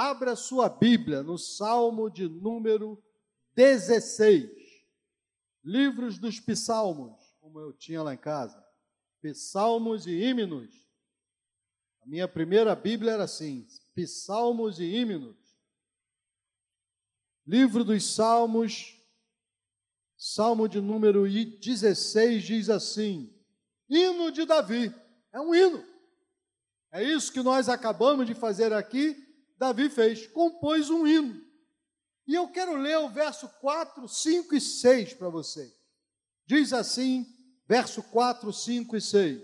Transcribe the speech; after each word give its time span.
Abra 0.00 0.36
sua 0.36 0.68
Bíblia 0.68 1.24
no 1.24 1.36
Salmo 1.36 2.08
de 2.08 2.28
número 2.28 3.02
16. 3.56 4.48
Livros 5.64 6.20
dos 6.20 6.38
Psalmos, 6.38 7.20
como 7.40 7.58
eu 7.58 7.72
tinha 7.72 8.00
lá 8.00 8.14
em 8.14 8.16
casa. 8.16 8.64
Psalmos 9.20 10.06
e 10.06 10.12
Hímenos. 10.12 10.88
A 12.00 12.06
minha 12.06 12.28
primeira 12.28 12.76
Bíblia 12.76 13.10
era 13.14 13.24
assim: 13.24 13.66
Psalmos 13.96 14.78
e 14.78 14.84
Hímenos. 14.84 15.36
Livro 17.44 17.82
dos 17.82 18.14
Salmos, 18.14 19.02
Salmo 20.16 20.68
de 20.68 20.80
número 20.80 21.28
16 21.28 22.44
diz 22.44 22.70
assim: 22.70 23.36
Hino 23.88 24.30
de 24.30 24.46
Davi. 24.46 24.94
É 25.32 25.40
um 25.40 25.52
hino. 25.52 25.84
É 26.92 27.02
isso 27.02 27.32
que 27.32 27.42
nós 27.42 27.68
acabamos 27.68 28.28
de 28.28 28.34
fazer 28.36 28.72
aqui. 28.72 29.26
Davi 29.58 29.90
fez, 29.90 30.26
compôs 30.28 30.88
um 30.90 31.06
hino. 31.06 31.42
E 32.26 32.34
eu 32.34 32.48
quero 32.48 32.76
ler 32.76 32.98
o 32.98 33.08
verso 33.08 33.48
4, 33.60 34.06
5 34.06 34.54
e 34.54 34.60
6 34.60 35.14
para 35.14 35.28
vocês. 35.28 35.72
Diz 36.46 36.72
assim, 36.72 37.26
verso 37.66 38.02
4, 38.02 38.52
5 38.52 38.96
e 38.96 39.00
6: 39.00 39.42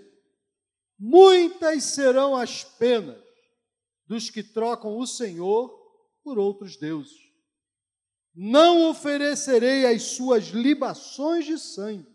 Muitas 0.98 1.85
serão 1.85 2.37
as 2.37 2.62
penas 2.62 3.23
dos 4.07 4.30
que 4.30 4.43
trocam 4.43 4.98
o 4.98 5.07
Senhor 5.07 5.71
por 6.23 6.38
outros 6.38 6.77
deuses 6.77 7.24
não 8.35 8.91
oferecerei 8.91 9.87
as 9.87 10.02
suas 10.02 10.46
libações 10.46 11.45
de 11.45 11.57
sangue, 11.59 12.12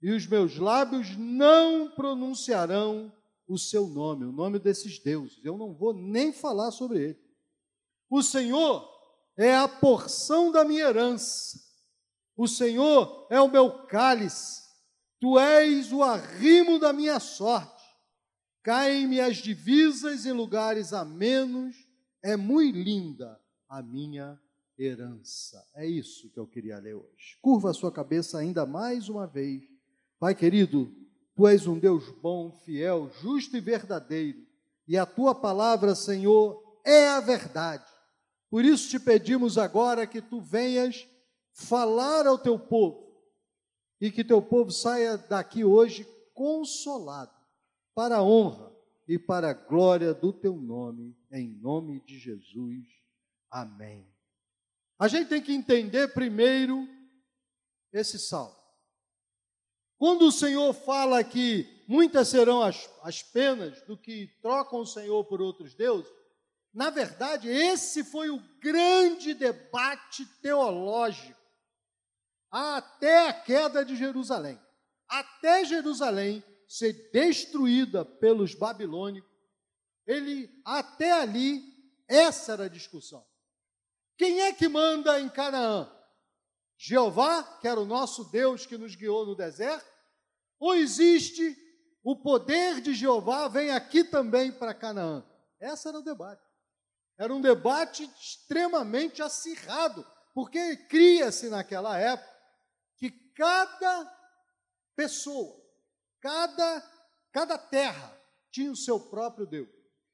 e 0.00 0.12
os 0.12 0.26
meus 0.26 0.56
lábios 0.56 1.16
não 1.16 1.90
pronunciarão 1.90 3.12
o 3.48 3.58
seu 3.58 3.88
nome, 3.88 4.24
o 4.24 4.32
nome 4.32 4.60
desses 4.60 5.00
deuses. 5.00 5.40
Eu 5.42 5.58
não 5.58 5.74
vou 5.74 5.92
nem 5.92 6.32
falar 6.32 6.70
sobre 6.70 7.02
ele. 7.02 7.18
O 8.10 8.22
Senhor 8.22 8.88
é 9.36 9.54
a 9.54 9.68
porção 9.68 10.50
da 10.50 10.64
minha 10.64 10.84
herança. 10.84 11.58
O 12.36 12.46
Senhor 12.46 13.26
é 13.30 13.40
o 13.40 13.48
meu 13.48 13.86
cálice. 13.86 14.62
Tu 15.20 15.38
és 15.38 15.92
o 15.92 16.02
arrimo 16.02 16.78
da 16.78 16.92
minha 16.92 17.18
sorte. 17.18 17.84
Caem-me 18.62 19.20
as 19.20 19.38
divisas 19.38 20.26
em 20.26 20.32
lugares 20.32 20.92
amenos. 20.92 21.76
É 22.22 22.36
muito 22.36 22.78
linda 22.78 23.40
a 23.68 23.82
minha 23.82 24.40
herança. 24.78 25.64
É 25.74 25.86
isso 25.86 26.30
que 26.30 26.38
eu 26.38 26.46
queria 26.46 26.78
ler 26.78 26.94
hoje. 26.94 27.38
Curva 27.42 27.70
a 27.70 27.74
sua 27.74 27.90
cabeça 27.90 28.38
ainda 28.38 28.64
mais 28.64 29.08
uma 29.08 29.26
vez. 29.26 29.62
Pai 30.18 30.34
querido, 30.34 30.92
tu 31.34 31.46
és 31.46 31.66
um 31.66 31.78
Deus 31.78 32.10
bom, 32.20 32.52
fiel, 32.64 33.10
justo 33.20 33.56
e 33.56 33.60
verdadeiro, 33.60 34.44
e 34.86 34.96
a 34.96 35.06
tua 35.06 35.34
palavra, 35.34 35.94
Senhor, 35.94 36.80
é 36.84 37.08
a 37.08 37.20
verdade. 37.20 37.87
Por 38.50 38.64
isso 38.64 38.88
te 38.88 38.98
pedimos 38.98 39.58
agora 39.58 40.06
que 40.06 40.22
tu 40.22 40.40
venhas 40.40 41.06
falar 41.52 42.26
ao 42.26 42.38
teu 42.38 42.58
povo 42.58 43.08
e 44.00 44.10
que 44.10 44.24
teu 44.24 44.40
povo 44.40 44.70
saia 44.70 45.18
daqui 45.18 45.64
hoje 45.64 46.06
consolado, 46.32 47.36
para 47.94 48.18
a 48.18 48.22
honra 48.22 48.72
e 49.08 49.18
para 49.18 49.50
a 49.50 49.54
glória 49.54 50.14
do 50.14 50.32
teu 50.32 50.56
nome, 50.56 51.16
em 51.32 51.48
nome 51.48 52.00
de 52.00 52.18
Jesus. 52.18 52.86
Amém. 53.50 54.06
A 54.98 55.08
gente 55.08 55.28
tem 55.28 55.42
que 55.42 55.52
entender 55.52 56.14
primeiro 56.14 56.88
esse 57.92 58.18
salmo. 58.18 58.56
Quando 59.96 60.26
o 60.26 60.32
Senhor 60.32 60.72
fala 60.72 61.24
que 61.24 61.66
muitas 61.88 62.28
serão 62.28 62.62
as, 62.62 62.88
as 63.02 63.22
penas 63.22 63.82
do 63.82 63.96
que 63.96 64.28
trocam 64.40 64.80
o 64.80 64.86
Senhor 64.86 65.24
por 65.24 65.40
outros 65.40 65.74
deuses, 65.74 66.12
na 66.72 66.90
verdade, 66.90 67.48
esse 67.48 68.04
foi 68.04 68.30
o 68.30 68.42
grande 68.60 69.34
debate 69.34 70.24
teológico 70.40 71.38
até 72.50 73.28
a 73.28 73.32
queda 73.32 73.84
de 73.84 73.96
Jerusalém. 73.96 74.60
Até 75.08 75.64
Jerusalém 75.64 76.42
ser 76.66 77.10
destruída 77.10 78.04
pelos 78.04 78.54
babilônicos, 78.54 79.30
ele 80.06 80.50
até 80.64 81.12
ali 81.12 81.62
essa 82.06 82.52
era 82.52 82.64
a 82.64 82.68
discussão. 82.68 83.26
Quem 84.16 84.40
é 84.40 84.52
que 84.52 84.68
manda 84.68 85.20
em 85.20 85.28
Canaã? 85.28 85.90
Jeová, 86.76 87.42
que 87.60 87.68
era 87.68 87.80
o 87.80 87.86
nosso 87.86 88.24
Deus 88.30 88.64
que 88.64 88.78
nos 88.78 88.94
guiou 88.94 89.26
no 89.26 89.34
deserto? 89.34 89.86
Ou 90.58 90.74
existe 90.74 91.56
o 92.02 92.16
poder 92.16 92.80
de 92.80 92.94
Jeová 92.94 93.48
vem 93.48 93.70
aqui 93.70 94.04
também 94.04 94.50
para 94.52 94.74
Canaã? 94.74 95.24
Esse 95.60 95.88
era 95.88 95.98
o 95.98 96.02
debate. 96.02 96.47
Era 97.18 97.34
um 97.34 97.40
debate 97.40 98.08
extremamente 98.20 99.20
acirrado, 99.20 100.06
porque 100.32 100.76
cria-se 100.88 101.48
naquela 101.48 101.98
época 101.98 102.32
que 102.96 103.10
cada 103.34 104.18
pessoa, 104.94 105.60
cada, 106.20 106.82
cada 107.32 107.58
terra 107.58 108.16
tinha 108.52 108.70
o 108.70 108.76
seu 108.76 109.00
próprio 109.00 109.46
Deus. 109.46 109.68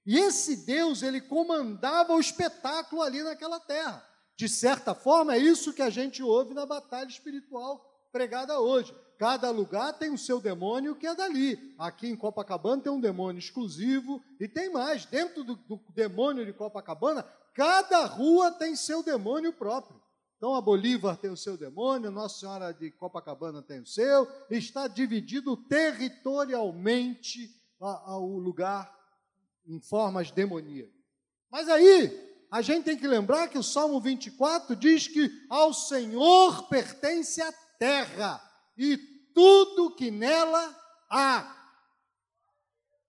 E 0.07 0.19
esse 0.19 0.65
Deus, 0.65 1.03
ele 1.03 1.21
comandava 1.21 2.15
o 2.15 2.21
espetáculo 2.21 3.03
ali 3.03 3.23
naquela 3.23 3.61
terra. 3.61 4.07
De 4.37 4.49
certa 4.49 4.95
forma, 4.95 5.35
é 5.35 5.39
isso 5.39 5.73
que 5.73 5.83
a 5.83 5.91
gente 5.91 6.23
ouve 6.23 6.55
na 6.55 6.67
batalha 6.67 7.09
espiritual 7.09 8.09
pregada 8.11 8.59
hoje. 8.61 8.95
Cada 9.19 9.51
lugar 9.51 9.93
tem 9.93 10.11
o 10.11 10.19
seu 10.19 10.41
demônio 10.41 10.97
que 10.97 11.07
é 11.07 11.15
dali. 11.15 11.75
Aqui 11.79 12.09
em 12.09 12.17
Copacabana 12.17 12.83
tem 12.83 12.93
um 12.93 13.01
demônio 13.01 13.39
exclusivo 13.39 14.23
e 14.41 14.49
tem 14.49 14.71
mais. 14.71 15.07
Dentro 15.07 15.45
do, 15.45 15.55
do 15.55 15.81
demônio 15.95 16.45
de 16.45 16.53
Copacabana, 16.53 17.23
cada 17.55 18.05
rua 18.07 18.51
tem 18.51 18.75
seu 18.75 19.03
demônio 19.03 19.53
próprio. 19.53 20.03
Então 20.37 20.55
a 20.55 20.61
Bolívar 20.61 21.17
tem 21.17 21.31
o 21.31 21.37
seu 21.37 21.57
demônio, 21.57 22.11
Nossa 22.11 22.41
Senhora 22.41 22.73
de 22.73 22.91
Copacabana 22.91 23.63
tem 23.63 23.81
o 23.81 23.87
seu, 23.87 24.29
está 24.51 24.87
dividido 24.87 25.57
territorialmente 25.57 27.51
o 27.81 28.39
lugar 28.39 28.93
em 29.67 29.81
formas 29.81 30.31
demoníacas. 30.31 30.93
Mas 31.51 31.69
aí, 31.69 32.47
a 32.51 32.63
gente 32.63 32.85
tem 32.85 32.97
que 32.97 33.07
lembrar 33.07 33.49
que 33.49 33.59
o 33.59 33.63
Salmo 33.63 34.01
24 34.01 34.77
diz 34.77 35.09
que 35.09 35.31
ao 35.49 35.73
Senhor 35.73 36.69
pertence 36.69 37.41
a 37.41 37.53
terra 37.79 38.41
e 38.77 38.97
tudo 39.35 39.95
que 39.95 40.11
nela 40.11 40.75
há. 41.11 41.51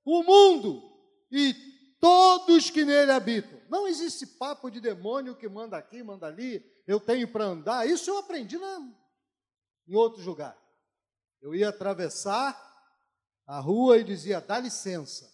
O 0.03 0.23
mundo 0.23 0.81
e 1.31 1.53
todos 1.99 2.69
que 2.69 2.85
nele 2.85 3.11
habitam. 3.11 3.59
Não 3.69 3.87
existe 3.87 4.27
papo 4.27 4.69
de 4.69 4.79
demônio 4.79 5.35
que 5.35 5.49
manda 5.49 5.77
aqui, 5.77 6.03
manda 6.03 6.27
ali, 6.27 6.63
eu 6.87 6.99
tenho 6.99 7.27
para 7.27 7.45
andar. 7.45 7.87
Isso 7.87 8.09
eu 8.09 8.17
aprendi 8.17 8.57
na, 8.57 8.79
em 9.87 9.95
outros 9.95 10.25
lugares. 10.25 10.59
Eu 11.41 11.55
ia 11.55 11.69
atravessar 11.69 12.55
a 13.47 13.59
rua 13.59 13.97
e 13.97 14.03
dizia: 14.03 14.39
dá 14.39 14.59
licença. 14.59 15.31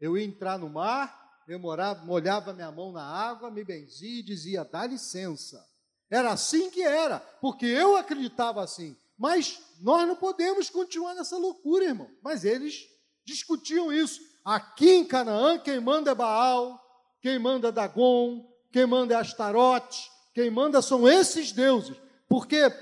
Eu 0.00 0.16
ia 0.16 0.24
entrar 0.24 0.58
no 0.58 0.68
mar, 0.68 1.42
eu 1.46 1.58
morava, 1.58 2.04
molhava 2.04 2.52
minha 2.52 2.72
mão 2.72 2.92
na 2.92 3.04
água, 3.04 3.50
me 3.50 3.64
benzia 3.64 4.20
e 4.20 4.22
dizia: 4.22 4.64
dá 4.64 4.86
licença. 4.86 5.64
Era 6.10 6.32
assim 6.32 6.70
que 6.70 6.82
era, 6.82 7.20
porque 7.40 7.66
eu 7.66 7.96
acreditava 7.96 8.62
assim. 8.62 8.96
Mas 9.18 9.60
nós 9.80 10.06
não 10.06 10.16
podemos 10.16 10.70
continuar 10.70 11.14
nessa 11.14 11.36
loucura, 11.36 11.84
irmão. 11.84 12.08
Mas 12.22 12.44
eles 12.44 12.86
discutiam 13.24 13.92
isso. 13.92 14.20
Aqui 14.44 14.90
em 14.90 15.04
Canaã, 15.04 15.58
quem 15.58 15.80
manda 15.80 16.10
é 16.10 16.14
Baal, 16.14 16.80
quem 17.20 17.38
manda 17.38 17.68
é 17.68 17.72
Dagon, 17.72 18.44
quem 18.72 18.86
manda 18.86 19.14
é 19.14 19.16
Astarote, 19.16 20.10
quem 20.34 20.50
manda 20.50 20.82
são 20.82 21.08
esses 21.08 21.52
deuses. 21.52 21.96
Porque 22.28 22.72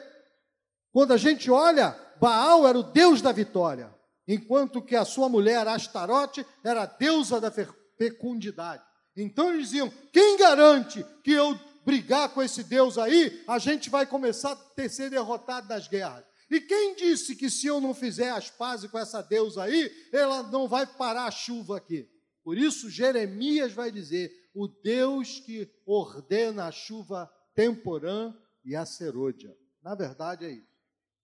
quando 0.93 1.13
a 1.13 1.17
gente 1.17 1.51
olha, 1.51 1.99
Baal 2.21 2.67
era 2.67 2.79
o 2.79 2.83
deus 2.83 3.21
da 3.21 3.33
vitória 3.33 3.95
enquanto 4.33 4.81
que 4.81 4.95
a 4.95 5.05
sua 5.05 5.29
mulher, 5.29 5.67
Astarote, 5.67 6.47
era 6.63 6.83
a 6.83 6.87
deusa 6.87 7.41
da 7.41 7.51
fecundidade. 7.99 8.83
Então 9.17 9.51
eles 9.51 9.71
diziam: 9.71 9.93
quem 10.13 10.39
garante 10.39 11.05
que 11.25 11.33
eu 11.33 11.59
brigar 11.85 12.29
com 12.29 12.41
esse 12.41 12.63
Deus 12.63 12.97
aí, 12.97 13.43
a 13.49 13.59
gente 13.59 13.91
vai 13.91 14.07
começar 14.07 14.53
a 14.53 14.57
ter, 14.57 14.89
ser 14.89 15.11
derrotado 15.11 15.69
nas 15.69 15.89
guerras? 15.89 16.25
E 16.51 16.61
quem 16.61 16.97
disse 16.97 17.37
que 17.37 17.49
se 17.49 17.69
eu 17.69 17.81
não 17.81 17.95
fizer 17.95 18.31
as 18.31 18.51
pazes 18.51 18.91
com 18.91 18.99
essa 18.99 19.23
deusa 19.23 19.63
aí, 19.63 19.91
ela 20.13 20.43
não 20.43 20.67
vai 20.67 20.85
parar 20.85 21.27
a 21.27 21.31
chuva 21.31 21.77
aqui? 21.77 22.11
Por 22.43 22.59
isso, 22.59 22.91
Jeremias 22.91 23.73
vai 23.73 23.93
dizer: 23.93 24.51
o 24.53 24.67
Deus 24.67 25.39
que 25.39 25.71
ordena 25.87 26.67
a 26.67 26.73
chuva 26.73 27.33
temporã 27.55 28.37
e 28.65 28.75
a 28.75 28.85
serôdia. 28.85 29.57
Na 29.81 29.95
verdade, 29.95 30.45
é 30.45 30.51
isso. 30.51 30.69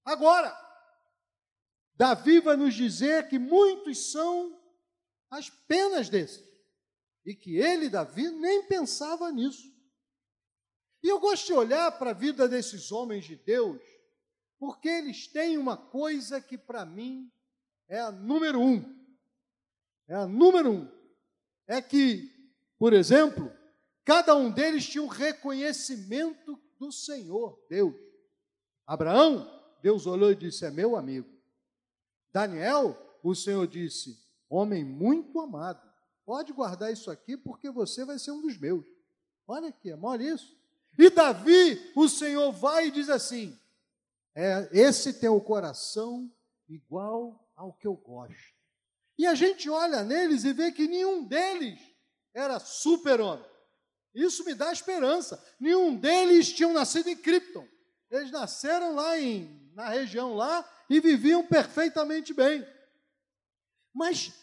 Agora, 0.04 0.56
Davi 1.94 2.40
vai 2.40 2.56
nos 2.56 2.74
dizer 2.74 3.28
que 3.28 3.38
muitos 3.38 4.12
são 4.12 4.56
as 5.30 5.50
penas 5.50 6.08
desses. 6.08 6.46
E 7.24 7.34
que 7.34 7.56
ele, 7.56 7.88
Davi, 7.88 8.28
nem 8.30 8.62
pensava 8.62 9.32
nisso. 9.32 9.74
E 11.02 11.08
eu 11.08 11.18
gosto 11.18 11.46
de 11.46 11.52
olhar 11.52 11.90
para 11.98 12.10
a 12.10 12.14
vida 12.14 12.48
desses 12.48 12.92
homens 12.92 13.24
de 13.24 13.34
Deus, 13.34 13.82
porque 14.58 14.88
eles 14.88 15.26
têm 15.26 15.58
uma 15.58 15.76
coisa 15.76 16.40
que 16.40 16.56
para 16.56 16.84
mim 16.84 17.30
é 17.88 18.00
a 18.00 18.10
número 18.10 18.60
um. 18.60 18.96
É 20.08 20.14
a 20.14 20.26
número 20.26 20.70
um. 20.70 20.88
É 21.66 21.82
que, 21.82 22.30
por 22.78 22.92
exemplo, 22.92 23.52
Cada 24.06 24.36
um 24.36 24.52
deles 24.52 24.86
tinha 24.86 25.02
um 25.02 25.08
reconhecimento 25.08 26.56
do 26.78 26.92
Senhor, 26.92 27.60
Deus. 27.68 27.92
Abraão, 28.86 29.50
Deus 29.82 30.06
olhou 30.06 30.30
e 30.30 30.36
disse: 30.36 30.64
É 30.64 30.70
meu 30.70 30.94
amigo. 30.94 31.28
Daniel, 32.32 32.96
o 33.20 33.34
Senhor 33.34 33.66
disse: 33.66 34.16
Homem 34.48 34.84
muito 34.84 35.40
amado. 35.40 35.84
Pode 36.24 36.52
guardar 36.52 36.92
isso 36.92 37.10
aqui 37.10 37.36
porque 37.36 37.68
você 37.68 38.04
vai 38.04 38.16
ser 38.16 38.30
um 38.30 38.40
dos 38.40 38.56
meus. 38.56 38.84
Olha 39.44 39.70
aqui, 39.70 39.90
amor 39.90 40.20
isso. 40.20 40.56
E 40.96 41.10
Davi, 41.10 41.92
o 41.96 42.08
Senhor 42.08 42.52
vai 42.52 42.86
e 42.86 42.90
diz 42.92 43.10
assim: 43.10 43.58
é, 44.36 44.68
esse 44.70 45.14
tem 45.14 45.30
o 45.30 45.40
coração 45.40 46.30
igual 46.68 47.50
ao 47.56 47.72
que 47.72 47.86
eu 47.86 47.94
gosto. 47.94 48.54
E 49.18 49.26
a 49.26 49.34
gente 49.34 49.70
olha 49.70 50.04
neles 50.04 50.44
e 50.44 50.52
vê 50.52 50.70
que 50.70 50.86
nenhum 50.86 51.24
deles 51.24 51.80
era 52.34 52.58
super-homem. 52.60 53.46
Isso 54.14 54.44
me 54.44 54.54
dá 54.54 54.70
esperança. 54.70 55.42
Nenhum 55.58 55.96
deles 55.96 56.52
tinham 56.52 56.74
nascido 56.74 57.08
em 57.08 57.16
Krypton. 57.16 57.66
Eles 58.10 58.30
nasceram 58.30 58.94
lá 58.94 59.18
em, 59.18 59.72
na 59.74 59.88
região 59.88 60.34
lá 60.34 60.68
e 60.90 61.00
viviam 61.00 61.46
perfeitamente 61.46 62.34
bem. 62.34 62.66
Mas 63.94 64.34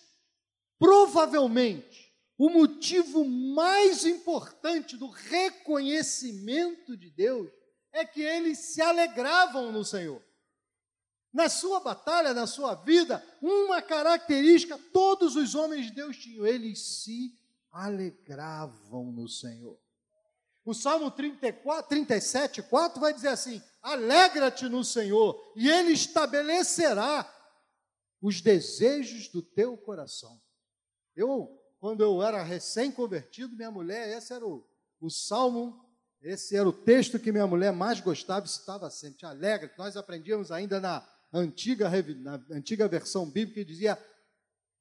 provavelmente 0.80 2.12
o 2.36 2.50
motivo 2.50 3.24
mais 3.24 4.06
importante 4.06 4.98
do 4.98 5.07
reconhecimento 5.07 6.98
de 6.98 7.12
Deus 7.12 7.51
é 7.94 8.04
que 8.04 8.22
eles 8.22 8.57
se 8.57 8.81
alegravam 8.81 9.72
no 9.72 9.86
Senhor. 9.86 10.22
Na 11.31 11.48
sua 11.48 11.80
batalha, 11.80 12.34
na 12.34 12.45
sua 12.45 12.75
vida, 12.75 13.24
uma 13.42 13.81
característica 13.81 14.78
todos 14.92 15.36
os 15.36 15.56
homens 15.56 15.86
de 15.86 15.94
Deus 15.94 16.18
tinham, 16.18 16.45
eles 16.45 16.80
se 16.80 17.34
alegravam 17.72 19.12
no 19.12 19.28
Senhor. 19.30 19.80
O 20.66 20.74
Salmo 20.74 21.12
34, 21.12 21.90
37, 21.90 22.62
4 22.63 23.01
vai 23.01 23.13
dizer 23.13 23.30
assim: 23.30 23.62
Alegra-te 23.81 24.69
no 24.69 24.84
Senhor, 24.84 25.54
e 25.56 25.69
Ele 25.69 25.92
estabelecerá 25.92 27.30
os 28.22 28.39
desejos 28.39 29.28
do 29.28 29.42
teu 29.42 29.75
coração. 29.75 30.39
Eu, 31.16 31.60
quando 31.80 32.01
eu 32.01 32.24
era 32.24 32.42
recém-convertido, 32.42 33.56
minha 33.56 33.72
mulher, 33.72 34.18
esse 34.18 34.34
era 34.34 34.46
o, 34.46 34.66
o 35.01 35.10
salmo, 35.10 35.83
esse 36.24 36.56
era 36.56 36.68
o 36.68 36.74
texto 36.74 37.20
que 37.20 37.31
minha 37.34 37.46
mulher 37.46 37.74
mais 37.74 38.00
gostava 38.00 38.46
e 38.46 38.50
citava 38.50 38.90
sempre. 38.90 39.20
Te 39.20 39.25
alegra, 39.25 39.70
nós 39.78 39.98
aprendíamos 39.98 40.52
ainda 40.52 40.80
na 40.80 41.06
antiga, 41.34 41.90
na 42.22 42.42
antiga 42.50 42.88
versão 42.88 43.30
bíblica 43.30 43.60
que 43.60 43.66
dizia: 43.66 43.98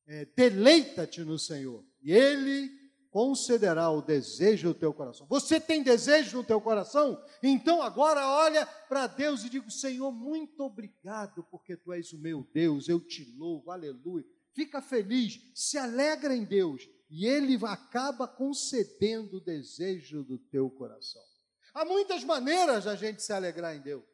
é, 0.07 0.25
deleita-te 0.37 1.25
no 1.25 1.39
Senhor, 1.39 1.85
e 2.01 2.13
Ele 2.13 2.71
concederá 3.11 3.91
o 3.91 4.01
desejo 4.01 4.69
do 4.69 4.75
teu 4.75 4.95
coração. 4.95 5.27
Você 5.29 5.61
tem 5.61 5.83
desejo 5.83 6.39
no 6.39 6.45
teu 6.45 6.61
coração? 6.61 7.23
Então 7.43 7.83
agora 7.83 8.27
olha 8.27 8.65
para 8.65 9.09
Deus 9.09 9.43
e 9.43 9.51
diga: 9.51 9.69
Senhor, 9.69 10.13
muito 10.13 10.61
obrigado, 10.63 11.43
porque 11.51 11.77
tu 11.77 11.93
és 11.93 12.13
o 12.13 12.19
meu 12.19 12.47
Deus, 12.55 12.89
eu 12.89 13.01
te 13.01 13.25
louvo, 13.37 13.71
aleluia. 13.71 14.25
Fica 14.55 14.81
feliz, 14.81 15.41
se 15.55 15.77
alegra 15.77 16.37
em 16.37 16.45
Deus, 16.45 16.89
e 17.11 17.27
Ele 17.27 17.59
acaba 17.65 18.29
concedendo 18.29 19.39
o 19.39 19.41
desejo 19.41 20.23
do 20.23 20.39
teu 20.39 20.71
coração. 20.71 21.32
Há 21.75 21.85
muitas 21.85 22.23
maneiras 22.23 22.85
da 22.85 22.95
gente 22.95 23.23
se 23.23 23.33
alegrar 23.33 23.75
em 23.75 23.81
Deus. 23.81 24.05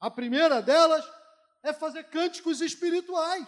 A 0.00 0.10
primeira 0.10 0.62
delas 0.62 1.04
é 1.62 1.72
fazer 1.72 2.04
cânticos 2.04 2.60
espirituais. 2.60 3.46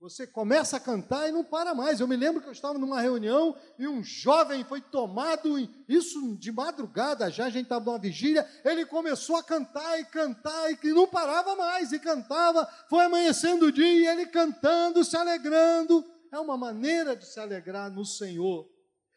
Você 0.00 0.26
começa 0.26 0.76
a 0.76 0.80
cantar 0.80 1.30
e 1.30 1.32
não 1.32 1.42
para 1.42 1.74
mais. 1.74 1.98
Eu 1.98 2.06
me 2.06 2.14
lembro 2.14 2.42
que 2.42 2.46
eu 2.46 2.52
estava 2.52 2.78
numa 2.78 3.00
reunião 3.00 3.56
e 3.78 3.88
um 3.88 4.04
jovem 4.04 4.62
foi 4.62 4.82
tomado, 4.82 5.56
isso 5.88 6.36
de 6.36 6.52
madrugada 6.52 7.30
já, 7.30 7.46
a 7.46 7.50
gente 7.50 7.64
estava 7.64 7.86
numa 7.86 7.98
vigília, 7.98 8.46
ele 8.66 8.84
começou 8.84 9.36
a 9.36 9.42
cantar 9.42 9.98
e 9.98 10.04
cantar 10.04 10.70
e 10.70 10.92
não 10.92 11.06
parava 11.06 11.56
mais, 11.56 11.90
e 11.90 11.98
cantava, 11.98 12.66
foi 12.90 13.02
amanhecendo 13.04 13.66
o 13.66 13.72
dia 13.72 13.86
e 13.86 14.06
ele 14.06 14.26
cantando, 14.26 15.02
se 15.02 15.16
alegrando. 15.16 16.04
É 16.30 16.38
uma 16.38 16.58
maneira 16.58 17.16
de 17.16 17.24
se 17.24 17.40
alegrar 17.40 17.90
no 17.90 18.04
Senhor. 18.04 18.68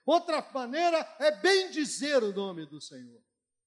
Outra 0.07 0.41
maneira 0.53 0.99
é 1.19 1.31
bem 1.31 1.69
dizer 1.69 2.23
o 2.23 2.31
nome 2.31 2.65
do 2.65 2.79
Senhor. 2.79 3.21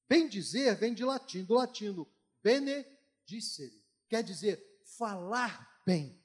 Bem 0.08 0.26
dizer 0.26 0.75
vem 0.75 0.94
de 0.94 1.04
latim, 1.04 1.44
do 1.44 1.52
latino 1.52 2.10
benedicere, 2.42 3.84
quer 4.08 4.22
dizer 4.22 4.81
falar 4.96 5.82
bem. 5.84 6.19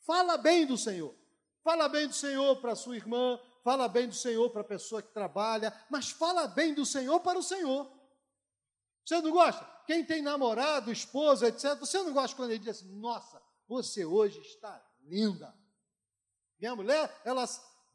Fala 0.00 0.38
bem 0.38 0.66
do 0.66 0.78
Senhor. 0.78 1.14
Fala 1.62 1.90
bem 1.90 2.08
do 2.08 2.14
Senhor 2.14 2.56
para 2.56 2.74
sua 2.74 2.96
irmã, 2.96 3.38
fala 3.62 3.86
bem 3.86 4.08
do 4.08 4.14
Senhor 4.14 4.48
para 4.48 4.62
a 4.62 4.64
pessoa 4.64 5.02
que 5.02 5.12
trabalha, 5.12 5.70
mas 5.90 6.08
fala 6.08 6.48
bem 6.48 6.72
do 6.72 6.86
Senhor 6.86 7.20
para 7.20 7.38
o 7.38 7.42
Senhor. 7.42 7.92
Você 9.04 9.20
não 9.20 9.30
gosta? 9.30 9.62
Quem 9.86 10.02
tem 10.02 10.22
namorado, 10.22 10.90
esposa, 10.90 11.48
etc., 11.48 11.78
você 11.78 12.02
não 12.02 12.14
gosta 12.14 12.34
quando 12.34 12.52
ele 12.52 12.60
diz 12.60 12.80
assim: 12.80 12.98
Nossa, 12.98 13.42
você 13.68 14.06
hoje 14.06 14.40
está 14.40 14.82
linda. 15.02 15.54
Minha 16.58 16.74
mulher, 16.74 17.14
ela 17.26 17.46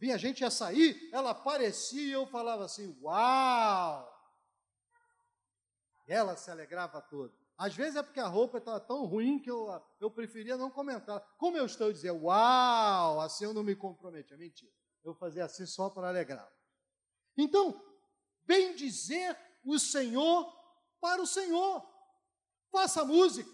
vinha, 0.04 0.16
a 0.16 0.18
gente 0.18 0.42
ia 0.42 0.52
sair, 0.52 1.10
ela 1.14 1.30
aparecia 1.30 2.02
e 2.02 2.12
eu 2.12 2.28
falava 2.28 2.66
assim: 2.66 2.98
Uau! 3.02 4.12
E 6.06 6.12
ela 6.12 6.36
se 6.36 6.52
alegrava 6.52 7.02
toda. 7.02 7.34
Às 7.58 7.74
vezes 7.74 7.96
é 7.96 8.04
porque 8.04 8.20
a 8.20 8.28
roupa 8.28 8.58
estava 8.58 8.82
tão 8.82 9.06
ruim 9.06 9.40
que 9.40 9.50
eu, 9.50 9.70
eu 10.02 10.12
preferia 10.12 10.58
não 10.58 10.70
comentar. 10.70 11.22
Como 11.38 11.56
eu 11.56 11.66
estou 11.66 11.94
dizendo, 11.94 12.26
uau, 12.26 13.22
assim 13.22 13.46
eu 13.46 13.54
não 13.54 13.64
me 13.64 13.76
comprometi. 13.76 14.34
É 14.34 14.38
mentira. 14.38 14.74
Eu 15.06 15.14
fazia 15.14 15.46
assim 15.46 15.66
só 15.66 15.90
para 15.90 16.10
alegrar. 16.10 16.52
Então, 17.38 17.82
bem 18.42 18.76
dizer 18.76 19.38
o 19.64 19.80
Senhor 19.80 20.54
para 21.00 21.22
o 21.22 21.28
Senhor. 21.28 21.82
Faça 22.70 23.06
música. 23.06 23.50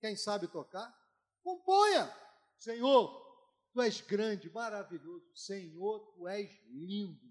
Quem 0.00 0.14
sabe 0.14 0.46
tocar, 0.46 0.94
componha. 1.42 2.14
Senhor, 2.58 3.29
tu 3.72 3.80
és 3.80 4.00
grande, 4.00 4.50
maravilhoso. 4.50 5.24
Senhor, 5.34 6.00
tu 6.14 6.28
és 6.28 6.50
lindo. 6.68 7.30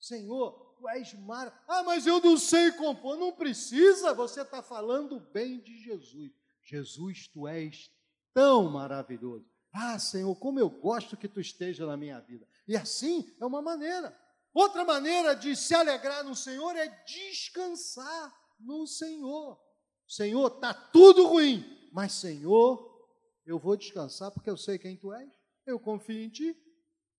Senhor, 0.00 0.74
tu 0.78 0.88
és 0.88 1.12
mar. 1.14 1.64
Ah, 1.68 1.82
mas 1.82 2.06
eu 2.06 2.20
não 2.20 2.36
sei 2.36 2.72
compor. 2.72 3.16
Não 3.16 3.32
precisa, 3.32 4.14
você 4.14 4.42
está 4.42 4.62
falando 4.62 5.20
bem 5.32 5.60
de 5.60 5.76
Jesus. 5.78 6.32
Jesus, 6.62 7.28
tu 7.28 7.46
és 7.46 7.90
tão 8.32 8.70
maravilhoso. 8.70 9.46
Ah, 9.72 9.98
Senhor, 9.98 10.34
como 10.36 10.58
eu 10.58 10.70
gosto 10.70 11.16
que 11.16 11.28
tu 11.28 11.40
esteja 11.40 11.86
na 11.86 11.96
minha 11.96 12.20
vida. 12.20 12.46
E 12.66 12.76
assim 12.76 13.34
é 13.40 13.46
uma 13.46 13.62
maneira. 13.62 14.16
Outra 14.52 14.84
maneira 14.84 15.34
de 15.34 15.54
se 15.54 15.74
alegrar 15.74 16.24
no 16.24 16.34
Senhor 16.34 16.74
é 16.76 16.88
descansar 17.04 18.34
no 18.58 18.86
Senhor. 18.86 19.60
Senhor, 20.06 20.54
está 20.54 20.72
tudo 20.72 21.26
ruim, 21.26 21.64
mas 21.92 22.14
Senhor, 22.14 22.88
eu 23.44 23.58
vou 23.58 23.76
descansar 23.76 24.30
porque 24.30 24.48
eu 24.48 24.56
sei 24.56 24.78
quem 24.78 24.96
tu 24.96 25.12
és. 25.12 25.37
Eu 25.68 25.78
confio 25.78 26.18
em 26.18 26.30
ti. 26.30 26.56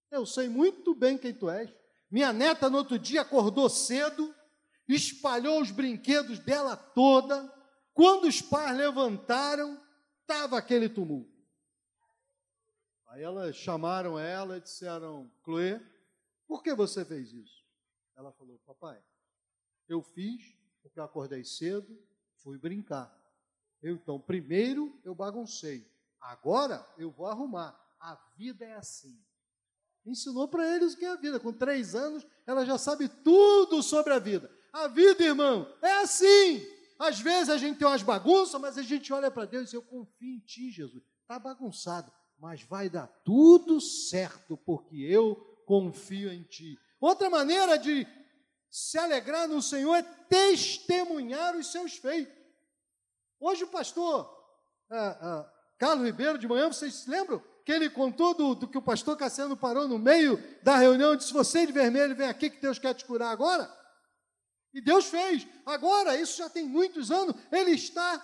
Eu 0.09 0.25
sei 0.25 0.49
muito 0.49 0.95
bem 0.95 1.19
quem 1.19 1.31
tu 1.31 1.51
és. 1.51 1.71
Minha 2.09 2.33
neta, 2.33 2.67
no 2.67 2.79
outro 2.79 2.97
dia, 2.97 3.21
acordou 3.21 3.69
cedo, 3.69 4.33
espalhou 4.87 5.61
os 5.61 5.69
brinquedos 5.69 6.39
dela 6.39 6.75
toda. 6.75 7.47
Quando 7.93 8.27
os 8.27 8.41
pais 8.41 8.75
levantaram, 8.75 9.79
estava 10.21 10.57
aquele 10.57 10.89
tumulto. 10.89 11.31
Aí 13.09 13.21
elas 13.21 13.55
chamaram 13.55 14.17
ela 14.17 14.57
e 14.57 14.61
disseram: 14.61 15.31
Chloe, 15.43 15.79
por 16.47 16.63
que 16.63 16.73
você 16.73 17.05
fez 17.05 17.31
isso? 17.31 17.63
Ela 18.15 18.31
falou: 18.31 18.57
Papai, 18.65 18.99
eu 19.87 20.01
fiz 20.01 20.57
porque 20.81 20.99
eu 20.99 21.03
acordei 21.03 21.43
cedo, 21.43 22.01
fui 22.37 22.57
brincar. 22.57 23.15
Eu, 23.79 23.93
então, 23.93 24.19
primeiro 24.19 24.99
eu 25.03 25.13
baguncei, 25.13 25.87
agora 26.19 26.83
eu 26.97 27.11
vou 27.11 27.27
arrumar. 27.27 27.88
A 27.99 28.15
vida 28.37 28.65
é 28.65 28.73
assim 28.73 29.19
ensinou 30.05 30.47
para 30.47 30.75
eles 30.75 30.93
o 30.93 30.97
que 30.97 31.05
é 31.05 31.09
a 31.09 31.15
vida. 31.15 31.39
Com 31.39 31.53
três 31.53 31.95
anos, 31.95 32.25
ela 32.45 32.65
já 32.65 32.77
sabe 32.77 33.07
tudo 33.07 33.81
sobre 33.81 34.13
a 34.13 34.19
vida. 34.19 34.51
A 34.73 34.87
vida, 34.87 35.23
irmão, 35.23 35.71
é 35.81 35.91
assim. 35.99 36.65
Às 36.97 37.19
vezes 37.19 37.49
a 37.49 37.57
gente 37.57 37.77
tem 37.77 37.87
umas 37.87 38.03
bagunças, 38.03 38.59
mas 38.59 38.77
a 38.77 38.81
gente 38.81 39.11
olha 39.13 39.31
para 39.31 39.45
Deus 39.45 39.63
e 39.63 39.65
diz, 39.65 39.73
eu 39.73 39.81
confio 39.81 40.35
em 40.35 40.39
Ti, 40.39 40.71
Jesus. 40.71 41.03
Está 41.21 41.39
bagunçado, 41.39 42.11
mas 42.37 42.61
vai 42.63 42.89
dar 42.89 43.07
tudo 43.23 43.79
certo, 43.79 44.57
porque 44.57 44.97
eu 44.97 45.35
confio 45.65 46.31
em 46.31 46.43
Ti. 46.43 46.77
Outra 46.99 47.29
maneira 47.29 47.77
de 47.77 48.05
se 48.69 48.97
alegrar 48.97 49.47
no 49.47 49.61
Senhor 49.61 49.95
é 49.95 50.03
testemunhar 50.03 51.55
os 51.55 51.71
seus 51.71 51.93
feitos. 51.93 52.37
Hoje 53.39 53.63
o 53.63 53.67
pastor 53.67 54.29
ah, 54.91 55.17
ah, 55.21 55.53
Carlos 55.77 56.05
Ribeiro, 56.05 56.37
de 56.37 56.47
manhã, 56.47 56.67
vocês 56.67 56.93
se 56.93 57.09
lembram? 57.09 57.41
Que 57.65 57.71
ele 57.71 57.89
contou 57.89 58.33
do, 58.33 58.67
que 58.67 58.77
o 58.77 58.81
pastor 58.81 59.17
Cassiano 59.17 59.55
parou 59.55 59.87
no 59.87 59.99
meio 59.99 60.41
da 60.63 60.77
reunião 60.77 61.13
e 61.13 61.17
disse: 61.17 61.33
Você 61.33 61.65
de 61.65 61.71
vermelho, 61.71 62.15
vem 62.15 62.27
aqui 62.27 62.49
que 62.49 62.61
Deus 62.61 62.79
quer 62.79 62.93
te 62.93 63.05
curar 63.05 63.31
agora. 63.31 63.71
E 64.73 64.81
Deus 64.81 65.05
fez. 65.05 65.47
Agora, 65.65 66.19
isso 66.19 66.37
já 66.37 66.49
tem 66.49 66.65
muitos 66.65 67.11
anos, 67.11 67.35
ele 67.51 67.71
está 67.71 68.23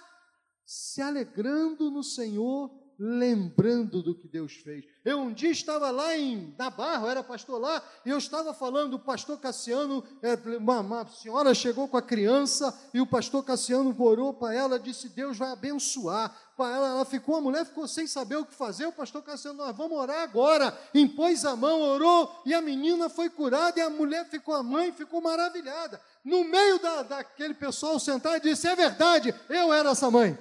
se 0.65 1.01
alegrando 1.01 1.91
no 1.91 2.03
Senhor, 2.03 2.71
lembrando 2.97 4.01
do 4.01 4.15
que 4.15 4.27
Deus 4.27 4.53
fez. 4.53 4.85
Eu 5.03 5.19
um 5.19 5.33
dia 5.33 5.51
estava 5.51 5.91
lá 5.91 6.17
em 6.17 6.53
Nabarro, 6.57 7.07
era 7.07 7.23
pastor 7.23 7.59
lá, 7.59 7.83
e 8.05 8.09
eu 8.09 8.17
estava 8.17 8.53
falando, 8.53 8.95
o 8.95 8.99
pastor 8.99 9.39
Cassiano, 9.39 10.03
é, 10.21 10.35
uma, 10.57 10.79
uma 10.79 11.07
senhora 11.07 11.53
chegou 11.53 11.87
com 11.87 11.97
a 11.97 12.01
criança, 12.01 12.73
e 12.93 13.01
o 13.01 13.05
pastor 13.05 13.43
Cassiano 13.43 13.95
orou 13.97 14.33
para 14.33 14.53
ela, 14.53 14.79
disse: 14.79 15.09
Deus 15.09 15.37
vai 15.37 15.51
abençoar. 15.51 16.35
Para 16.55 16.73
ela, 16.73 16.87
ela 16.87 17.05
ficou, 17.05 17.35
a 17.35 17.41
mulher 17.41 17.65
ficou 17.65 17.85
sem 17.85 18.07
saber 18.07 18.37
o 18.37 18.45
que 18.45 18.55
fazer. 18.55 18.85
O 18.85 18.91
pastor 18.91 19.21
Cassiano, 19.21 19.57
nós 19.57 19.75
vamos 19.75 19.97
orar 19.97 20.23
agora. 20.23 20.77
Impôs 20.93 21.43
a 21.43 21.53
mão, 21.53 21.81
orou, 21.81 22.41
e 22.45 22.53
a 22.53 22.61
menina 22.61 23.09
foi 23.09 23.29
curada, 23.29 23.77
e 23.77 23.83
a 23.83 23.89
mulher 23.89 24.25
ficou, 24.29 24.55
a 24.55 24.63
mãe 24.63 24.93
ficou 24.93 25.21
maravilhada. 25.21 25.99
No 26.23 26.45
meio 26.45 26.79
da, 26.79 27.03
daquele 27.03 27.53
pessoal 27.53 27.99
sentado, 27.99 28.41
disse: 28.41 28.67
É 28.67 28.75
verdade, 28.75 29.35
eu 29.49 29.73
era 29.73 29.89
essa 29.89 30.09
mãe. 30.09 30.37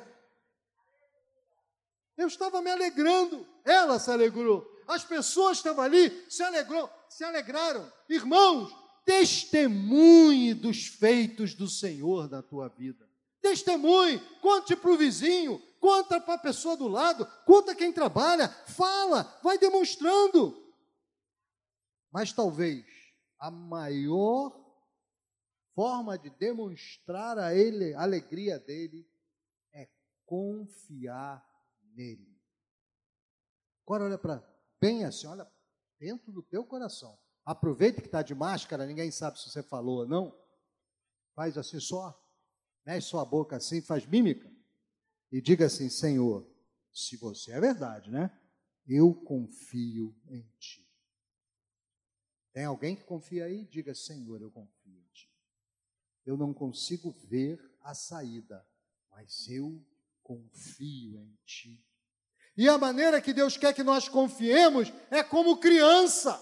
Eu 2.16 2.28
estava 2.28 2.62
me 2.62 2.70
alegrando, 2.70 3.46
ela 3.64 3.98
se 3.98 4.10
alegrou. 4.10 4.70
As 4.86 5.04
pessoas 5.04 5.58
estavam 5.58 5.84
ali, 5.84 6.24
se 6.30 6.42
alegrou, 6.42 6.88
se 7.08 7.24
alegraram. 7.24 7.90
Irmãos, 8.08 8.72
testemunhe 9.04 10.54
dos 10.54 10.86
feitos 10.86 11.54
do 11.54 11.68
Senhor 11.68 12.30
na 12.30 12.42
tua 12.42 12.68
vida. 12.68 13.08
Testemunhe, 13.40 14.18
conte 14.40 14.74
para 14.76 14.90
o 14.90 14.96
vizinho, 14.96 15.60
conta 15.80 16.20
para 16.20 16.34
a 16.34 16.38
pessoa 16.38 16.76
do 16.76 16.88
lado, 16.88 17.26
conta 17.44 17.74
quem 17.74 17.92
trabalha, 17.92 18.48
fala, 18.48 19.38
vai 19.42 19.58
demonstrando. 19.58 20.62
Mas 22.10 22.32
talvez 22.32 22.84
a 23.38 23.50
maior 23.50 24.64
forma 25.74 26.16
de 26.16 26.30
demonstrar 26.30 27.38
a 27.38 27.54
ele 27.54 27.92
a 27.94 28.02
alegria 28.02 28.58
dele 28.58 29.06
é 29.72 29.88
confiar 30.24 31.44
nele. 31.94 32.34
Agora 33.84 34.04
olha 34.04 34.18
para 34.18 34.42
bem 34.80 35.04
assim, 35.04 35.26
olha 35.26 35.50
dentro 35.98 36.32
do 36.32 36.42
teu 36.42 36.64
coração. 36.64 37.18
Aproveita 37.44 38.00
que 38.00 38.08
está 38.08 38.22
de 38.22 38.34
máscara, 38.34 38.86
ninguém 38.86 39.10
sabe 39.10 39.38
se 39.38 39.50
você 39.50 39.62
falou 39.62 39.98
ou 39.98 40.08
não. 40.08 40.38
Faz 41.34 41.58
assim 41.58 41.80
só, 41.80 42.18
mexe 42.86 43.08
sua 43.08 43.24
boca 43.24 43.56
assim, 43.56 43.82
faz 43.82 44.06
mímica. 44.06 44.50
E 45.30 45.40
diga 45.40 45.66
assim, 45.66 45.88
Senhor, 45.90 46.48
se 46.92 47.16
você 47.16 47.52
é 47.52 47.60
verdade, 47.60 48.10
né? 48.10 48.30
Eu 48.86 49.14
confio 49.14 50.14
em 50.28 50.42
ti. 50.58 50.86
Tem 52.52 52.64
alguém 52.64 52.94
que 52.94 53.02
confia 53.02 53.46
aí? 53.46 53.64
Diga, 53.66 53.94
Senhor, 53.94 54.40
eu 54.40 54.50
confio 54.50 54.96
em 54.96 55.08
ti. 55.12 55.28
Eu 56.24 56.36
não 56.36 56.54
consigo 56.54 57.10
ver 57.10 57.60
a 57.80 57.94
saída, 57.94 58.66
mas 59.10 59.48
eu 59.48 59.84
confio 60.24 61.20
em 61.20 61.38
Ti. 61.44 61.80
E 62.56 62.68
a 62.68 62.78
maneira 62.78 63.20
que 63.20 63.32
Deus 63.32 63.56
quer 63.56 63.72
que 63.74 63.84
nós 63.84 64.08
confiemos 64.08 64.92
é 65.10 65.22
como 65.22 65.58
criança, 65.58 66.40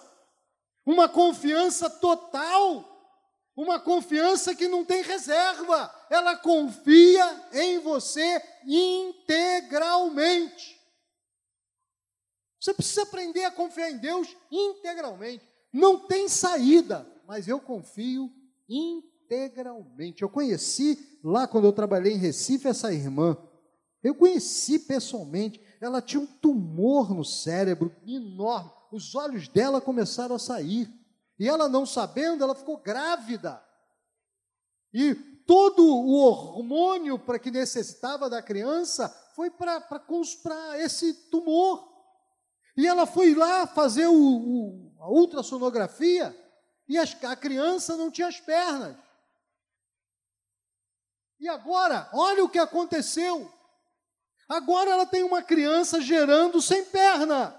uma 0.87 1.09
confiança 1.09 1.91
total, 1.91 2.89
uma 3.57 3.81
confiança 3.81 4.55
que 4.55 4.69
não 4.69 4.85
tem 4.85 5.03
reserva, 5.03 5.93
ela 6.09 6.37
confia 6.37 7.49
em 7.53 7.81
você 7.81 8.41
integralmente. 8.65 10.81
Você 12.61 12.73
precisa 12.73 13.03
aprender 13.03 13.45
a 13.45 13.51
confiar 13.51 13.91
em 13.91 13.99
Deus 13.99 14.37
integralmente. 14.51 15.45
Não 15.73 16.07
tem 16.07 16.29
saída, 16.29 17.05
mas 17.27 17.49
eu 17.49 17.59
confio 17.59 18.31
integralmente. 18.69 20.23
Eu 20.23 20.29
conheci 20.29 21.19
lá 21.25 21.49
quando 21.49 21.65
eu 21.65 21.73
trabalhei 21.73 22.13
em 22.13 22.19
Recife 22.19 22.69
essa 22.69 22.93
irmã. 22.93 23.37
Eu 24.03 24.15
conheci 24.15 24.81
pessoalmente, 24.81 25.61
ela 25.81 26.03
tinha 26.03 26.21
um 26.21 26.27
tumor 26.27 27.15
no 27.15 27.25
cérebro 27.25 27.95
enorme, 28.07 28.71
os 28.91 29.15
olhos 29.15 29.49
dela 29.49 29.81
começaram 29.81 30.37
a 30.37 30.39
sair. 30.39 30.93
E 31.39 31.49
ela 31.49 31.69
não 31.69 31.87
sabendo, 31.87 32.45
ela 32.45 32.55
ficou 32.55 32.77
grávida. 32.77 33.63
E 34.93 35.15
todo 35.47 35.85
o 35.85 36.13
hormônio 36.13 37.19
para 37.19 37.39
que 37.39 37.51
necessitava 37.51 38.29
da 38.29 38.43
criança 38.43 39.09
foi 39.35 39.51
para 39.51 39.83
esse 40.79 41.15
tumor. 41.31 41.91
E 42.77 42.87
ela 42.87 43.07
foi 43.07 43.35
lá 43.35 43.67
fazer 43.67 44.07
o, 44.07 44.15
o, 44.15 44.93
a 45.01 45.09
ultrassonografia 45.11 46.37
e 46.89 46.99
as, 46.99 47.17
a 47.25 47.37
criança 47.37 47.97
não 47.97 48.11
tinha 48.11 48.29
as 48.29 48.41
pernas. 48.41 48.97
E 51.41 51.49
agora, 51.49 52.09
olha 52.13 52.45
o 52.45 52.49
que 52.49 52.59
aconteceu. 52.59 53.51
Agora 54.53 54.91
ela 54.91 55.07
tem 55.07 55.23
uma 55.23 55.41
criança 55.41 55.99
gerando 55.99 56.61
sem 56.61 56.85
perna. 56.85 57.57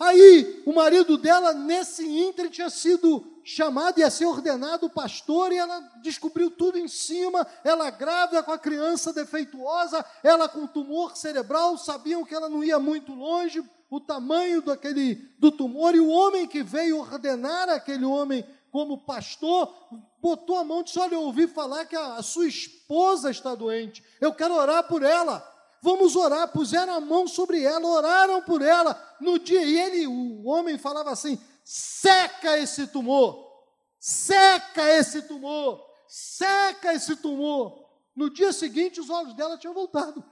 Aí 0.00 0.64
o 0.66 0.72
marido 0.72 1.16
dela, 1.16 1.52
nesse 1.52 2.04
ínter, 2.04 2.50
tinha 2.50 2.68
sido 2.68 3.40
chamado 3.44 4.00
e 4.00 4.02
a 4.02 4.10
ser 4.10 4.26
ordenado 4.26 4.90
pastor, 4.90 5.52
e 5.52 5.56
ela 5.56 5.78
descobriu 6.02 6.50
tudo 6.50 6.76
em 6.76 6.88
cima. 6.88 7.46
Ela 7.62 7.88
grávida 7.90 8.42
com 8.42 8.50
a 8.50 8.58
criança 8.58 9.12
defeituosa, 9.12 10.04
ela 10.24 10.48
com 10.48 10.66
tumor 10.66 11.16
cerebral, 11.16 11.78
sabiam 11.78 12.24
que 12.24 12.34
ela 12.34 12.48
não 12.48 12.64
ia 12.64 12.80
muito 12.80 13.14
longe, 13.14 13.62
o 13.88 14.00
tamanho 14.00 14.60
daquele, 14.60 15.14
do 15.38 15.52
tumor, 15.52 15.94
e 15.94 16.00
o 16.00 16.08
homem 16.08 16.48
que 16.48 16.64
veio 16.64 16.98
ordenar 16.98 17.68
aquele 17.68 18.04
homem 18.04 18.44
como 18.72 19.04
pastor, 19.06 19.72
botou 20.20 20.56
a 20.56 20.64
mão 20.64 20.80
e 20.80 20.84
disse: 20.84 20.98
Olha, 20.98 21.14
eu 21.14 21.22
ouvi 21.22 21.46
falar 21.46 21.84
que 21.84 21.94
a, 21.94 22.14
a 22.14 22.22
sua 22.24 22.48
esposa 22.48 23.30
está 23.30 23.54
doente, 23.54 24.02
eu 24.20 24.34
quero 24.34 24.54
orar 24.54 24.82
por 24.88 25.04
ela 25.04 25.57
vamos 25.82 26.16
orar. 26.16 26.48
Puseram 26.48 26.94
a 26.94 27.00
mão 27.00 27.26
sobre 27.26 27.62
ela, 27.62 27.86
oraram 27.86 28.42
por 28.42 28.62
ela. 28.62 29.16
No 29.20 29.38
dia, 29.38 29.62
e 29.62 29.78
ele, 29.78 30.06
o 30.06 30.44
homem 30.46 30.78
falava 30.78 31.10
assim: 31.10 31.40
seca 31.64 32.58
esse 32.58 32.86
tumor, 32.86 33.64
seca 33.98 34.88
esse 34.90 35.22
tumor, 35.22 35.84
seca 36.06 36.94
esse 36.94 37.16
tumor. 37.16 37.86
No 38.14 38.30
dia 38.30 38.52
seguinte, 38.52 39.00
os 39.00 39.10
olhos 39.10 39.34
dela 39.34 39.58
tinham 39.58 39.74
voltado. 39.74 40.24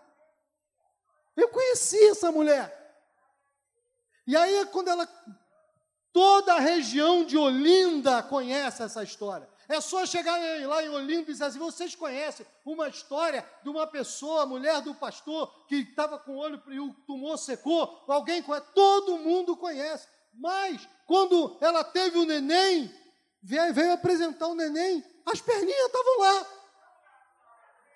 Eu 1.37 1.49
conheci 1.51 2.03
essa 2.09 2.33
mulher. 2.33 2.73
E 4.27 4.37
aí, 4.37 4.67
quando 4.67 4.89
ela. 4.89 5.09
Toda 6.13 6.55
a 6.55 6.61
região 6.61 7.27
de 7.27 7.37
Olinda 7.37 8.23
conhece 8.23 8.83
essa 8.83 9.03
história. 9.03 9.47
É 9.69 9.81
só 9.81 10.07
chegar 10.07 10.39
lá 10.67 10.83
em 10.83 10.89
Olinda 10.89 11.23
e 11.23 11.33
dizer 11.33 11.45
assim: 11.45 11.59
vocês 11.59 11.95
conhecem 11.95 12.47
uma 12.65 12.89
história 12.89 13.45
de 13.63 13.69
uma 13.69 13.87
pessoa, 13.87 14.47
mulher 14.47 14.81
do 14.81 14.95
pastor, 14.95 15.67
que 15.67 15.77
estava 15.77 16.19
com 16.19 16.33
o 16.33 16.39
olho 16.39 16.63
e 16.69 16.79
o 16.79 16.95
tumor 17.07 17.37
secou? 17.37 18.05
Alguém 18.07 18.43
conhece? 18.43 18.67
Todo 18.75 19.19
mundo 19.19 19.57
conhece. 19.57 20.07
Mas, 20.33 20.87
quando 21.07 21.57
ela 21.61 21.83
teve 21.83 22.19
o 22.19 22.25
neném, 22.25 22.93
veio, 23.43 23.93
apresentar 23.93 24.47
o 24.47 24.55
neném, 24.55 25.05
as 25.25 25.41
perninhas 25.41 25.87
estavam 25.87 26.19
lá. 26.21 26.47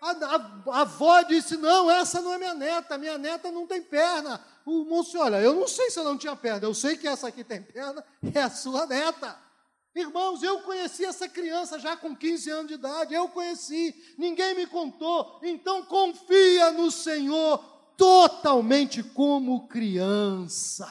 A, 0.02 0.10
a, 0.10 0.78
a, 0.78 0.80
avó 0.80 1.22
disse: 1.22 1.56
Não, 1.56 1.88
essa 1.90 2.20
não 2.20 2.32
é 2.32 2.38
minha 2.38 2.54
neta, 2.54 2.98
minha 2.98 3.18
neta 3.18 3.52
não 3.52 3.66
tem 3.66 3.80
perna. 3.80 4.44
O 4.66 4.84
moço, 4.84 5.18
olha, 5.18 5.40
eu 5.40 5.54
não 5.54 5.68
sei 5.68 5.90
se 5.90 5.98
ela 5.98 6.10
não 6.10 6.18
tinha 6.18 6.34
perna, 6.34 6.66
eu 6.66 6.74
sei 6.74 6.96
que 6.96 7.06
essa 7.06 7.28
aqui 7.28 7.44
tem 7.44 7.62
perna, 7.62 8.04
é 8.34 8.42
a 8.42 8.50
sua 8.50 8.86
neta. 8.86 9.49
Irmãos, 9.94 10.42
eu 10.42 10.62
conheci 10.62 11.04
essa 11.04 11.28
criança 11.28 11.78
já 11.78 11.96
com 11.96 12.14
15 12.14 12.50
anos 12.50 12.68
de 12.68 12.74
idade, 12.74 13.12
eu 13.12 13.28
conheci, 13.28 14.14
ninguém 14.16 14.54
me 14.54 14.66
contou. 14.66 15.40
Então 15.42 15.84
confia 15.84 16.70
no 16.70 16.90
Senhor 16.90 17.58
totalmente 17.96 19.02
como 19.02 19.66
criança. 19.66 20.88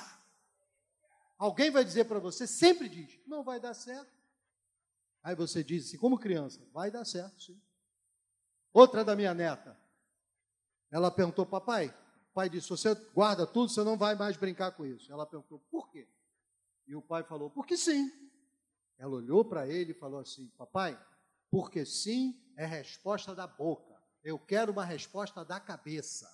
Alguém 1.38 1.72
vai 1.72 1.86
dizer 1.86 2.06
para 2.06 2.20
você, 2.20 2.46
sempre 2.46 2.90
diz, 2.90 3.18
não 3.26 3.44
vai 3.44 3.60
dar 3.60 3.74
certo. 3.74 4.12
Aí 5.24 5.34
você 5.34 5.64
diz 5.64 5.88
assim, 5.88 5.98
como 5.98 6.20
criança, 6.20 6.62
vai 6.74 6.92
dar 6.92 7.06
certo, 7.06 7.42
sim. 7.42 7.62
Outra 8.74 9.04
da 9.04 9.16
minha 9.16 9.34
neta, 9.34 9.80
ela 10.92 11.10
perguntou, 11.10 11.46
papai, 11.46 11.96
pai 12.34 12.50
disse, 12.50 12.70
você 12.70 12.94
guarda 13.14 13.48
tudo, 13.48 13.70
você 13.70 13.84
não 13.84 13.98
vai 13.98 14.16
mais 14.16 14.38
brincar 14.38 14.72
com 14.72 14.86
isso. 14.86 15.12
Ela 15.12 15.26
perguntou, 15.26 15.60
por 15.72 15.90
quê? 15.90 16.08
E 16.88 16.96
o 16.96 17.02
pai 17.02 17.24
falou, 17.24 17.50
porque 17.50 17.76
sim. 17.78 18.12
Ela 19.00 19.16
olhou 19.16 19.46
para 19.46 19.66
ele 19.66 19.92
e 19.92 19.96
falou 19.96 20.20
assim: 20.20 20.52
Papai, 20.58 21.00
porque 21.50 21.86
sim 21.86 22.38
é 22.58 22.66
resposta 22.66 23.34
da 23.34 23.48
boca. 23.48 23.96
Eu 24.22 24.38
quero 24.38 24.74
uma 24.74 24.84
resposta 24.84 25.46
da 25.46 25.60
cabeça. 25.60 26.30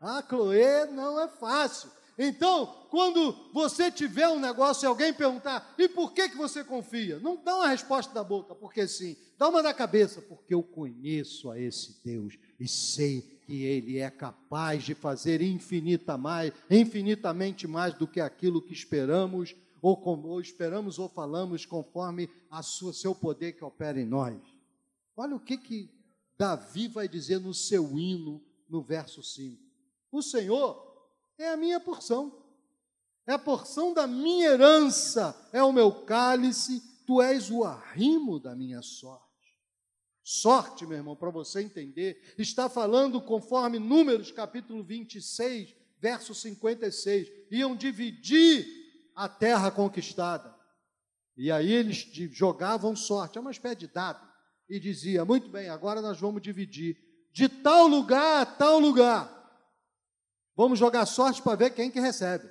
Ah, 0.00 0.22
Chloe, 0.28 0.86
não 0.92 1.18
é 1.18 1.26
fácil. 1.26 1.90
Então, 2.18 2.66
quando 2.90 3.52
você 3.52 3.90
tiver 3.90 4.28
um 4.28 4.40
negócio 4.40 4.84
e 4.84 4.88
alguém 4.88 5.14
perguntar, 5.14 5.74
e 5.78 5.88
por 5.88 6.12
que, 6.12 6.28
que 6.28 6.36
você 6.36 6.64
confia? 6.64 7.18
Não 7.20 7.42
dá 7.42 7.56
uma 7.56 7.68
resposta 7.68 8.12
da 8.12 8.22
boca, 8.24 8.54
porque 8.54 8.86
sim. 8.86 9.16
Dá 9.38 9.48
uma 9.48 9.62
da 9.62 9.72
cabeça, 9.72 10.20
porque 10.20 10.52
eu 10.52 10.62
conheço 10.62 11.50
a 11.50 11.58
esse 11.58 12.02
Deus 12.04 12.36
e 12.58 12.66
sei 12.66 13.22
que 13.46 13.62
Ele 13.62 13.98
é 13.98 14.10
capaz 14.10 14.82
de 14.82 14.94
fazer 14.94 15.40
infinita 15.40 16.18
mais, 16.18 16.52
infinitamente 16.68 17.68
mais 17.68 17.94
do 17.94 18.06
que 18.06 18.20
aquilo 18.20 18.60
que 18.60 18.72
esperamos 18.72 19.54
ou, 19.80 19.96
com, 19.96 20.20
ou 20.22 20.40
esperamos 20.40 20.98
ou 20.98 21.08
falamos 21.08 21.64
conforme 21.64 22.28
a 22.50 22.62
sua, 22.62 22.92
seu 22.92 23.14
poder 23.14 23.52
que 23.52 23.64
opera 23.64 24.00
em 24.00 24.06
nós. 24.06 24.38
Olha 25.16 25.36
o 25.36 25.40
que, 25.40 25.56
que 25.56 25.90
Davi 26.36 26.88
vai 26.88 27.08
dizer 27.08 27.40
no 27.40 27.52
seu 27.52 27.98
hino, 27.98 28.42
no 28.68 28.82
verso 28.82 29.22
5. 29.22 29.60
O 30.12 30.22
Senhor 30.22 30.88
é 31.36 31.48
a 31.48 31.56
minha 31.56 31.80
porção, 31.80 32.44
é 33.26 33.32
a 33.32 33.38
porção 33.38 33.92
da 33.92 34.06
minha 34.06 34.48
herança, 34.48 35.48
é 35.52 35.62
o 35.62 35.72
meu 35.72 36.04
cálice, 36.04 36.82
tu 37.06 37.20
és 37.20 37.50
o 37.50 37.64
arrimo 37.64 38.38
da 38.38 38.54
minha 38.54 38.82
sorte. 38.82 39.26
Sorte, 40.22 40.86
meu 40.86 40.98
irmão, 40.98 41.16
para 41.16 41.30
você 41.30 41.62
entender, 41.62 42.34
está 42.36 42.68
falando 42.68 43.20
conforme 43.20 43.78
Números 43.78 44.30
capítulo 44.30 44.84
26, 44.84 45.74
verso 45.98 46.34
56. 46.34 47.28
Iam 47.50 47.74
dividir 47.74 48.77
a 49.18 49.28
terra 49.28 49.68
conquistada. 49.68 50.54
E 51.36 51.50
aí 51.50 51.72
eles 51.72 52.08
jogavam 52.30 52.94
sorte, 52.94 53.36
é 53.36 53.40
uma 53.40 53.50
espécie 53.50 53.74
de 53.74 53.88
dado, 53.88 54.24
e 54.68 54.78
dizia: 54.78 55.24
muito 55.24 55.48
bem, 55.48 55.68
agora 55.68 56.00
nós 56.00 56.20
vamos 56.20 56.40
dividir 56.40 56.96
de 57.32 57.48
tal 57.48 57.88
lugar 57.88 58.42
a 58.42 58.46
tal 58.46 58.78
lugar. 58.78 59.28
Vamos 60.56 60.78
jogar 60.78 61.04
sorte 61.04 61.42
para 61.42 61.56
ver 61.56 61.70
quem 61.70 61.90
que 61.90 61.98
recebe. 61.98 62.48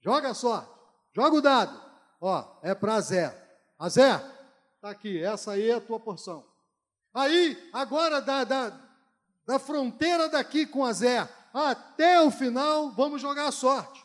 Joga 0.00 0.34
sorte, 0.34 0.72
joga 1.14 1.36
o 1.36 1.40
dado. 1.40 1.80
Ó, 2.20 2.58
é 2.62 2.74
para 2.74 3.00
Zé. 3.00 3.36
A 3.78 3.88
Zé, 3.88 4.18
tá 4.80 4.90
aqui, 4.90 5.22
essa 5.22 5.52
aí 5.52 5.70
é 5.70 5.74
a 5.74 5.80
tua 5.80 6.00
porção. 6.00 6.44
Aí, 7.14 7.70
agora 7.72 8.20
da, 8.20 8.42
da, 8.42 8.80
da 9.46 9.58
fronteira 9.60 10.28
daqui 10.28 10.66
com 10.66 10.84
a 10.84 10.92
Zé 10.92 11.28
até 11.54 12.20
o 12.20 12.32
final, 12.32 12.90
vamos 12.90 13.22
jogar 13.22 13.50
sorte. 13.52 14.04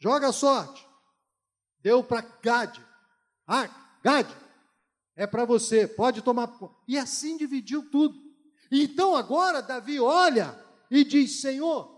Joga 0.00 0.32
sorte. 0.32 0.93
Deu 1.84 2.02
para 2.02 2.22
Gade. 2.22 2.82
Ah, 3.46 3.68
Gade, 4.02 4.34
é 5.14 5.26
para 5.26 5.44
você, 5.44 5.86
pode 5.86 6.22
tomar. 6.22 6.58
E 6.88 6.96
assim 6.96 7.36
dividiu 7.36 7.90
tudo. 7.90 8.18
Então 8.72 9.14
agora 9.14 9.60
Davi 9.60 10.00
olha 10.00 10.58
e 10.90 11.04
diz: 11.04 11.42
Senhor, 11.42 11.94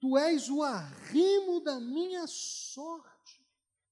tu 0.00 0.16
és 0.16 0.48
o 0.48 0.62
arrimo 0.62 1.60
da 1.60 1.80
minha 1.80 2.28
sorte. 2.28 3.44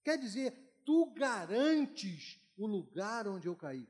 Quer 0.05 0.17
dizer, 0.17 0.81
tu 0.85 1.07
garantes 1.07 2.39
o 2.57 2.65
lugar 2.65 3.27
onde 3.27 3.49
eu 3.49 3.57
caí. 3.57 3.89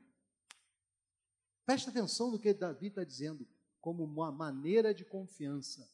Presta 1.67 1.91
atenção 1.91 2.31
no 2.31 2.39
que 2.39 2.51
Davi 2.51 2.87
está 2.87 3.03
dizendo, 3.03 3.47
como 3.79 4.03
uma 4.03 4.31
maneira 4.31 4.91
de 4.91 5.05
confiança. 5.05 5.87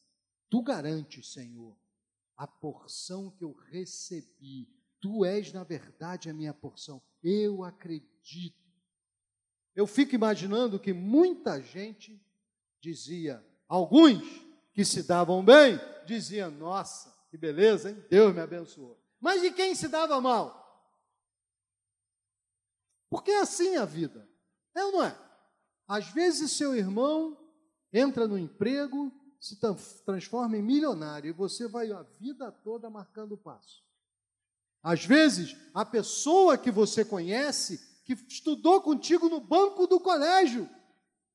Tu 0.48 0.62
garantes, 0.62 1.34
Senhor, 1.34 1.76
a 2.34 2.46
porção 2.46 3.30
que 3.30 3.44
eu 3.44 3.52
recebi. 3.52 4.79
Tu 5.00 5.24
és, 5.24 5.52
na 5.52 5.64
verdade, 5.64 6.28
a 6.28 6.34
minha 6.34 6.52
porção. 6.52 7.02
Eu 7.22 7.64
acredito. 7.64 8.60
Eu 9.74 9.86
fico 9.86 10.14
imaginando 10.14 10.78
que 10.78 10.92
muita 10.92 11.60
gente 11.60 12.20
dizia, 12.80 13.44
alguns 13.68 14.22
que 14.72 14.84
se 14.84 15.02
davam 15.02 15.44
bem, 15.44 15.78
diziam: 16.06 16.50
Nossa, 16.50 17.14
que 17.30 17.38
beleza, 17.38 17.90
hein? 17.90 18.04
Deus 18.10 18.34
me 18.34 18.40
abençoou. 18.40 19.00
Mas 19.18 19.42
de 19.42 19.50
quem 19.52 19.74
se 19.74 19.88
dava 19.88 20.20
mal? 20.20 20.60
Porque 23.08 23.30
é 23.30 23.40
assim 23.40 23.76
a 23.76 23.84
vida, 23.84 24.28
é 24.74 24.84
ou 24.84 24.92
não 24.92 25.04
é? 25.04 25.18
Às 25.86 26.08
vezes 26.12 26.52
seu 26.52 26.76
irmão 26.76 27.36
entra 27.92 28.28
no 28.28 28.38
emprego, 28.38 29.12
se 29.40 29.58
transforma 30.04 30.56
em 30.56 30.62
milionário 30.62 31.28
e 31.28 31.32
você 31.32 31.66
vai 31.66 31.90
a 31.90 32.02
vida 32.02 32.52
toda 32.52 32.88
marcando 32.88 33.36
passo. 33.36 33.82
Às 34.82 35.04
vezes, 35.04 35.56
a 35.74 35.84
pessoa 35.84 36.56
que 36.56 36.70
você 36.70 37.04
conhece, 37.04 37.78
que 38.04 38.14
estudou 38.28 38.80
contigo 38.80 39.28
no 39.28 39.40
banco 39.40 39.86
do 39.86 40.00
colégio, 40.00 40.68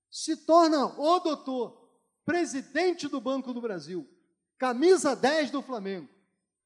se 0.09 0.35
torna 0.45 0.85
o 0.99 1.19
doutor, 1.19 1.85
presidente 2.25 3.07
do 3.07 3.21
Banco 3.21 3.53
do 3.53 3.61
Brasil, 3.61 4.09
camisa 4.57 5.15
10 5.15 5.51
do 5.51 5.61
Flamengo. 5.61 6.09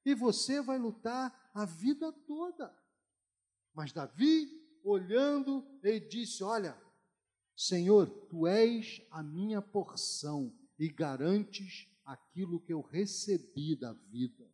E 0.05 0.15
você 0.15 0.62
vai 0.62 0.77
lutar 0.79 1.51
a 1.53 1.65
vida 1.65 2.12
toda. 2.25 2.74
Mas 3.74 3.91
Davi, 3.91 4.50
olhando, 4.83 5.65
ele 5.83 6.00
disse: 6.00 6.43
Olha, 6.43 6.79
Senhor, 7.55 8.07
tu 8.29 8.48
és 8.48 9.01
a 9.12 9.21
minha 9.21 9.62
porção 9.62 10.58
e 10.77 10.88
garantes 10.88 11.88
aquilo 12.06 12.60
que 12.62 12.73
eu 12.73 12.82
recebi 12.82 13.75
da 13.75 13.91
vida. 13.91 14.49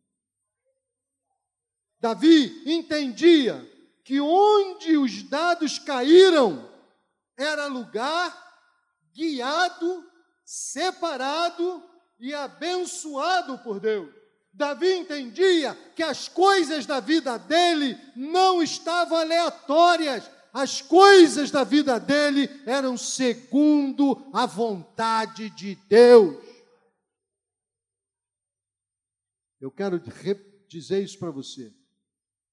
Davi 1.98 2.62
entendia 2.66 3.64
que 4.04 4.20
onde 4.20 4.96
os 4.96 5.22
dados 5.24 5.78
caíram 5.78 6.70
era 7.36 7.66
lugar 7.66 8.46
guiado, 9.14 10.04
separado 10.44 11.82
e 12.18 12.32
abençoado 12.34 13.58
por 13.58 13.80
Deus. 13.80 14.14
Davi 14.52 14.90
entendia 14.92 15.74
que 15.94 16.02
as 16.02 16.28
coisas 16.28 16.86
da 16.86 17.00
vida 17.00 17.38
dele 17.38 17.98
não 18.14 18.62
estavam 18.62 19.18
aleatórias, 19.18 20.30
as 20.52 20.80
coisas 20.80 21.50
da 21.50 21.64
vida 21.64 22.00
dele 22.00 22.48
eram 22.64 22.96
segundo 22.96 24.30
a 24.32 24.46
vontade 24.46 25.50
de 25.50 25.74
Deus. 25.88 26.42
Eu 29.60 29.70
quero 29.70 30.00
dizer 30.68 31.02
isso 31.02 31.18
para 31.18 31.30
você. 31.30 31.74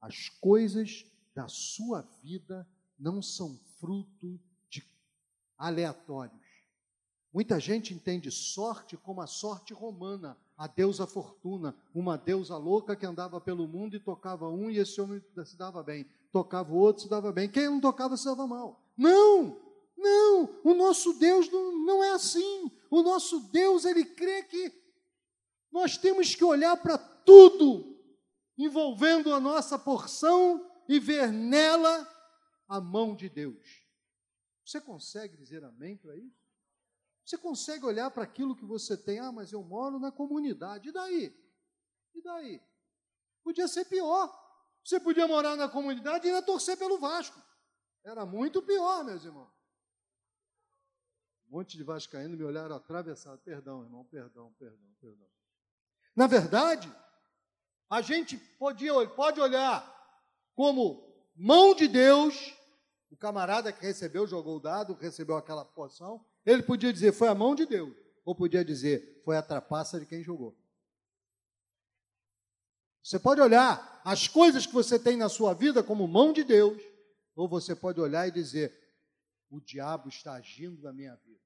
As 0.04 0.30
coisas 0.30 1.06
da 1.34 1.48
sua 1.48 2.02
vida 2.22 2.68
não 3.00 3.22
são 3.22 3.58
fruto 3.80 4.40
de 4.70 4.84
aleatórios. 5.58 6.42
Muita 7.34 7.60
gente 7.60 7.94
entende 7.94 8.30
sorte 8.30 8.96
como 8.98 9.22
a 9.22 9.28
sorte 9.28 9.74
romana, 9.74 10.38
a 10.56 10.68
deusa 10.68 11.08
fortuna, 11.08 11.76
uma 11.96 12.18
deusa 12.18 12.58
louca 12.58 12.96
que 12.96 13.06
andava 13.06 13.42
pelo 13.42 13.68
mundo 13.68 13.96
e 13.96 14.00
tocava 14.00 14.48
um 14.50 14.70
e 14.70 14.78
esse 14.78 15.02
homem 15.02 15.24
se 15.46 15.58
dava 15.58 15.82
bem 15.82 16.06
tocava 16.34 16.74
o 16.74 16.78
outro, 16.78 17.04
se 17.04 17.10
dava 17.10 17.32
bem. 17.32 17.48
Quem 17.48 17.66
não 17.66 17.80
tocava 17.80 18.18
se 18.18 18.26
dava 18.26 18.48
mal. 18.48 18.84
Não, 18.98 19.62
não, 19.96 20.50
o 20.64 20.74
nosso 20.74 21.14
Deus 21.14 21.50
não, 21.50 21.86
não 21.86 22.04
é 22.04 22.10
assim. 22.10 22.72
O 22.90 23.04
nosso 23.04 23.40
Deus, 23.52 23.86
ele 23.86 24.04
crê 24.04 24.42
que 24.42 24.74
nós 25.72 25.96
temos 25.96 26.34
que 26.34 26.44
olhar 26.44 26.76
para 26.78 26.98
tudo, 26.98 27.93
envolvendo 28.58 29.34
a 29.34 29.40
nossa 29.40 29.78
porção 29.78 30.70
e 30.88 31.00
ver 31.00 31.32
nela 31.32 32.08
a 32.68 32.80
mão 32.80 33.16
de 33.16 33.30
Deus. 33.30 33.84
Você 34.66 34.80
consegue 34.80 35.36
dizer 35.38 35.64
amém 35.64 35.98
para 35.98 36.16
isso? 36.16 36.44
Você 37.26 37.38
consegue 37.38 37.86
olhar 37.86 38.12
para 38.12 38.24
aquilo 38.24 38.56
que 38.56 38.66
você 38.66 38.98
tem? 38.98 39.20
Ah, 39.20 39.32
mas 39.32 39.52
eu 39.52 39.64
moro 39.64 40.00
na 40.00 40.12
comunidade. 40.12 40.90
E 40.90 40.92
daí? 40.92 41.34
E 42.14 42.22
daí? 42.22 42.62
Podia 43.44 43.68
ser 43.68 43.86
pior. 43.86 44.32
Você 44.84 45.00
podia 45.00 45.28
morar 45.28 45.56
na 45.56 45.70
comunidade 45.70 46.28
e 46.28 46.30
ainda 46.30 46.46
torcer 46.46 46.78
pelo 46.78 47.00
Vasco. 47.00 47.42
Era 48.04 48.26
muito 48.26 48.62
pior, 48.62 49.04
meus 49.06 49.24
irmãos. 49.24 49.52
Um 51.48 51.58
monte 51.58 51.78
de 51.78 51.84
vascaíno 51.84 52.36
me 52.36 52.44
olharam 52.44 52.76
atravessado. 52.76 53.40
Perdão, 53.42 53.84
irmão, 53.84 54.04
perdão, 54.06 54.52
perdão, 54.54 54.96
perdão. 55.00 55.30
Na 56.16 56.28
verdade, 56.28 56.94
a 57.94 58.02
gente 58.02 58.38
podia, 58.38 58.92
pode 59.10 59.40
olhar 59.40 59.88
como 60.56 61.08
mão 61.36 61.76
de 61.76 61.88
Deus, 61.88 62.52
o 63.12 63.16
camarada 63.16 63.72
que 63.72 63.86
recebeu, 63.86 64.26
jogou 64.26 64.58
o 64.58 64.60
dado, 64.60 64.96
recebeu 64.96 65.38
aquela 65.38 65.64
porção, 65.64 66.26
ele 66.44 66.64
podia 66.64 66.92
dizer 66.92 67.12
foi 67.12 67.28
a 67.28 67.36
mão 67.36 67.54
de 67.54 67.68
Deus, 67.68 67.96
ou 68.26 68.34
podia 68.34 68.66
dizer 68.66 69.22
foi 69.24 69.38
a 69.38 69.44
trapaça 69.44 70.00
de 70.00 70.08
quem 70.08 70.24
jogou. 70.24 70.58
Você 73.04 73.20
pode 73.20 73.40
olhar 73.40 74.02
as 74.04 74.28
coisas 74.28 74.66
que 74.66 74.74
você 74.74 74.98
tem 74.98 75.16
na 75.16 75.30
sua 75.30 75.54
vida 75.54 75.84
como 75.84 76.08
mão 76.08 76.34
de 76.34 76.44
Deus, 76.44 76.82
ou 77.36 77.48
você 77.48 77.76
pode 77.76 78.02
olhar 78.02 78.28
e 78.28 78.32
dizer: 78.32 78.74
o 79.52 79.62
diabo 79.62 80.10
está 80.10 80.34
agindo 80.34 80.82
na 80.82 80.92
minha 80.92 81.16
vida. 81.18 81.40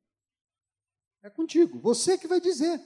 É 1.22 1.30
contigo, 1.30 1.78
você 1.78 2.18
que 2.18 2.26
vai 2.26 2.40
dizer. 2.40 2.80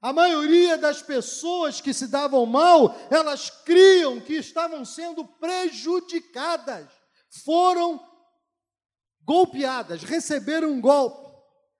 A 0.00 0.12
maioria 0.12 0.78
das 0.78 1.02
pessoas 1.02 1.80
que 1.80 1.92
se 1.92 2.06
davam 2.06 2.46
mal, 2.46 2.96
elas 3.10 3.50
criam 3.50 4.20
que 4.20 4.34
estavam 4.34 4.84
sendo 4.84 5.26
prejudicadas, 5.26 6.88
foram 7.44 8.00
golpeadas, 9.22 10.02
receberam 10.02 10.70
um 10.70 10.80
golpe. 10.80 11.30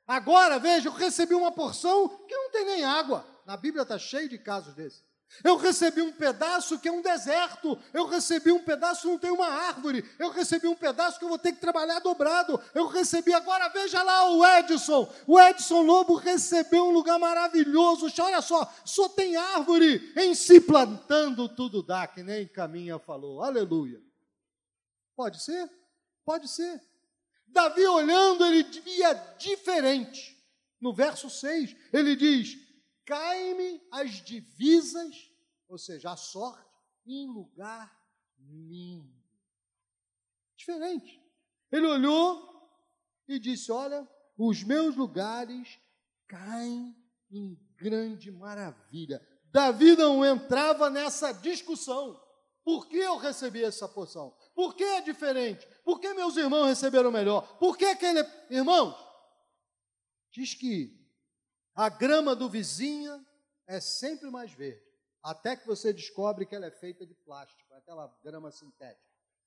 Agora, 0.07 0.59
veja, 0.59 0.89
eu 0.89 0.93
recebi 0.93 1.35
uma 1.35 1.53
porção 1.53 2.09
que 2.27 2.37
não 2.37 2.51
tem 2.51 2.67
nem 2.67 2.85
água. 2.85 3.25
Na 3.47 3.57
Bíblia 3.57 3.83
está 3.83 3.99
cheio 3.99 4.29
de 4.29 4.39
casos 4.39 4.75
desses. 4.75 5.03
Eu 5.45 5.57
recebi 5.57 6.03
um 6.03 6.13
pedaço 6.13 6.79
que 6.79 6.89
é 6.89 6.93
um 6.93 7.01
deserto. 7.01 7.79
Eu 7.93 8.07
recebi 8.07 8.51
um 8.51 8.63
pedaço 8.63 9.03
que 9.03 9.09
não 9.09 9.19
tem 9.19 9.31
uma 9.31 9.47
árvore. 9.47 10.05
Eu 10.19 10.31
recebi 10.31 10.67
um 10.67 10.75
pedaço 10.75 11.19
que 11.19 11.25
eu 11.25 11.29
vou 11.29 11.39
ter 11.39 11.53
que 11.53 11.61
trabalhar 11.61 12.01
dobrado. 12.01 12.61
Eu 12.75 12.87
recebi 12.89 13.33
agora, 13.33 13.69
veja 13.69 14.03
lá 14.03 14.31
o 14.31 14.45
Edson. 14.45 15.13
O 15.27 15.41
Edson 15.41 15.83
Lobo 15.83 16.17
recebeu 16.17 16.87
um 16.87 16.91
lugar 16.91 17.19
maravilhoso. 17.19 18.13
Olha 18.21 18.43
só, 18.43 18.71
só 18.85 19.09
tem 19.09 19.37
árvore. 19.37 20.13
Em 20.17 20.35
si 20.35 20.61
plantando 20.61 21.49
tudo 21.49 21.83
dá, 21.83 22.07
que 22.07 22.23
nem 22.23 22.47
Caminha 22.47 22.99
falou. 22.99 23.43
Aleluia. 23.43 24.01
Pode 25.17 25.43
ser? 25.43 25.71
Pode 26.25 26.49
ser. 26.49 26.81
Davi 27.47 27.87
olhando, 27.87 28.45
ele 28.45 28.63
via 28.63 29.15
diferente. 29.39 30.37
No 30.81 30.93
verso 30.93 31.29
6, 31.29 31.77
ele 31.93 32.17
diz: 32.17 32.57
Caem-me 33.11 33.83
as 33.91 34.23
divisas 34.25 35.31
ou 35.71 35.79
seja, 35.79 36.11
a 36.11 36.17
sorte 36.17 36.69
em 37.07 37.29
lugar 37.29 37.97
lindo. 38.41 39.15
Diferente. 40.57 41.23
Ele 41.71 41.87
olhou 41.87 42.43
e 43.29 43.39
disse: 43.39 43.71
Olha, 43.71 44.07
os 44.37 44.65
meus 44.65 44.97
lugares 44.97 45.79
caem 46.27 46.95
em 47.31 47.57
grande 47.77 48.33
maravilha. 48.33 49.25
Davi 49.45 49.97
não 49.97 50.27
entrava 50.27 50.91
nessa 50.91 51.33
discussão. 51.33 52.21
Por 52.65 52.89
que 52.89 52.97
eu 52.97 53.17
recebi 53.17 53.63
essa 53.63 53.89
porção? 53.89 54.37
Por 54.55 54.75
que 54.75 54.83
é 54.83 55.01
diferente? 55.01 55.67
Por 55.85 56.01
que 56.01 56.13
meus 56.13 56.37
irmãos 56.37 56.67
receberam 56.67 57.13
melhor? 57.13 57.59
Por 57.59 57.79
que 57.79 57.85
aquele. 57.85 58.21
Irmãos, 58.51 58.97
diz 60.33 60.55
que 60.55 61.00
a 61.81 61.89
grama 61.89 62.37
do 62.37 62.47
vizinho 62.47 63.25
é 63.67 63.81
sempre 63.81 64.31
mais 64.31 64.53
verde, 64.53 64.85
até 65.23 65.57
que 65.57 65.67
você 65.67 65.95
descobre 65.95 66.45
que 66.45 66.55
ela 66.55 66.67
é 66.67 66.71
feita 66.71 67.07
de 67.07 67.15
plástico, 67.15 67.73
aquela 67.73 68.15
grama 68.23 68.53
sintética. 68.53 69.01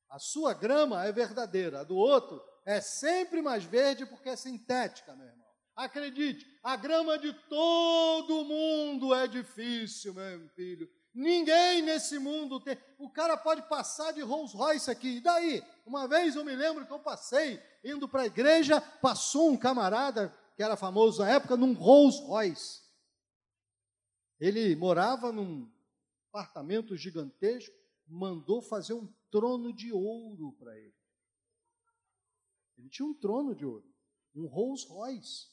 A 0.09 0.17
sua 0.17 0.51
grama 0.51 1.05
é 1.05 1.11
verdadeira, 1.11 1.81
a 1.81 1.83
do 1.83 1.95
outro 1.95 2.43
é 2.65 2.81
sempre 2.81 3.39
mais 3.39 3.63
verde 3.63 4.07
porque 4.07 4.29
é 4.29 4.35
sintética, 4.35 5.15
meu 5.15 5.27
irmão. 5.27 5.45
Acredite, 5.75 6.43
a 6.63 6.75
grama 6.75 7.19
de 7.19 7.33
todo 7.47 8.45
mundo 8.45 9.13
é 9.13 9.27
difícil, 9.27 10.15
meu 10.15 10.49
filho. 10.55 10.89
Ninguém 11.13 11.83
nesse 11.83 12.17
mundo 12.17 12.59
tem. 12.59 12.75
O 12.97 13.11
cara 13.11 13.37
pode 13.37 13.61
passar 13.69 14.11
de 14.11 14.21
Rolls 14.21 14.57
Royce 14.57 14.89
aqui. 14.89 15.17
E 15.17 15.21
daí? 15.21 15.63
Uma 15.85 16.07
vez 16.07 16.35
eu 16.35 16.43
me 16.43 16.55
lembro 16.55 16.87
que 16.87 16.91
eu 16.91 16.99
passei, 16.99 17.61
indo 17.83 18.09
para 18.09 18.23
a 18.23 18.25
igreja, 18.25 18.81
passou 18.81 19.51
um 19.51 19.57
camarada, 19.57 20.35
que 20.55 20.63
era 20.63 20.75
famoso 20.75 21.21
na 21.21 21.29
época, 21.29 21.57
num 21.57 21.73
Rolls 21.73 22.21
Royce. 22.21 22.83
Ele 24.39 24.75
morava 24.75 25.31
num 25.31 25.71
apartamento 26.29 26.95
gigantesco, 26.95 27.75
mandou 28.07 28.61
fazer 28.61 28.93
um 28.93 29.07
trono 29.31 29.73
de 29.73 29.91
ouro 29.91 30.53
para 30.53 30.77
ele. 30.77 30.95
Ele 32.77 32.89
tinha 32.89 33.07
um 33.07 33.13
trono 33.13 33.55
de 33.55 33.65
ouro, 33.65 33.87
um 34.35 34.45
Rolls 34.47 34.87
Royce. 34.87 35.47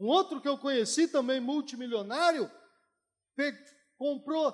Um 0.00 0.06
outro 0.06 0.40
que 0.40 0.48
eu 0.48 0.56
conheci 0.56 1.08
também 1.08 1.40
multimilionário, 1.40 2.50
comprou 3.96 4.52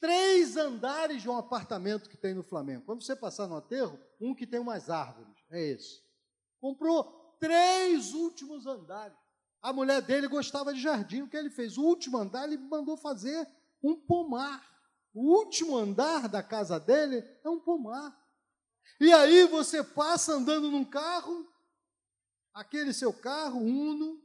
três 0.00 0.56
andares 0.56 1.22
de 1.22 1.28
um 1.28 1.36
apartamento 1.36 2.08
que 2.08 2.16
tem 2.16 2.34
no 2.34 2.42
Flamengo. 2.42 2.84
Quando 2.84 3.02
você 3.02 3.14
passar 3.14 3.46
no 3.46 3.56
aterro, 3.56 3.98
um 4.18 4.34
que 4.34 4.46
tem 4.46 4.58
umas 4.58 4.88
árvores, 4.88 5.36
é 5.50 5.60
esse. 5.60 6.02
Comprou 6.60 7.19
três 7.40 8.12
últimos 8.12 8.66
andares. 8.66 9.18
A 9.60 9.72
mulher 9.72 10.00
dele 10.02 10.28
gostava 10.28 10.72
de 10.72 10.80
jardim, 10.80 11.22
o 11.22 11.28
que 11.28 11.36
ele 11.36 11.50
fez? 11.50 11.76
O 11.76 11.82
último 11.82 12.18
andar, 12.18 12.44
ele 12.44 12.56
mandou 12.56 12.96
fazer 12.96 13.48
um 13.82 13.96
pomar. 13.96 14.64
O 15.12 15.36
último 15.36 15.76
andar 15.76 16.28
da 16.28 16.42
casa 16.42 16.78
dele 16.78 17.24
é 17.44 17.48
um 17.48 17.58
pomar. 17.58 18.16
E 19.00 19.12
aí 19.12 19.46
você 19.46 19.82
passa 19.82 20.34
andando 20.34 20.70
num 20.70 20.84
carro, 20.84 21.48
aquele 22.54 22.92
seu 22.92 23.12
carro, 23.12 23.58
Uno, 23.58 24.20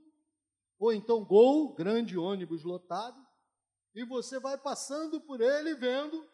ou 0.78 0.94
então 0.94 1.24
Gol, 1.24 1.74
grande 1.74 2.18
ônibus 2.18 2.64
lotado, 2.64 3.26
e 3.94 4.04
você 4.04 4.40
vai 4.40 4.58
passando 4.58 5.22
por 5.22 5.40
ele 5.42 5.74
vendo, 5.74 6.26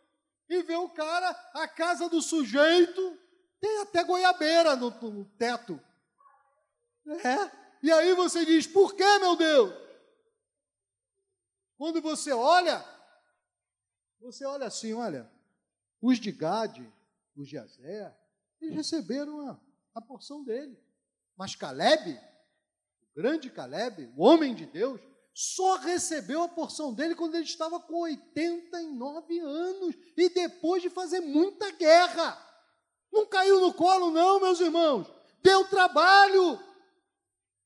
e 0.50 0.64
vê 0.64 0.76
o 0.76 0.90
cara, 0.90 1.30
a 1.54 1.68
casa 1.68 2.10
do 2.10 2.22
sujeito, 2.22 3.18
tem 3.60 3.82
até 3.82 4.04
goiabeira 4.04 4.76
no, 4.76 4.90
no 4.90 5.26
teto. 5.38 5.80
É? 7.08 7.52
E 7.84 7.92
aí 7.92 8.14
você 8.14 8.46
diz, 8.46 8.68
por 8.68 8.96
que, 8.96 9.20
meu 9.20 9.36
Deus? 9.36 9.74
Quando 11.78 12.02
você 12.02 12.32
olha, 12.32 12.86
você 14.20 14.46
olha 14.46 14.68
assim, 14.68 14.94
olha, 14.94 15.30
os 16.00 16.20
de 16.20 16.32
Gade, 16.32 16.88
os 17.36 17.50
de 17.50 17.58
Azé, 17.58 18.16
eles 18.62 18.76
receberam 18.76 19.50
a, 19.50 19.60
a 19.96 20.02
porção 20.02 20.44
dele. 20.44 20.78
Mas 21.36 21.56
Caleb, 21.56 22.20
o 23.02 23.16
grande 23.16 23.50
Caleb, 23.50 24.14
o 24.16 24.24
homem 24.24 24.54
de 24.54 24.68
Deus, 24.68 25.02
só 25.34 25.78
recebeu 25.78 26.44
a 26.44 26.50
porção 26.50 26.94
dele 26.94 27.16
quando 27.16 27.36
ele 27.36 27.46
estava 27.46 27.80
com 27.80 28.02
89 28.02 29.40
anos 29.40 29.96
e 30.16 30.30
depois 30.30 30.82
de 30.84 30.90
fazer 30.90 31.22
muita 31.22 31.72
guerra. 31.72 32.38
Não 33.12 33.26
caiu 33.26 33.60
no 33.60 33.74
colo, 33.74 34.12
não, 34.12 34.40
meus 34.40 34.60
irmãos. 34.60 35.08
Deu 35.42 35.68
trabalho. 35.68 36.60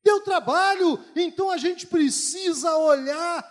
Deu 0.06 0.22
trabalho. 0.22 1.04
Então 1.16 1.50
a 1.50 1.58
gente 1.58 1.88
precisa 1.88 2.78
olhar 2.78 3.44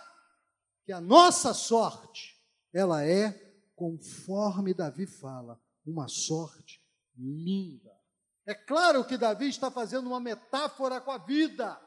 que 0.85 0.93
a 0.93 1.01
nossa 1.01 1.53
sorte, 1.53 2.41
ela 2.73 3.03
é, 3.05 3.33
conforme 3.75 4.73
Davi 4.73 5.05
fala, 5.05 5.59
uma 5.85 6.07
sorte 6.07 6.81
linda. 7.17 7.91
É 8.47 8.53
claro 8.53 9.03
que 9.03 9.17
Davi 9.17 9.49
está 9.49 9.69
fazendo 9.69 10.07
uma 10.07 10.19
metáfora 10.21 11.01
com 11.01 11.11
a 11.11 11.17
vida. 11.17 11.77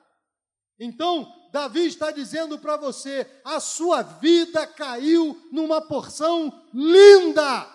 Então, 0.78 1.33
Davi 1.50 1.87
está 1.87 2.11
dizendo 2.11 2.59
para 2.59 2.76
você: 2.76 3.26
a 3.44 3.59
sua 3.61 4.02
vida 4.02 4.66
caiu 4.66 5.48
numa 5.50 5.81
porção 5.81 6.66
linda. 6.74 7.74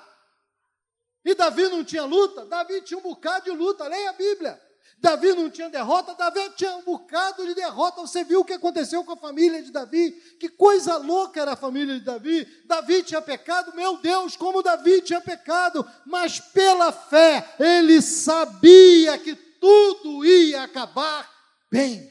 E 1.26 1.34
Davi 1.34 1.64
não 1.70 1.84
tinha 1.84 2.06
luta? 2.06 2.46
Davi 2.46 2.82
tinha 2.82 3.00
um 3.00 3.04
bocado 3.04 3.46
de 3.46 3.52
luta, 3.52 3.88
leia 3.88 4.12
a 4.12 4.14
Bíblia. 4.14 4.62
Davi 5.04 5.34
não 5.34 5.50
tinha 5.50 5.70
derrota, 5.70 6.16
Davi 6.16 6.50
tinha 6.56 6.78
um 6.78 6.82
bocado 6.82 7.46
de 7.46 7.54
derrota. 7.54 8.00
Você 8.00 8.24
viu 8.24 8.40
o 8.40 8.46
que 8.46 8.54
aconteceu 8.54 9.04
com 9.04 9.12
a 9.12 9.18
família 9.18 9.62
de 9.62 9.70
Davi? 9.70 10.12
Que 10.40 10.48
coisa 10.48 10.96
louca 10.96 11.42
era 11.42 11.52
a 11.52 11.58
família 11.58 12.00
de 12.00 12.06
Davi. 12.06 12.46
Davi 12.66 13.04
tinha 13.04 13.22
pecado, 13.22 13.76
meu 13.76 13.98
Deus, 13.98 14.38
como 14.38 14.64
Davi 14.64 15.02
tinha 15.02 15.20
pecado, 15.20 15.86
mas 16.06 16.40
pela 16.40 16.94
fé 16.94 17.54
ele 17.60 18.02
sabia 18.02 19.18
que 19.18 19.36
tudo 19.36 20.24
ia 20.24 20.64
acabar 20.64 21.30
bem. 21.70 22.10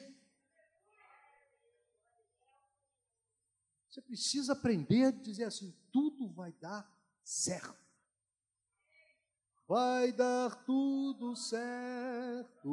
Você 3.88 4.02
precisa 4.02 4.52
aprender 4.52 5.06
a 5.06 5.10
dizer 5.12 5.44
assim: 5.44 5.74
tudo 5.90 6.28
vai 6.28 6.52
dar 6.60 6.86
certo. 7.24 7.81
Vai 9.72 10.12
dar 10.12 10.54
tudo 10.66 11.34
certo, 11.34 12.68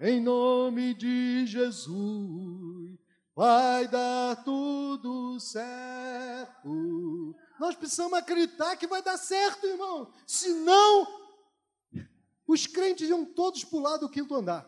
em 0.00 0.18
nome 0.18 0.94
de 0.94 1.44
Jesus. 1.46 2.98
Vai 3.36 3.86
dar 3.86 4.42
tudo 4.42 5.38
certo. 5.38 7.36
Nós 7.58 7.76
precisamos 7.76 8.18
acreditar 8.18 8.76
que 8.76 8.86
vai 8.86 9.02
dar 9.02 9.18
certo, 9.18 9.66
irmão. 9.66 10.10
Senão, 10.26 11.06
os 12.46 12.66
crentes 12.66 13.10
iam 13.10 13.26
todos 13.26 13.62
pular 13.62 13.98
do 13.98 14.08
quinto 14.08 14.34
andar. 14.34 14.66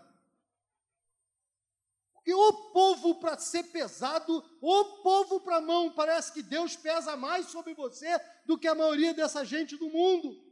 Porque 2.13 2.35
o 2.35 2.53
povo 2.75 3.15
para 3.15 3.39
ser 3.39 3.63
pesado, 3.73 4.45
o 4.61 4.85
povo 5.03 5.41
para 5.41 5.63
mão, 5.63 5.91
parece 5.93 6.31
que 6.31 6.43
Deus 6.43 6.77
pesa 6.77 7.17
mais 7.17 7.47
sobre 7.47 7.73
você 7.73 8.21
do 8.45 8.59
que 8.59 8.69
a 8.69 8.75
maioria 8.75 9.15
dessa 9.15 9.47
gente 9.47 9.79
do 9.79 9.89
mundo. 9.89 10.52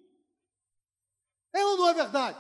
É 1.52 1.64
ou 1.64 1.76
não 1.76 1.88
é 1.88 1.94
verdade? 1.94 2.38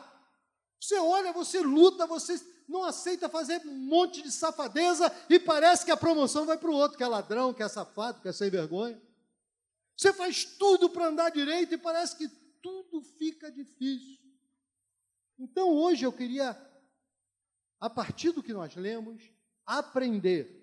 Você 0.80 0.98
olha, 0.98 1.32
você 1.32 1.60
luta, 1.60 2.06
você 2.06 2.40
não 2.68 2.84
aceita 2.84 3.28
fazer 3.28 3.60
um 3.66 3.74
monte 3.74 4.22
de 4.22 4.30
safadeza 4.30 5.12
e 5.28 5.38
parece 5.38 5.84
que 5.84 5.90
a 5.90 5.96
promoção 5.96 6.46
vai 6.46 6.56
para 6.56 6.70
o 6.70 6.74
outro, 6.74 6.96
que 6.96 7.02
é 7.02 7.06
ladrão, 7.06 7.52
que 7.52 7.62
é 7.62 7.68
safado, 7.68 8.20
que 8.20 8.28
é 8.28 8.32
sem 8.32 8.48
vergonha. 8.48 9.00
Você 9.96 10.12
faz 10.12 10.44
tudo 10.44 10.88
para 10.88 11.08
andar 11.08 11.30
direito 11.30 11.74
e 11.74 11.78
parece 11.78 12.16
que 12.16 12.28
tudo 12.62 13.02
fica 13.02 13.50
difícil. 13.50 14.18
Então 15.38 15.70
hoje 15.70 16.04
eu 16.04 16.12
queria, 16.12 16.56
a 17.78 17.90
partir 17.90 18.30
do 18.30 18.42
que 18.42 18.52
nós 18.52 18.74
lemos, 18.76 19.22
aprender 19.66 20.58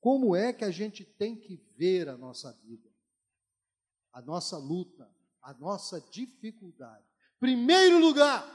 como 0.00 0.36
é 0.36 0.52
que 0.52 0.64
a 0.64 0.70
gente 0.70 1.04
tem 1.04 1.34
que 1.34 1.56
ver 1.76 2.08
a 2.08 2.16
nossa 2.16 2.52
vida, 2.62 2.88
a 4.12 4.20
nossa 4.20 4.56
luta, 4.56 5.10
a 5.42 5.52
nossa 5.54 6.00
dificuldade. 6.00 7.04
Primeiro 7.40 7.98
lugar, 7.98 8.46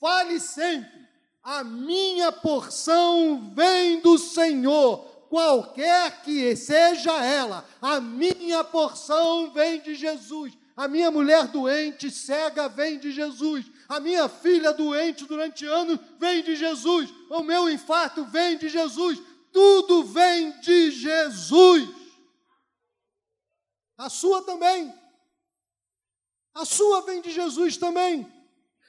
fale 0.00 0.40
sempre: 0.40 1.06
a 1.42 1.62
minha 1.62 2.32
porção 2.32 3.52
vem 3.54 4.00
do 4.00 4.18
Senhor, 4.18 4.98
qualquer 5.28 6.22
que 6.22 6.56
seja 6.56 7.24
ela, 7.24 7.64
a 7.80 8.00
minha 8.00 8.64
porção 8.64 9.52
vem 9.52 9.80
de 9.80 9.94
Jesus. 9.94 10.52
A 10.76 10.86
minha 10.86 11.10
mulher 11.10 11.48
doente, 11.48 12.10
cega, 12.10 12.68
vem 12.68 12.98
de 12.98 13.10
Jesus. 13.10 13.64
A 13.88 13.98
minha 13.98 14.28
filha 14.28 14.74
doente 14.74 15.24
durante 15.24 15.64
anos 15.64 15.98
vem 16.18 16.42
de 16.42 16.54
Jesus. 16.54 17.08
O 17.30 17.42
meu 17.42 17.70
infarto 17.70 18.26
vem 18.26 18.58
de 18.58 18.68
Jesus. 18.68 19.18
Tudo 19.50 20.04
vem 20.04 20.50
de 20.60 20.90
Jesus. 20.90 21.88
A 23.96 24.10
sua 24.10 24.42
também. 24.42 24.92
A 26.56 26.64
sua 26.64 27.02
vem 27.02 27.20
de 27.20 27.30
Jesus 27.30 27.76
também. 27.76 28.26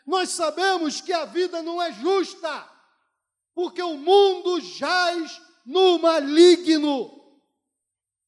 Nós 0.06 0.30
sabemos 0.30 1.02
que 1.02 1.12
a 1.12 1.26
vida 1.26 1.62
não 1.62 1.82
é 1.82 1.92
justa, 1.92 2.66
porque 3.54 3.82
o 3.82 3.98
mundo 3.98 4.62
jaz 4.62 5.42
no 5.66 6.00
maligno. 6.00 7.12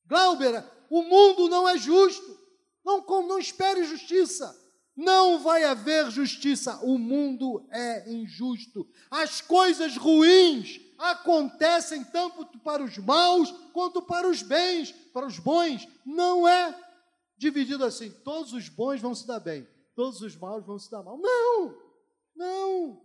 Glauber, 0.05 0.61
o 0.89 1.03
mundo 1.03 1.47
não 1.47 1.69
é 1.69 1.77
justo. 1.77 2.37
Não, 2.83 3.01
não 3.25 3.39
espere 3.39 3.85
justiça. 3.85 4.53
Não 4.93 5.39
vai 5.39 5.63
haver 5.63 6.11
justiça. 6.11 6.77
O 6.83 6.97
mundo 6.97 7.65
é 7.71 8.11
injusto. 8.11 8.85
As 9.09 9.39
coisas 9.39 9.95
ruins 9.95 10.81
acontecem 10.97 12.03
tanto 12.03 12.45
para 12.59 12.83
os 12.83 12.97
maus 12.97 13.51
quanto 13.71 14.01
para 14.01 14.27
os 14.27 14.41
bens, 14.41 14.91
para 15.13 15.25
os 15.25 15.39
bons. 15.39 15.87
Não 16.05 16.45
é 16.45 16.88
dividido 17.39 17.83
assim. 17.83 18.11
Todos 18.23 18.53
os 18.53 18.69
bons 18.69 19.01
vão 19.01 19.15
se 19.15 19.25
dar 19.25 19.39
bem, 19.39 19.67
todos 19.95 20.21
os 20.21 20.35
maus 20.35 20.65
vão 20.65 20.77
se 20.77 20.91
dar 20.91 21.01
mal. 21.01 21.17
Não, 21.17 21.77
não, 22.35 23.01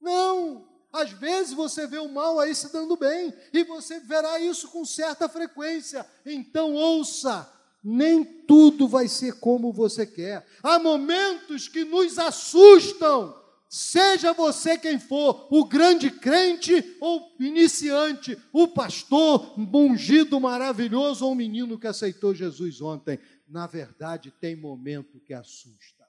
não. 0.00 0.68
Às 0.92 1.10
vezes 1.10 1.52
você 1.52 1.86
vê 1.86 1.98
o 1.98 2.08
mal 2.08 2.38
aí 2.38 2.54
se 2.54 2.72
dando 2.72 2.96
bem, 2.96 3.34
e 3.52 3.64
você 3.64 3.98
verá 4.00 4.38
isso 4.38 4.68
com 4.68 4.84
certa 4.84 5.28
frequência. 5.28 6.06
Então 6.24 6.74
ouça, 6.74 7.50
nem 7.82 8.24
tudo 8.24 8.86
vai 8.86 9.08
ser 9.08 9.38
como 9.40 9.72
você 9.72 10.06
quer. 10.06 10.46
Há 10.62 10.78
momentos 10.78 11.68
que 11.68 11.84
nos 11.84 12.18
assustam. 12.18 13.36
Seja 13.70 14.32
você 14.32 14.78
quem 14.78 14.98
for, 14.98 15.46
o 15.50 15.66
grande 15.66 16.10
crente 16.10 16.96
ou 17.02 17.36
iniciante, 17.38 18.38
o 18.50 18.66
pastor, 18.66 19.54
ungido 19.58 20.40
maravilhoso 20.40 21.26
ou 21.26 21.32
o 21.32 21.34
menino 21.34 21.78
que 21.78 21.86
aceitou 21.86 22.34
Jesus 22.34 22.80
ontem. 22.80 23.18
Na 23.48 23.66
verdade, 23.66 24.30
tem 24.30 24.54
momento 24.54 25.20
que 25.20 25.32
assusta. 25.32 26.06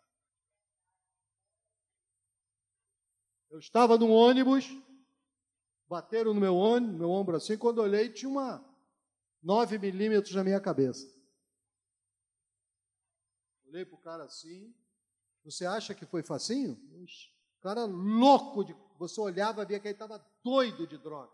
Eu 3.49 3.59
estava 3.59 3.97
num 3.97 4.11
ônibus, 4.11 4.65
bateram 5.87 6.33
no 6.33 6.41
meu, 6.41 6.55
ônibus, 6.55 6.97
meu 6.97 7.09
ombro 7.09 7.37
assim, 7.37 7.57
quando 7.57 7.79
olhei 7.79 8.11
tinha 8.11 8.29
uma 8.29 8.63
9 9.41 9.79
milímetros 9.79 10.35
na 10.35 10.43
minha 10.43 10.59
cabeça. 10.59 11.07
Olhei 13.65 13.85
para 13.85 13.95
o 13.95 14.01
cara 14.01 14.23
assim. 14.25 14.75
Você 15.43 15.65
acha 15.65 15.95
que 15.95 16.05
foi 16.05 16.21
facinho? 16.21 16.73
O 17.57 17.61
cara 17.61 17.85
louco 17.85 18.63
de. 18.63 18.75
Você 18.97 19.21
olhava, 19.21 19.63
via 19.63 19.79
que 19.79 19.87
ele 19.87 19.95
estava 19.95 20.19
doido 20.43 20.85
de 20.85 20.97
droga. 20.97 21.33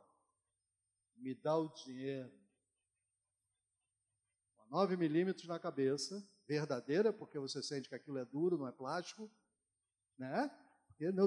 Me 1.16 1.34
dá 1.34 1.58
o 1.58 1.74
dinheiro. 1.74 2.32
9 4.76 4.98
milímetros 4.98 5.48
na 5.48 5.58
cabeça, 5.58 6.22
verdadeira, 6.46 7.14
porque 7.14 7.40
você 7.40 7.64
sente 7.64 7.88
que 7.88 7.96
aquilo 7.96 8.18
é 8.18 8.26
duro, 8.26 8.58
não 8.58 8.68
é 8.68 8.74
plástico, 8.74 9.32
né? 10.18 10.52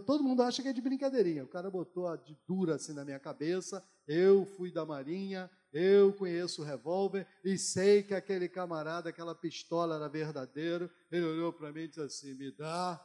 todo 0.04 0.22
mundo 0.22 0.42
acha 0.42 0.60
que 0.60 0.68
é 0.68 0.72
de 0.72 0.82
brincadeirinha. 0.82 1.44
O 1.44 1.48
cara 1.48 1.70
botou 1.70 2.06
a 2.06 2.16
de 2.16 2.36
dura 2.46 2.74
assim 2.74 2.92
na 2.92 3.06
minha 3.06 3.18
cabeça. 3.18 3.82
Eu 4.06 4.44
fui 4.44 4.70
da 4.70 4.84
Marinha, 4.84 5.50
eu 5.72 6.12
conheço 6.12 6.60
o 6.60 6.64
revólver 6.64 7.26
e 7.42 7.56
sei 7.56 8.02
que 8.02 8.14
aquele 8.14 8.50
camarada, 8.50 9.08
aquela 9.08 9.34
pistola 9.34 9.96
era 9.96 10.08
verdadeiro. 10.10 10.90
Ele 11.10 11.24
olhou 11.24 11.50
para 11.50 11.72
mim 11.72 11.82
e 11.82 11.88
disse 11.88 12.02
assim: 12.02 12.34
Me 12.34 12.50
dá 12.50 13.02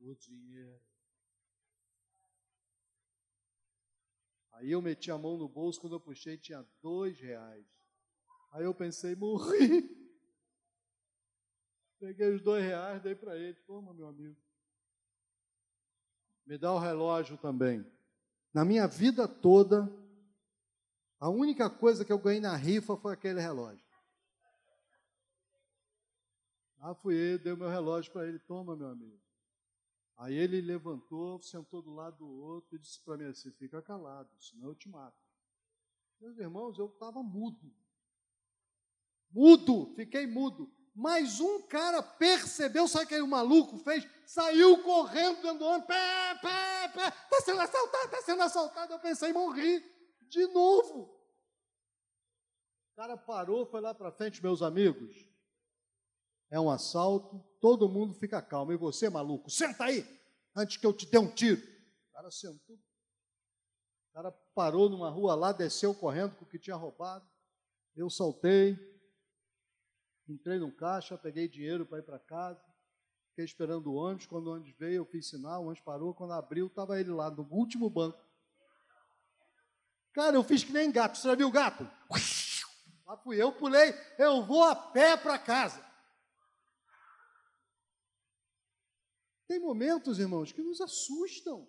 o 0.00 0.14
dinheiro. 0.14 0.80
Aí 4.52 4.70
eu 4.70 4.82
meti 4.82 5.10
a 5.10 5.16
mão 5.16 5.38
no 5.38 5.48
bolso, 5.48 5.80
quando 5.80 5.94
eu 5.94 6.00
puxei 6.00 6.36
tinha 6.36 6.62
dois 6.82 7.18
reais. 7.18 7.81
Aí 8.52 8.64
eu 8.64 8.74
pensei, 8.74 9.16
morri. 9.16 9.90
Peguei 11.98 12.34
os 12.34 12.42
dois 12.42 12.62
reais, 12.62 13.02
dei 13.02 13.14
para 13.14 13.36
ele. 13.36 13.54
Toma, 13.66 13.94
meu 13.94 14.08
amigo. 14.08 14.36
Me 16.44 16.58
dá 16.58 16.72
o 16.72 16.78
relógio 16.78 17.38
também. 17.38 17.84
Na 18.52 18.64
minha 18.64 18.86
vida 18.86 19.26
toda, 19.26 19.88
a 21.18 21.30
única 21.30 21.70
coisa 21.70 22.04
que 22.04 22.12
eu 22.12 22.18
ganhei 22.18 22.40
na 22.40 22.54
rifa 22.54 22.96
foi 22.96 23.14
aquele 23.14 23.40
relógio. 23.40 23.86
Ah, 26.78 26.94
fui 26.94 27.14
eu, 27.14 27.38
dei 27.38 27.54
meu 27.54 27.68
relógio 27.68 28.12
para 28.12 28.26
ele, 28.26 28.40
toma, 28.40 28.76
meu 28.76 28.88
amigo. 28.88 29.22
Aí 30.18 30.34
ele 30.34 30.60
levantou, 30.60 31.40
sentou 31.40 31.80
do 31.80 31.94
lado 31.94 32.18
do 32.18 32.28
outro 32.28 32.76
e 32.76 32.78
disse 32.78 33.00
para 33.02 33.16
mim 33.16 33.24
assim: 33.24 33.50
fica 33.52 33.80
calado, 33.80 34.28
senão 34.40 34.68
eu 34.68 34.74
te 34.74 34.88
mato. 34.88 35.16
Meus 36.20 36.36
irmãos, 36.38 36.78
eu 36.78 36.86
estava 36.86 37.22
mudo. 37.22 37.72
Mudo, 39.32 39.92
fiquei 39.94 40.26
mudo. 40.26 40.70
Mas 40.94 41.40
um 41.40 41.62
cara 41.62 42.02
percebeu, 42.02 42.86
sabe 42.86 43.06
o 43.06 43.08
que 43.08 43.20
o 43.22 43.26
maluco 43.26 43.78
fez? 43.78 44.06
Saiu 44.26 44.82
correndo 44.82 45.40
dentro 45.40 45.58
do 45.58 45.64
ônibus, 45.64 45.86
pé, 45.86 46.34
pé, 46.42 46.88
pé, 46.88 47.08
está 47.08 47.40
sendo 47.42 47.60
assaltado, 47.60 48.04
está 48.04 48.22
sendo 48.22 48.42
assaltado. 48.42 48.92
Eu 48.92 48.98
pensei, 48.98 49.32
morri 49.32 49.82
de 50.28 50.46
novo. 50.48 51.04
O 52.92 52.96
cara 52.96 53.16
parou, 53.16 53.64
foi 53.66 53.80
lá 53.80 53.94
para 53.94 54.12
frente, 54.12 54.42
meus 54.42 54.60
amigos. 54.60 55.26
É 56.50 56.60
um 56.60 56.70
assalto, 56.70 57.42
todo 57.58 57.88
mundo 57.88 58.12
fica 58.12 58.42
calmo. 58.42 58.72
E 58.72 58.76
você, 58.76 59.08
maluco, 59.08 59.48
senta 59.48 59.84
aí, 59.84 60.06
antes 60.54 60.76
que 60.76 60.86
eu 60.86 60.92
te 60.92 61.06
dê 61.06 61.18
um 61.18 61.32
tiro. 61.32 61.62
O 62.10 62.12
cara 62.12 62.30
sentou. 62.30 62.76
O 62.76 64.12
cara 64.12 64.30
parou 64.54 64.90
numa 64.90 65.08
rua 65.08 65.34
lá, 65.34 65.52
desceu 65.52 65.94
correndo 65.94 66.36
com 66.36 66.44
o 66.44 66.48
que 66.48 66.58
tinha 66.58 66.76
roubado. 66.76 67.26
Eu 67.96 68.10
saltei, 68.10 68.76
Entrei 70.32 70.58
no 70.58 70.72
caixa, 70.72 71.18
peguei 71.18 71.46
dinheiro 71.46 71.84
para 71.84 71.98
ir 71.98 72.02
para 72.02 72.18
casa, 72.18 72.64
fiquei 73.28 73.44
esperando 73.44 73.88
o 73.88 73.94
ônibus. 73.94 74.26
Quando 74.26 74.46
o 74.46 74.54
ônibus 74.54 74.74
veio, 74.78 74.96
eu 74.96 75.04
fiz 75.04 75.28
sinal, 75.28 75.60
o 75.62 75.66
ônibus 75.66 75.84
parou. 75.84 76.14
Quando 76.14 76.32
abriu, 76.32 76.68
estava 76.68 76.98
ele 76.98 77.10
lá 77.10 77.30
no 77.30 77.42
último 77.50 77.90
banco. 77.90 78.18
Cara, 80.14 80.34
eu 80.36 80.42
fiz 80.42 80.64
que 80.64 80.72
nem 80.72 80.90
gato. 80.90 81.18
Você 81.18 81.28
já 81.28 81.34
viu 81.34 81.48
o 81.48 81.52
gato? 81.52 81.88
Lá 83.06 83.16
fui 83.18 83.40
eu, 83.40 83.52
pulei. 83.52 83.92
Eu 84.18 84.42
vou 84.42 84.64
a 84.64 84.74
pé 84.74 85.18
para 85.18 85.38
casa. 85.38 85.84
Tem 89.46 89.60
momentos, 89.60 90.18
irmãos, 90.18 90.50
que 90.50 90.62
nos 90.62 90.80
assustam. 90.80 91.68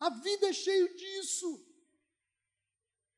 A 0.00 0.08
vida 0.08 0.48
é 0.48 0.52
cheia 0.54 0.94
disso. 0.94 1.62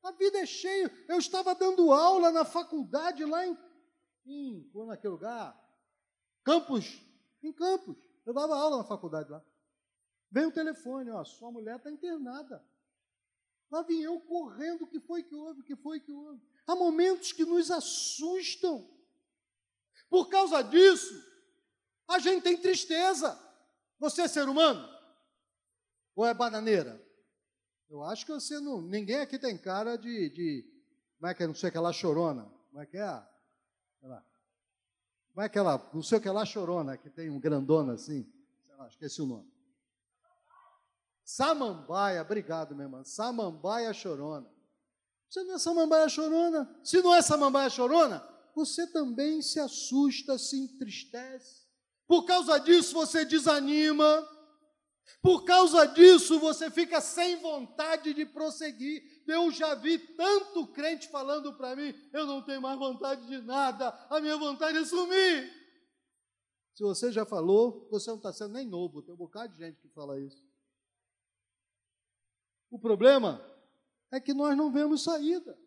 A 0.03 0.11
vida 0.11 0.39
é 0.39 0.47
cheia. 0.47 0.93
Eu 1.09 1.19
estava 1.19 1.55
dando 1.55 1.93
aula 1.93 2.33
na 2.33 2.45
faculdade 2.45 3.25
lá 3.25 3.47
em 3.47 3.57
em, 4.31 4.71
foi 4.73 4.87
naquele 4.87 5.13
lugar, 5.13 5.59
Campos, 6.45 7.01
em 7.43 7.53
Campos. 7.53 7.97
Eu 8.25 8.33
dava 8.33 8.57
aula 8.57 8.79
na 8.79 8.85
faculdade 8.85 9.31
lá. 9.31 9.43
Veio 10.31 10.49
o 10.49 10.53
telefone, 10.53 11.11
ó, 11.11 11.25
sua 11.25 11.51
mulher 11.51 11.77
está 11.77 11.91
internada. 11.91 12.65
Lá 13.71 13.83
vim 13.83 14.01
eu 14.01 14.21
correndo, 14.21 14.83
o 14.83 14.87
que 14.87 15.01
foi 15.01 15.23
que 15.23 15.35
houve, 15.35 15.61
o 15.61 15.65
que 15.65 15.77
foi 15.77 16.01
que 16.01 16.13
houve. 16.13 16.41
Há 16.67 16.75
momentos 16.75 17.33
que 17.33 17.45
nos 17.45 17.71
assustam. 17.71 18.89
Por 20.09 20.29
causa 20.29 20.63
disso, 20.63 21.15
a 22.09 22.19
gente 22.19 22.43
tem 22.43 22.57
tristeza. 22.57 23.39
Você 23.99 24.23
é 24.23 24.29
ser 24.29 24.49
humano? 24.49 24.89
Ou 26.17 26.27
é 26.27 26.35
bananeira? 26.35 27.01
Eu 27.89 28.03
acho 28.05 28.25
que 28.25 28.33
você 28.33 28.59
não. 28.61 28.81
Ninguém 28.81 29.21
aqui 29.21 29.39
tem 29.39 29.57
cara 29.59 29.97
de. 29.97 30.31
de 30.31 30.65
como 31.19 31.31
é 31.31 31.35
que 31.35 31.43
é? 31.43 31.47
Não 31.47 31.55
sei 31.55 31.71
que 31.71 31.93
chorona. 31.93 32.45
Como 32.71 32.81
é 32.81 32.87
que 32.87 32.97
é? 32.97 33.30
Como 34.01 35.43
é 35.43 35.47
aquela, 35.47 35.91
não 35.95 36.03
sei 36.03 36.19
o 36.19 36.21
que 36.21 36.29
lá, 36.29 36.45
chorona, 36.45 36.97
que 36.97 37.09
tem 37.09 37.31
um 37.31 37.39
grandona 37.39 37.95
assim, 37.95 38.31
sei 38.67 38.77
lá, 38.77 38.89
esqueci 38.89 39.23
o 39.23 39.27
nome. 39.27 39.51
Samambaia, 41.25 42.21
obrigado, 42.23 42.75
minha 42.75 42.87
irmã. 42.87 43.05
Samambaia 43.05 43.93
chorona. 43.93 44.51
Você 45.29 45.45
não 45.45 45.55
é 45.55 45.59
samambaia 45.59 46.09
chorona? 46.09 46.81
Se 46.83 47.01
não 47.01 47.15
é 47.15 47.23
samambaia 47.23 47.71
chorona, 47.71 48.29
você 48.55 48.87
também 48.89 49.41
se 49.41 49.61
assusta, 49.61 50.37
se 50.37 50.59
entristece. 50.59 51.69
Por 52.09 52.25
causa 52.25 52.59
disso 52.59 52.95
você 52.95 53.25
desanima. 53.25 54.29
Por 55.23 55.45
causa 55.45 55.87
disso 55.87 56.39
você 56.39 56.71
fica 56.71 57.01
sem 57.01 57.37
vontade 57.37 58.15
de 58.15 58.25
prosseguir. 58.25 59.23
Eu 59.27 59.51
já 59.51 59.75
vi 59.75 59.99
tanto 59.99 60.67
crente 60.69 61.09
falando 61.09 61.55
para 61.57 61.77
mim: 61.77 61.95
eu 62.13 62.27
não 62.27 62.43
tenho 62.43 62.63
mais 62.63 62.79
vontade 62.79 63.27
de 63.27 63.39
nada, 63.43 63.89
a 64.09 64.21
minha 64.21 64.37
vontade 64.37 64.79
é 64.79 64.85
sumir. 64.85 65.61
Se 66.75 66.83
você 66.83 67.13
já 67.13 67.27
falou, 67.27 67.87
você 67.91 68.09
não 68.09 68.17
está 68.17 68.33
sendo 68.33 68.55
nem 68.55 68.67
novo, 68.67 69.03
tem 69.03 69.13
um 69.13 69.19
bocado 69.19 69.53
de 69.53 69.59
gente 69.59 69.81
que 69.81 69.89
fala 69.89 70.19
isso. 70.19 70.43
O 72.71 72.79
problema 72.79 73.45
é 74.11 74.21
que 74.21 74.33
nós 74.33 74.57
não 74.57 74.73
vemos 74.73 75.03
saída. 75.03 75.59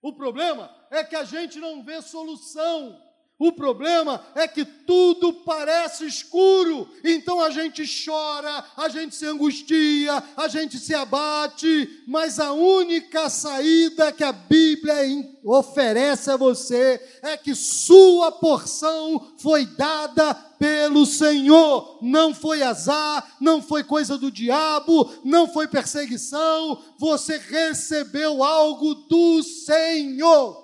O 0.00 0.12
problema 0.12 0.70
é 0.90 1.02
que 1.02 1.16
a 1.16 1.24
gente 1.24 1.58
não 1.58 1.84
vê 1.84 2.02
solução. 2.02 3.00
O 3.44 3.50
problema 3.50 4.24
é 4.36 4.46
que 4.46 4.64
tudo 4.64 5.32
parece 5.32 6.06
escuro, 6.06 6.88
então 7.02 7.40
a 7.42 7.50
gente 7.50 7.82
chora, 8.04 8.64
a 8.76 8.88
gente 8.88 9.16
se 9.16 9.26
angustia, 9.26 10.22
a 10.36 10.46
gente 10.46 10.78
se 10.78 10.94
abate, 10.94 12.04
mas 12.06 12.38
a 12.38 12.52
única 12.52 13.28
saída 13.28 14.12
que 14.12 14.22
a 14.22 14.30
Bíblia 14.30 14.94
oferece 15.42 16.30
a 16.30 16.36
você 16.36 17.02
é 17.20 17.36
que 17.36 17.52
sua 17.52 18.30
porção 18.30 19.32
foi 19.38 19.66
dada 19.66 20.32
pelo 20.56 21.04
Senhor, 21.04 21.98
não 22.00 22.32
foi 22.32 22.62
azar, 22.62 23.36
não 23.40 23.60
foi 23.60 23.82
coisa 23.82 24.16
do 24.16 24.30
diabo, 24.30 25.10
não 25.24 25.48
foi 25.48 25.66
perseguição, 25.66 26.80
você 26.96 27.38
recebeu 27.38 28.44
algo 28.44 28.94
do 28.94 29.42
Senhor. 29.42 30.61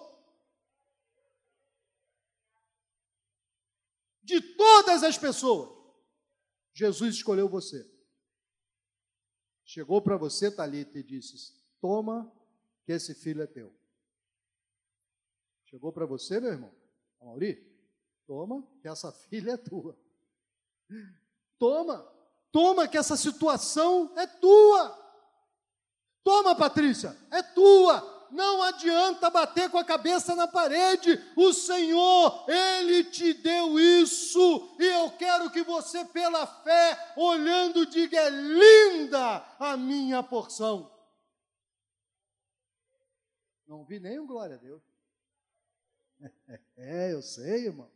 De 4.28 4.42
todas 4.42 5.02
as 5.02 5.16
pessoas, 5.16 5.70
Jesus 6.74 7.14
escolheu 7.14 7.48
você. 7.48 7.90
Chegou 9.64 10.02
para 10.02 10.18
você, 10.18 10.50
Talita, 10.50 10.98
e 10.98 11.02
disse: 11.02 11.54
Toma, 11.80 12.30
que 12.84 12.92
esse 12.92 13.14
filho 13.14 13.42
é 13.42 13.46
teu. 13.46 13.74
Chegou 15.64 15.90
para 15.92 16.04
você, 16.04 16.38
meu 16.40 16.50
irmão, 16.52 16.74
Mauri? 17.18 17.66
Toma, 18.26 18.62
que 18.82 18.88
essa 18.88 19.10
filha 19.10 19.52
é 19.52 19.56
tua. 19.56 19.98
Toma, 21.58 22.06
toma, 22.52 22.86
que 22.86 22.98
essa 22.98 23.16
situação 23.16 24.12
é 24.18 24.26
tua. 24.26 25.08
Toma, 26.22 26.54
Patrícia, 26.54 27.16
é 27.30 27.42
tua 27.42 28.17
não 28.30 28.62
adianta 28.62 29.30
bater 29.30 29.70
com 29.70 29.78
a 29.78 29.84
cabeça 29.84 30.34
na 30.34 30.46
parede. 30.46 31.22
O 31.36 31.52
Senhor, 31.52 32.44
Ele 32.48 33.04
te 33.04 33.32
deu 33.34 33.78
isso, 33.78 34.76
e 34.78 34.84
eu 34.84 35.10
quero 35.12 35.50
que 35.50 35.62
você, 35.62 36.04
pela 36.04 36.46
fé, 36.46 37.12
olhando, 37.16 37.86
diga: 37.86 38.18
é 38.18 38.30
linda 38.30 39.44
a 39.58 39.76
minha 39.76 40.22
porção. 40.22 40.90
Não 43.66 43.84
vi 43.84 44.00
nenhum 44.00 44.26
glória 44.26 44.56
a 44.56 44.58
Deus. 44.58 44.82
É, 46.80 47.12
eu 47.12 47.20
sei, 47.20 47.66
irmão. 47.66 47.90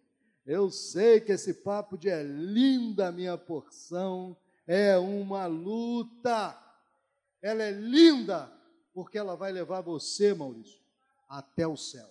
Eu 0.44 0.68
sei 0.68 1.20
que 1.20 1.30
esse 1.30 1.54
papo 1.54 1.96
de 1.96 2.08
é 2.10 2.20
linda 2.20 3.06
a 3.06 3.12
minha 3.12 3.38
porção 3.38 4.36
é 4.66 4.98
uma 4.98 5.46
luta. 5.46 6.58
Ela 7.40 7.62
é 7.62 7.70
linda, 7.70 8.52
porque 8.92 9.18
ela 9.18 9.34
vai 9.34 9.52
levar 9.52 9.80
você, 9.80 10.34
Maurício, 10.34 10.80
até 11.28 11.66
o 11.66 11.76
céu. 11.76 12.10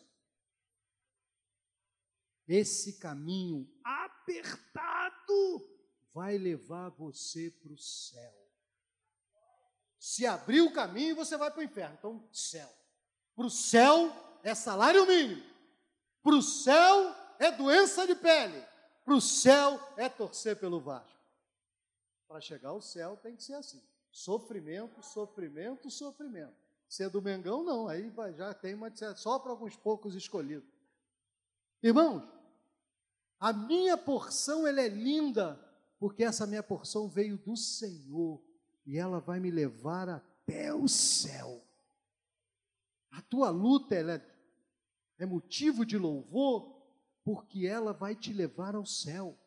Esse 2.47 2.93
caminho 2.93 3.69
apertado 3.83 5.67
vai 6.13 6.37
levar 6.37 6.89
você 6.89 7.49
para 7.49 7.71
o 7.71 7.77
céu. 7.77 8.41
Se 9.99 10.25
abrir 10.25 10.61
o 10.61 10.73
caminho, 10.73 11.15
você 11.15 11.37
vai 11.37 11.51
para 11.51 11.59
o 11.59 11.63
inferno. 11.63 11.95
Então, 11.97 12.27
céu. 12.31 12.69
Para 13.35 13.45
o 13.45 13.49
céu 13.49 14.39
é 14.43 14.55
salário 14.55 15.05
mínimo. 15.05 15.43
Para 16.23 16.35
o 16.35 16.41
céu 16.41 17.15
é 17.39 17.51
doença 17.51 18.05
de 18.05 18.15
pele. 18.15 18.65
Para 19.05 19.13
o 19.13 19.21
céu 19.21 19.79
é 19.97 20.09
torcer 20.09 20.59
pelo 20.59 20.79
Vasco. 20.79 21.19
Para 22.27 22.41
chegar 22.41 22.69
ao 22.69 22.81
céu 22.81 23.17
tem 23.17 23.35
que 23.35 23.43
ser 23.43 23.53
assim: 23.53 23.81
sofrimento, 24.11 25.01
sofrimento, 25.03 25.89
sofrimento. 25.89 26.70
Se 26.91 27.03
é 27.03 27.09
do 27.09 27.21
Mengão, 27.21 27.63
não, 27.63 27.87
aí 27.87 28.09
vai, 28.09 28.33
já 28.33 28.53
tem 28.53 28.73
uma 28.73 28.91
só 29.15 29.39
para 29.39 29.51
alguns 29.51 29.77
poucos 29.77 30.13
escolhidos. 30.13 30.69
Irmãos, 31.81 32.21
a 33.39 33.53
minha 33.53 33.95
porção 33.97 34.67
ela 34.67 34.81
é 34.81 34.89
linda, 34.89 35.57
porque 35.97 36.21
essa 36.21 36.45
minha 36.45 36.61
porção 36.61 37.07
veio 37.07 37.37
do 37.37 37.55
Senhor 37.55 38.43
e 38.85 38.97
ela 38.97 39.21
vai 39.21 39.39
me 39.39 39.49
levar 39.49 40.09
até 40.09 40.73
o 40.73 40.85
céu. 40.85 41.65
A 43.09 43.21
tua 43.21 43.49
luta 43.49 43.95
ela 43.95 44.15
é, 44.15 44.21
é 45.19 45.25
motivo 45.25 45.85
de 45.85 45.97
louvor, 45.97 46.75
porque 47.23 47.65
ela 47.65 47.93
vai 47.93 48.15
te 48.17 48.33
levar 48.33 48.75
ao 48.75 48.85
céu. 48.85 49.39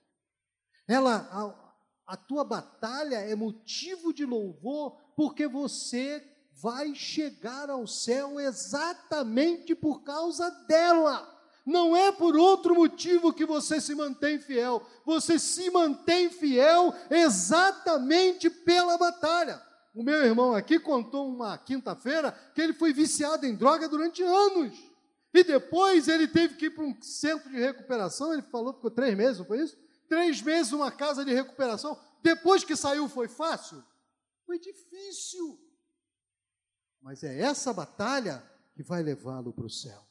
Ela, 0.88 1.28
a, 1.30 2.14
a 2.14 2.16
tua 2.16 2.42
batalha 2.42 3.16
é 3.16 3.34
motivo 3.34 4.14
de 4.14 4.24
louvor, 4.24 4.92
porque 5.14 5.46
você 5.46 6.33
vai 6.60 6.94
chegar 6.94 7.68
ao 7.70 7.86
céu 7.86 8.40
exatamente 8.40 9.74
por 9.74 10.02
causa 10.02 10.50
dela. 10.66 11.30
Não 11.66 11.96
é 11.96 12.12
por 12.12 12.36
outro 12.36 12.74
motivo 12.74 13.32
que 13.32 13.46
você 13.46 13.80
se 13.80 13.94
mantém 13.94 14.38
fiel. 14.38 14.86
Você 15.04 15.38
se 15.38 15.70
mantém 15.70 16.28
fiel 16.28 16.94
exatamente 17.10 18.50
pela 18.50 18.98
batalha. 18.98 19.62
O 19.94 20.02
meu 20.02 20.24
irmão 20.24 20.54
aqui 20.54 20.78
contou 20.78 21.28
uma 21.28 21.56
quinta-feira 21.56 22.32
que 22.54 22.60
ele 22.60 22.74
foi 22.74 22.92
viciado 22.92 23.46
em 23.46 23.54
droga 23.54 23.88
durante 23.88 24.22
anos. 24.22 24.76
E 25.32 25.42
depois 25.42 26.06
ele 26.06 26.28
teve 26.28 26.56
que 26.56 26.66
ir 26.66 26.70
para 26.70 26.84
um 26.84 27.00
centro 27.00 27.50
de 27.50 27.58
recuperação. 27.58 28.32
Ele 28.32 28.42
falou, 28.42 28.74
ficou 28.74 28.90
três 28.90 29.16
meses, 29.16 29.38
não 29.38 29.46
foi 29.46 29.62
isso? 29.62 29.76
Três 30.08 30.42
meses 30.42 30.72
numa 30.72 30.90
casa 30.90 31.24
de 31.24 31.32
recuperação. 31.32 31.98
Depois 32.22 32.62
que 32.62 32.76
saiu, 32.76 33.08
foi 33.08 33.26
fácil? 33.26 33.82
Foi 34.44 34.58
difícil. 34.58 35.58
Mas 37.04 37.22
é 37.22 37.38
essa 37.38 37.70
batalha 37.70 38.42
que 38.74 38.82
vai 38.82 39.02
levá-lo 39.02 39.52
para 39.52 39.66
o 39.66 39.70
céu. 39.70 40.02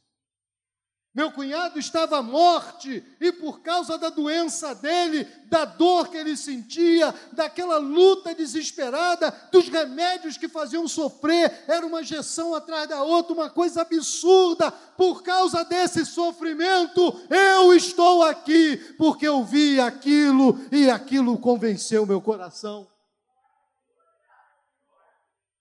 Meu 1.12 1.32
cunhado 1.32 1.80
estava 1.80 2.20
à 2.20 2.22
morte 2.22 3.04
e 3.20 3.32
por 3.32 3.62
causa 3.62 3.98
da 3.98 4.10
doença 4.10 4.76
dele, 4.76 5.26
da 5.48 5.66
dor 5.66 6.10
que 6.10 6.18
ele 6.18 6.38
sentia, 6.38 7.14
daquela 7.32 7.78
luta 7.78 8.34
desesperada, 8.36 9.32
dos 9.52 9.70
remédios 9.70 10.38
que 10.38 10.48
faziam 10.48 10.88
sofrer, 10.88 11.66
era 11.68 11.86
uma 11.86 12.02
injeção 12.02 12.54
atrás 12.54 12.88
da 12.88 13.02
outra, 13.02 13.34
uma 13.34 13.50
coisa 13.50 13.82
absurda. 13.82 14.72
Por 14.72 15.24
causa 15.24 15.66
desse 15.66 16.06
sofrimento, 16.06 17.02
eu 17.30 17.74
estou 17.74 18.24
aqui 18.24 18.78
porque 18.98 19.28
eu 19.28 19.44
vi 19.44 19.80
aquilo 19.80 20.60
e 20.72 20.92
aquilo 20.92 21.40
convenceu 21.40 22.06
meu 22.06 22.22
coração. 22.22 22.93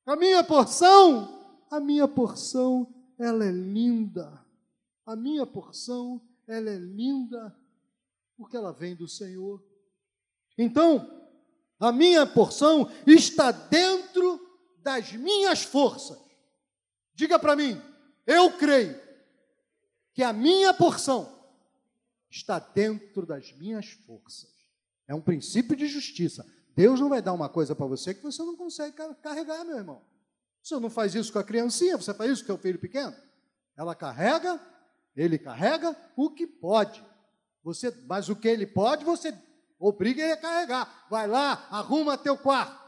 A 0.05 0.17
minha 0.17 0.43
porção, 0.43 1.65
a 1.71 1.79
minha 1.79 2.09
porção, 2.09 2.93
ela 3.19 3.45
é 3.45 3.51
linda. 3.51 4.45
A 5.07 5.15
minha 5.15 5.47
porção, 5.47 6.21
ela 6.47 6.71
é 6.71 6.77
linda 6.77 7.57
porque 8.37 8.57
ela 8.57 8.73
vem 8.73 8.97
do 8.97 9.07
Senhor. 9.07 9.63
Então, 10.59 11.29
a 11.79 11.93
minha 11.93 12.27
porção 12.27 12.91
está 13.07 13.53
dentro 13.53 14.41
das 14.79 15.13
minhas 15.13 15.63
forças. 15.63 16.19
Diga 17.15 17.39
para 17.39 17.55
mim, 17.55 17.81
eu 18.27 18.51
creio 18.57 19.01
que 20.13 20.23
a 20.23 20.33
minha 20.33 20.75
porção 20.75 21.33
está 22.31 22.59
dentro 22.59 23.25
das 23.25 23.53
minhas 23.53 23.91
forças. 23.91 24.51
É 25.07 25.15
um 25.15 25.21
princípio 25.21 25.77
de 25.77 25.87
justiça. 25.87 26.45
Deus 26.75 27.01
não 27.01 27.09
vai 27.09 27.21
dar 27.21 27.33
uma 27.33 27.49
coisa 27.49 27.75
para 27.75 27.87
você 27.87 28.15
que 28.15 28.23
você 28.23 28.43
não 28.43 28.57
consegue 28.57 28.97
carregar, 29.23 29.65
meu 29.65 29.77
irmão. 29.77 30.03
Você 30.63 30.79
não 30.79 30.89
faz 30.89 31.15
isso 31.15 31.33
com 31.33 31.39
a 31.39 31.45
criancinha, 31.45 31.97
você 31.97 32.15
faz 32.15 32.31
isso 32.31 32.47
com 32.47 32.53
o 32.53 32.59
filho 32.59 32.79
pequeno. 32.79 33.15
Ela 33.77 33.95
carrega, 33.95 34.61
ele 35.17 35.39
carrega 35.39 35.97
o 36.17 36.31
que 36.31 36.47
pode. 36.47 37.05
Você, 37.65 37.93
mas 38.07 38.29
o 38.29 38.37
que 38.37 38.49
ele 38.49 38.67
pode, 38.67 39.05
você 39.05 39.37
obriga 39.79 40.23
ele 40.23 40.33
a 40.33 40.37
carregar. 40.37 41.07
Vai 41.11 41.27
lá, 41.27 41.67
arruma 41.71 42.17
teu 42.17 42.37
quarto. 42.39 42.81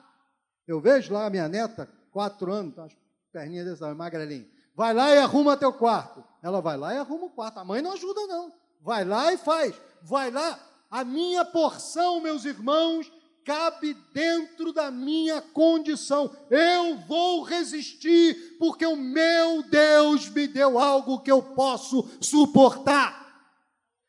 Eu 0.67 0.81
vejo 0.81 1.13
lá 1.13 1.27
a 1.27 1.31
minha 1.31 1.49
neta, 1.49 1.89
quatro 2.11 2.53
anos, 2.53 2.75
tá, 2.75 2.85
as 2.85 2.97
perninhas 3.33 3.67
dessa 3.67 3.95
magrelinha. 3.95 4.49
Vai 4.75 4.95
lá 4.95 5.15
e 5.15 5.19
arruma 5.19 5.57
teu 5.57 5.73
quarto. 5.73 6.25
Ela 6.43 6.61
vai 6.61 6.77
lá 6.77 6.95
e 6.95 6.99
arruma 6.99 7.27
o 7.27 7.31
quarto. 7.31 7.59
A 7.59 7.65
mãe 7.65 7.83
não 7.83 7.93
ajuda, 7.93 8.27
não. 8.27 8.53
Vai 8.81 9.05
lá 9.05 9.33
e 9.33 9.37
faz. 9.37 9.75
Vai 10.03 10.31
lá. 10.31 10.59
A 10.91 11.05
minha 11.05 11.45
porção, 11.45 12.21
meus 12.21 12.45
irmãos, 12.45 13.11
cabe 13.45 13.95
dentro 14.13 14.73
da 14.73 14.91
minha 14.91 15.41
condição. 15.41 16.35
Eu 16.51 16.97
vou 17.07 17.43
resistir, 17.43 18.57
porque 18.59 18.87
o 18.87 18.97
meu 18.97 19.63
Deus 19.63 20.29
me 20.29 20.47
deu 20.47 20.79
algo 20.79 21.21
que 21.21 21.31
eu 21.31 21.43
posso 21.43 22.09
suportar. 22.21 23.25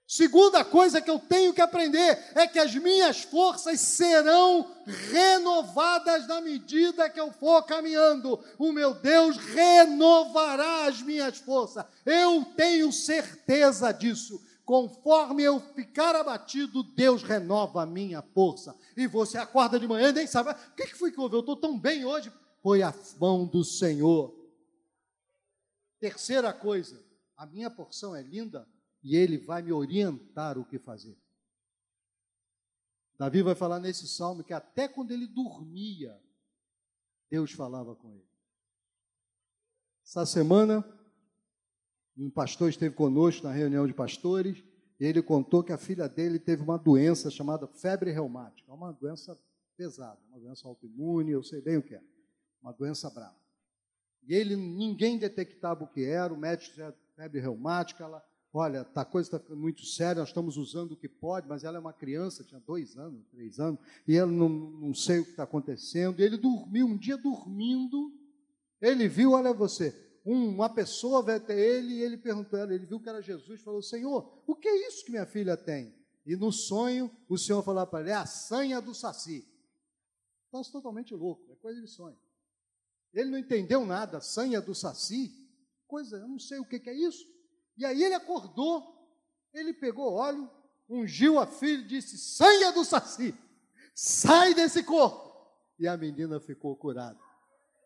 Segunda 0.08 0.64
coisa 0.64 1.02
que 1.02 1.10
eu 1.10 1.18
tenho 1.18 1.52
que 1.52 1.62
aprender 1.62 2.20
é 2.36 2.46
que 2.46 2.60
as 2.60 2.76
minhas 2.76 3.22
forças 3.22 3.80
serão 3.80 4.72
renovadas 5.12 6.28
na 6.28 6.40
medida 6.40 7.10
que 7.10 7.20
eu 7.20 7.32
for 7.32 7.64
caminhando. 7.64 8.40
O 8.60 8.72
meu 8.72 8.94
Deus 8.94 9.36
renovará 9.36 10.86
as 10.86 11.02
minhas 11.02 11.40
forças. 11.40 11.84
Eu 12.06 12.46
tenho 12.56 12.92
certeza 12.92 13.92
disso. 13.92 14.40
Conforme 14.66 15.44
eu 15.44 15.60
ficar 15.60 16.16
abatido, 16.16 16.82
Deus 16.84 17.22
renova 17.22 17.84
a 17.84 17.86
minha 17.86 18.22
força. 18.22 18.76
E 18.98 19.06
você 19.06 19.38
acorda 19.38 19.80
de 19.80 19.88
manhã 19.88 20.10
e 20.10 20.14
nem 20.14 20.28
sabe, 20.28 20.50
o 20.50 20.76
que 20.76 20.88
foi 20.88 21.12
que 21.12 21.20
houve? 21.20 21.36
Eu 21.36 21.42
estou 21.42 21.56
tão 21.56 21.80
bem 21.80 22.04
hoje. 22.04 22.34
Foi 22.64 22.82
a 22.82 22.94
mão 23.20 23.46
do 23.46 23.64
Senhor. 23.64 24.34
Terceira 26.00 26.52
coisa, 26.52 27.00
a 27.38 27.46
minha 27.46 27.70
porção 27.70 28.16
é 28.16 28.24
linda 28.24 28.68
e 29.04 29.16
Ele 29.16 29.38
vai 29.38 29.62
me 29.62 29.72
orientar 29.72 30.58
o 30.58 30.66
que 30.66 30.80
fazer. 30.80 31.16
Davi 33.18 33.42
vai 33.42 33.56
falar 33.56 33.80
nesse 33.80 34.08
salmo 34.08 34.44
que 34.44 34.54
até 34.54 34.88
quando 34.88 35.12
ele 35.12 35.26
dormia, 35.26 36.20
Deus 37.30 37.52
falava 37.52 37.96
com 37.96 38.12
ele. 38.12 38.28
Essa 40.04 40.26
semana, 40.26 40.84
um 42.18 42.30
pastor 42.30 42.70
esteve 42.70 42.96
conosco 42.96 43.46
na 43.46 43.52
reunião 43.52 43.86
de 43.86 43.94
pastores 43.94 44.64
e 45.00 45.06
ele 45.06 45.22
contou 45.22 45.64
que 45.64 45.74
a 45.74 45.78
filha 45.78 46.08
dele 46.08 46.40
teve 46.40 46.62
uma 46.64 46.78
doença 46.78 47.30
chamada 47.30 47.68
febre 47.68 48.12
reumática. 48.12 48.72
É 48.72 48.74
uma 48.74 48.92
doença 48.94 49.38
pesada, 49.76 50.18
uma 50.30 50.40
doença 50.40 50.68
autoimune, 50.68 51.32
eu 51.32 51.44
sei 51.44 51.62
bem 51.62 51.78
o 51.78 51.84
que 51.84 51.96
é. 51.96 52.02
Uma 52.62 52.72
doença 52.72 53.10
brava. 53.10 53.36
E 54.28 54.34
ele, 54.34 54.56
ninguém 54.56 55.18
detectava 55.18 55.84
o 55.84 55.88
que 55.88 56.04
era, 56.04 56.34
o 56.34 56.38
médico 56.38 56.72
dizia 56.72 56.96
febre 57.16 57.40
reumática, 57.40 58.04
ela 58.04 58.24
olha, 58.58 58.86
tá, 58.86 59.02
a 59.02 59.06
coisa 59.06 59.28
está 59.28 59.40
ficando 59.40 59.60
muito 59.60 59.86
séria, 59.86 60.22
nós 60.22 60.30
estamos 60.30 60.56
usando 60.56 60.94
o 60.94 60.96
que 60.96 61.10
pode, 61.10 61.46
mas 61.48 61.66
ela 61.66 61.76
é 61.76 61.80
uma 61.80 61.92
criança, 61.92 62.44
tinha 62.44 62.60
dois 62.62 62.96
anos, 62.98 63.26
três 63.28 63.60
anos, 63.60 63.80
e 64.08 64.16
ela 64.16 64.32
não, 64.32 64.48
não 64.48 64.94
sei 64.94 65.20
o 65.20 65.26
que 65.26 65.32
está 65.32 65.44
acontecendo. 65.44 66.22
E 66.22 66.24
ele 66.24 66.38
dormiu, 66.38 66.88
um 66.88 66.98
dia 66.98 67.18
dormindo, 67.18 68.14
ele 68.82 69.10
viu, 69.10 69.32
olha 69.32 69.54
você, 69.54 69.94
uma 70.26 70.74
pessoa 70.74 71.22
veio 71.22 71.38
até 71.38 71.60
ele 71.60 71.94
e 71.94 72.02
ele 72.02 72.18
perguntou 72.18 72.58
a 72.58 72.64
ela, 72.64 72.74
ele 72.74 72.88
viu 72.88 73.00
que 73.00 73.08
era 73.08 73.22
Jesus, 73.22 73.62
falou, 73.62 73.82
Senhor, 73.82 74.42
o 74.48 74.56
que 74.56 74.68
é 74.68 74.88
isso 74.88 75.06
que 75.06 75.12
minha 75.12 75.26
filha 75.26 75.56
tem? 75.56 75.94
E 76.26 76.36
no 76.36 76.52
sonho, 76.52 77.16
o 77.30 77.38
Senhor 77.38 77.62
falou 77.62 77.86
para 77.86 78.00
ele, 78.02 78.10
é 78.10 78.16
a 78.16 78.26
sanha 78.26 78.82
do 78.82 78.96
saci. 78.96 79.48
Estás 80.46 80.70
totalmente 80.70 81.14
louco, 81.14 81.52
é 81.52 81.56
coisa 81.56 81.80
de 81.80 81.88
sonho. 81.88 82.18
Ele 83.14 83.30
não 83.30 83.38
entendeu 83.38 83.86
nada, 83.86 84.20
sanha 84.20 84.60
do 84.60 84.74
saci, 84.74 85.32
coisa, 85.88 86.18
eu 86.18 86.28
não 86.28 86.40
sei 86.40 86.58
o 86.58 86.66
que, 86.66 86.80
que 86.80 86.90
é 86.90 86.94
isso. 86.94 87.24
E 87.78 87.86
aí 87.86 88.04
ele 88.04 88.16
acordou, 88.16 88.84
ele 89.54 89.74
pegou 89.74 90.14
óleo, 90.14 90.50
ungiu 90.90 91.40
a 91.40 91.46
filha 91.46 91.84
e 91.84 91.88
disse: 91.88 92.18
sanha 92.18 92.72
do 92.72 92.84
saci, 92.84 93.36
sai 93.94 94.54
desse 94.56 94.84
corpo. 94.84 95.26
E 95.78 95.88
a 95.88 95.96
menina 95.96 96.40
ficou 96.40 96.76
curada. 96.76 97.20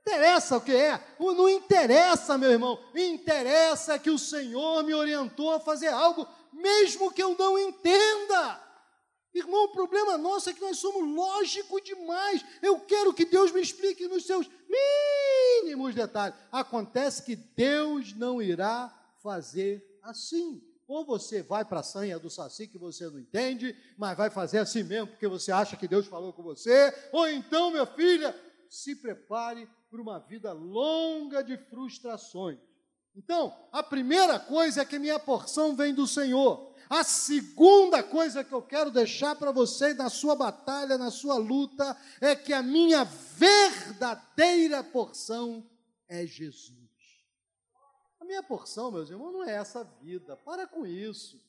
Interessa 0.02 0.58
o 0.58 0.62
que 0.62 0.76
é? 0.76 1.00
Não 1.20 1.50
interessa, 1.50 2.38
meu 2.38 2.52
irmão. 2.52 2.80
Interessa 2.96 4.00
que 4.00 4.10
o 4.10 4.18
Senhor 4.18 4.84
me 4.84 4.94
orientou 4.94 5.54
a 5.54 5.60
fazer 5.60 5.90
algo, 5.90 6.28
mesmo 6.52 7.12
que 7.12 7.22
eu 7.22 7.36
não 7.38 7.58
entenda. 7.58 8.70
Irmão, 9.34 9.66
o 9.66 9.72
problema 9.72 10.18
nosso 10.18 10.50
é 10.50 10.54
que 10.54 10.62
nós 10.62 10.78
somos 10.80 11.08
lógicos 11.16 11.82
demais. 11.84 12.44
Eu 12.62 12.80
quero 12.80 13.14
que 13.14 13.26
Deus 13.26 13.52
me 13.52 13.62
explique 13.62 14.08
nos 14.08 14.26
seus 14.26 14.50
mínimos 15.64 15.94
detalhes. 15.94 16.36
Acontece 16.52 17.24
que 17.24 17.36
Deus 17.36 18.14
não 18.16 18.42
irá 18.42 18.92
fazer 19.22 20.00
assim. 20.02 20.64
Ou 20.88 21.06
você 21.06 21.44
vai 21.44 21.64
para 21.64 21.82
a 21.82 21.84
sanha 21.84 22.18
do 22.18 22.32
saci 22.32 22.68
que 22.68 22.80
você 22.80 23.06
não 23.06 23.20
entende, 23.20 23.78
mas 23.96 24.18
vai 24.18 24.32
fazer 24.32 24.58
assim 24.58 24.82
mesmo 24.82 25.08
porque 25.10 25.28
você 25.28 25.52
acha 25.52 25.78
que 25.78 25.88
Deus 25.88 26.08
falou 26.08 26.34
com 26.34 26.42
você. 26.42 26.92
Ou 27.12 27.28
então, 27.28 27.70
minha 27.70 27.86
filha, 27.86 28.36
se 28.68 28.96
prepare 28.96 29.70
para 29.90 30.02
uma 30.02 30.20
vida 30.20 30.52
longa 30.54 31.44
de 31.44 31.58
frustrações. 31.58 32.60
Então, 33.16 33.54
a 33.72 33.82
primeira 33.82 34.40
coisa 34.40 34.82
é 34.82 34.86
que 34.86 35.00
minha 35.00 35.20
porção 35.20 35.76
vem 35.76 35.94
do 35.94 36.08
Senhor. 36.08 36.74
A 36.90 37.04
segunda 37.04 38.02
coisa 38.02 38.44
que 38.44 38.54
eu 38.54 38.62
quero 38.62 38.92
deixar 38.92 39.36
para 39.36 39.52
você 39.52 39.94
na 39.94 40.10
sua 40.10 40.36
batalha, 40.36 40.98
na 40.98 41.12
sua 41.12 41.36
luta, 41.36 41.98
é 42.22 42.36
que 42.36 42.54
a 42.54 42.64
minha 42.64 43.04
verdadeira 43.04 44.84
porção 44.84 45.68
é 46.08 46.26
Jesus. 46.26 46.80
A 48.20 48.26
minha 48.26 48.42
porção, 48.42 48.92
meus 48.92 49.10
irmãos, 49.10 49.34
não 49.34 49.44
é 49.44 49.54
essa 49.54 49.84
vida. 50.02 50.38
Para 50.38 50.68
com 50.68 50.86
isso. 50.86 51.44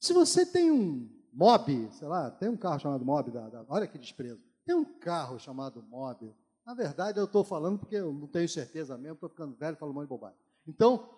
Se 0.00 0.12
você 0.12 0.46
tem 0.46 0.70
um 0.70 1.10
mob, 1.32 1.90
sei 1.92 2.08
lá, 2.08 2.30
tem 2.30 2.48
um 2.48 2.56
carro 2.56 2.80
chamado 2.80 3.04
mob, 3.04 3.30
da, 3.30 3.48
da, 3.48 3.64
olha 3.68 3.86
que 3.86 3.98
desprezo. 3.98 4.42
Tem 4.64 4.74
um 4.74 4.84
carro 4.84 5.38
chamado 5.38 5.82
mob. 5.82 6.34
Na 6.64 6.74
verdade, 6.74 7.18
eu 7.18 7.24
estou 7.24 7.42
falando 7.42 7.78
porque 7.78 7.96
eu 7.96 8.12
não 8.12 8.26
tenho 8.26 8.48
certeza 8.48 8.96
mesmo, 8.96 9.14
estou 9.14 9.28
ficando 9.28 9.56
velho, 9.56 9.76
falo 9.76 9.92
um 9.92 9.94
monte 9.94 10.04
de 10.04 10.08
bobagem. 10.08 10.38
Então, 10.66 11.08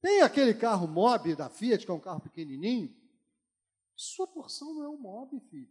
tem 0.00 0.22
aquele 0.22 0.54
carro 0.54 0.86
Mob 0.86 1.34
da 1.34 1.48
Fiat, 1.48 1.84
que 1.84 1.90
é 1.90 1.94
um 1.94 2.00
carro 2.00 2.20
pequenininho. 2.20 2.94
Sua 3.96 4.26
porção 4.26 4.74
não 4.74 4.84
é 4.84 4.88
o 4.88 4.96
Mob, 4.96 5.40
filho. 5.50 5.68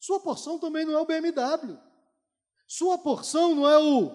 Sua 0.00 0.18
porção 0.20 0.58
também 0.58 0.84
não 0.84 0.94
é 0.94 1.00
o 1.00 1.06
BMW. 1.06 1.78
Sua 2.66 2.96
porção 2.98 3.54
não 3.54 3.68
é 3.68 3.78
o, 3.78 4.10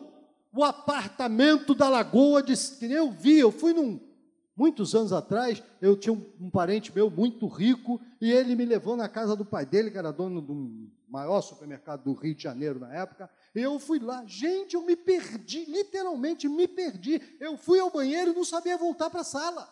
o 0.51 0.63
apartamento 0.63 1.75
da 1.75 1.87
Lagoa 1.87 2.41
de 2.41 2.55
que 2.77 2.91
eu 2.91 3.11
vi. 3.11 3.37
Eu 3.37 3.51
fui 3.51 3.71
num 3.71 4.06
muitos 4.57 4.95
anos 4.95 5.13
atrás. 5.13 5.61
Eu 5.79 5.95
tinha 5.95 6.11
um, 6.11 6.25
um 6.41 6.49
parente 6.49 6.93
meu 6.93 7.09
muito 7.09 7.47
rico 7.47 8.01
e 8.19 8.31
ele 8.31 8.55
me 8.55 8.65
levou 8.65 8.97
na 8.97 9.07
casa 9.07 9.35
do 9.35 9.45
pai 9.45 9.65
dele, 9.65 9.91
que 9.91 9.97
era 9.97 10.11
dono 10.11 10.41
um 10.41 10.89
maior 11.07 11.41
supermercado 11.41 12.03
do 12.03 12.13
Rio 12.13 12.33
de 12.33 12.43
Janeiro 12.43 12.79
na 12.79 12.93
época. 12.93 13.29
Eu 13.53 13.79
fui 13.79 13.99
lá, 13.99 14.23
gente, 14.25 14.75
eu 14.75 14.81
me 14.81 14.95
perdi, 14.95 15.65
literalmente 15.65 16.49
me 16.49 16.67
perdi. 16.67 17.21
Eu 17.39 17.57
fui 17.57 17.79
ao 17.79 17.91
banheiro 17.91 18.31
e 18.31 18.35
não 18.35 18.43
sabia 18.43 18.77
voltar 18.77 19.09
para 19.09 19.21
a 19.21 19.23
sala. 19.23 19.71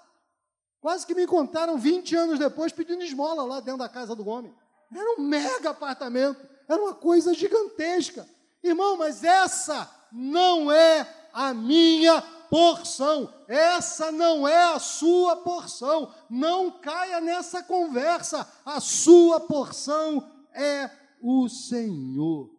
Quase 0.79 1.05
que 1.05 1.15
me 1.15 1.23
encontraram 1.23 1.77
20 1.77 2.15
anos 2.15 2.39
depois 2.39 2.71
pedindo 2.71 3.03
esmola 3.03 3.43
lá 3.43 3.59
dentro 3.59 3.79
da 3.79 3.89
casa 3.89 4.15
do 4.15 4.27
homem. 4.27 4.53
Era 4.93 5.19
um 5.19 5.23
mega 5.23 5.71
apartamento, 5.71 6.47
era 6.69 6.79
uma 6.79 6.93
coisa 6.93 7.33
gigantesca. 7.33 8.27
Irmão, 8.63 8.95
mas 8.97 9.23
essa 9.23 9.89
não 10.11 10.71
é 10.71 11.07
a 11.33 11.53
minha 11.53 12.23
porção. 12.55 13.33
Essa 13.49 14.13
não 14.13 14.47
é 14.47 14.73
a 14.73 14.79
sua 14.79 15.35
porção. 15.43 16.15
Não 16.29 16.79
caia 16.79 17.19
nessa 17.19 17.61
conversa. 17.61 18.49
A 18.63 18.79
sua 18.79 19.41
porção 19.41 20.47
é 20.53 20.89
o 21.21 21.49
Senhor. 21.49 22.49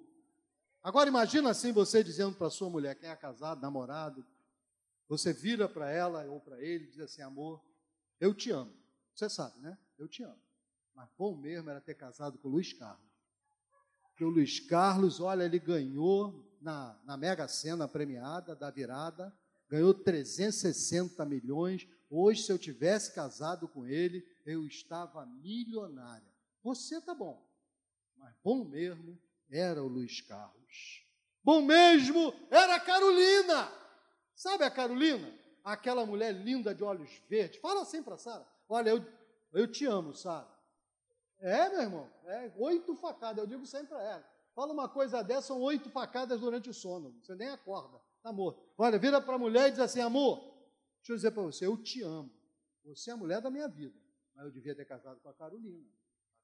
Agora 0.83 1.09
imagina 1.09 1.49
assim 1.49 1.73
você 1.73 2.05
dizendo 2.05 2.37
para 2.37 2.51
sua 2.51 2.69
mulher, 2.69 2.95
quem 2.97 3.09
é 3.09 3.17
casado, 3.17 3.63
namorado, 3.63 4.23
você 5.09 5.33
vira 5.33 5.67
para 5.67 5.91
ela 5.91 6.27
ou 6.27 6.41
para 6.41 6.61
ele 6.61 6.85
e 6.85 6.91
diz 6.91 7.01
assim, 7.01 7.23
amor, 7.23 7.65
eu 8.21 8.35
te 8.35 8.51
amo. 8.51 8.77
Você 9.15 9.31
sabe, 9.31 9.59
né? 9.61 9.79
Eu 9.99 10.07
te 10.07 10.23
amo. 10.23 10.39
Mas 10.95 11.09
bom 11.17 11.35
mesmo 11.35 11.71
era 11.71 11.81
ter 11.81 11.95
casado 11.95 12.39
com 12.39 12.49
o 12.49 12.51
Luiz 12.51 12.71
Carlos. 12.75 13.09
Porque 14.11 14.25
o 14.25 14.29
Luiz 14.29 14.61
Carlos, 14.61 15.21
olha, 15.21 15.45
ele 15.45 15.59
ganhou 15.59 16.55
na, 16.61 17.01
na 17.03 17.17
Mega 17.17 17.49
Sena 17.49 17.89
premiada 17.89 18.55
da 18.55 18.71
virada, 18.71 19.35
ganhou 19.69 19.93
360 19.95 21.25
milhões. 21.25 21.87
Hoje, 22.09 22.43
se 22.43 22.53
eu 22.53 22.59
tivesse 22.59 23.15
casado 23.15 23.69
com 23.69 23.87
ele, 23.87 24.27
eu 24.45 24.67
estava 24.67 25.27
milionária. 25.27 26.27
Você 26.63 27.01
tá 27.01 27.15
bom, 27.15 27.45
mas 28.17 28.35
bom 28.43 28.65
mesmo 28.65 29.19
era 29.51 29.83
o 29.83 29.89
Luiz 29.89 30.21
Carlos. 30.21 31.05
Bom 31.43 31.63
mesmo 31.63 32.35
era 32.51 32.77
a 32.77 32.81
Carolina. 32.81 33.73
Sabe 34.35 34.65
a 34.65 34.71
Carolina? 34.71 35.33
Aquela 35.65 36.05
mulher 36.05 36.33
linda 36.33 36.75
de 36.75 36.83
olhos 36.83 37.11
verdes. 37.29 37.61
Fala 37.61 37.83
assim 37.83 38.03
para 38.03 38.19
Sara. 38.19 38.47
Olha, 38.69 38.91
eu, 38.91 39.07
eu 39.53 39.71
te 39.71 39.87
amo, 39.87 40.15
Sara. 40.15 40.49
É, 41.39 41.69
meu 41.69 41.81
irmão, 41.83 42.11
é 42.25 42.53
oito 42.57 42.97
facadas. 42.97 43.39
Eu 43.39 43.47
digo 43.47 43.67
sempre 43.67 43.89
para 43.89 44.03
ela. 44.03 44.37
Fala 44.55 44.73
uma 44.73 44.89
coisa 44.89 45.23
dessa, 45.23 45.49
são 45.49 45.61
oito 45.61 45.91
facadas 45.91 46.41
durante 46.41 46.71
o 46.71 46.75
sono. 46.75 47.15
Você 47.23 47.35
nem 47.35 47.49
acorda, 47.49 48.01
morto. 48.33 48.63
Olha, 48.77 48.99
vira 48.99 49.21
para 49.21 49.35
a 49.35 49.39
mulher 49.39 49.69
e 49.69 49.71
diz 49.73 49.81
assim: 49.81 50.01
amor, 50.01 50.41
deixa 50.99 51.13
eu 51.13 51.17
dizer 51.17 51.31
para 51.31 51.43
você, 51.43 51.67
eu 51.67 51.77
te 51.77 52.03
amo. 52.03 52.31
Você 52.85 53.11
é 53.11 53.13
a 53.13 53.17
mulher 53.17 53.41
da 53.41 53.51
minha 53.51 53.69
vida. 53.69 53.97
Mas 54.35 54.45
eu 54.47 54.53
devia 54.53 54.75
ter 54.75 54.85
casado 54.85 55.21
com 55.21 55.29
a 55.29 55.35
Carolina 55.35 55.87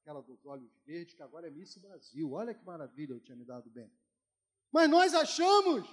aquela 0.03 0.21
dos 0.21 0.45
olhos 0.45 0.69
verdes, 0.85 1.13
que 1.13 1.23
agora 1.23 1.47
é 1.47 1.49
Miss 1.49 1.77
Brasil. 1.77 2.33
Olha 2.33 2.53
que 2.53 2.63
maravilha, 2.65 3.13
eu 3.13 3.21
tinha 3.21 3.37
me 3.37 3.45
dado 3.45 3.69
bem. 3.69 3.89
Mas 4.69 4.89
nós 4.89 5.13
achamos 5.13 5.87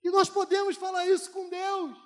que 0.00 0.10
nós 0.10 0.28
podemos 0.28 0.76
falar 0.76 1.06
isso 1.06 1.32
com 1.32 1.48
Deus. 1.48 1.96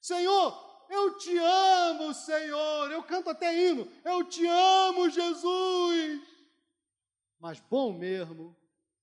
Senhor, 0.00 0.86
eu 0.88 1.18
te 1.18 1.36
amo, 1.36 2.14
Senhor. 2.14 2.90
Eu 2.92 3.02
canto 3.02 3.30
até 3.30 3.52
hino. 3.52 3.90
Eu 4.04 4.24
te 4.24 4.46
amo, 4.46 5.10
Jesus. 5.10 6.22
Mas 7.38 7.58
bom 7.58 7.92
mesmo 7.92 8.56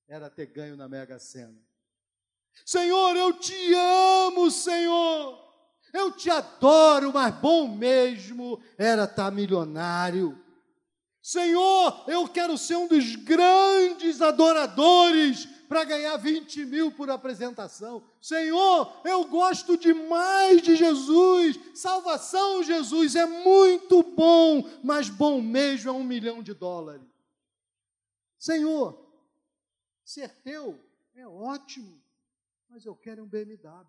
era 0.07 0.29
ter 0.29 0.45
ganho 0.45 0.77
na 0.77 0.87
Mega 0.87 1.19
Sena. 1.19 1.66
Senhor, 2.65 3.15
eu 3.15 3.33
te 3.33 3.73
amo, 3.73 4.51
Senhor. 4.51 5.47
Eu 5.93 6.11
te 6.11 6.29
adoro, 6.29 7.11
mas 7.13 7.33
bom 7.35 7.67
mesmo 7.67 8.61
era 8.77 9.05
estar 9.05 9.31
milionário. 9.31 10.37
Senhor, 11.21 12.05
eu 12.07 12.27
quero 12.27 12.57
ser 12.57 12.77
um 12.77 12.87
dos 12.87 13.15
grandes 13.15 14.21
adoradores 14.21 15.45
para 15.67 15.83
ganhar 15.83 16.15
20 16.15 16.65
mil 16.65 16.91
por 16.91 17.09
apresentação. 17.09 18.01
Senhor, 18.21 19.01
eu 19.03 19.25
gosto 19.25 19.77
demais 19.77 20.61
de 20.61 20.75
Jesus. 20.75 21.59
Salvação, 21.73 22.63
Jesus, 22.63 23.15
é 23.15 23.25
muito 23.25 24.01
bom, 24.03 24.69
mas 24.83 25.09
bom 25.09 25.41
mesmo 25.41 25.89
é 25.89 25.93
um 25.93 26.03
milhão 26.03 26.41
de 26.41 26.53
dólares. 26.53 27.05
Senhor, 28.39 28.97
ser 30.05 30.29
teu 30.43 30.79
é 31.13 31.27
ótimo, 31.27 32.01
mas 32.77 32.85
eu 32.85 32.95
quero 32.95 33.23
um 33.23 33.27
BMW. 33.27 33.87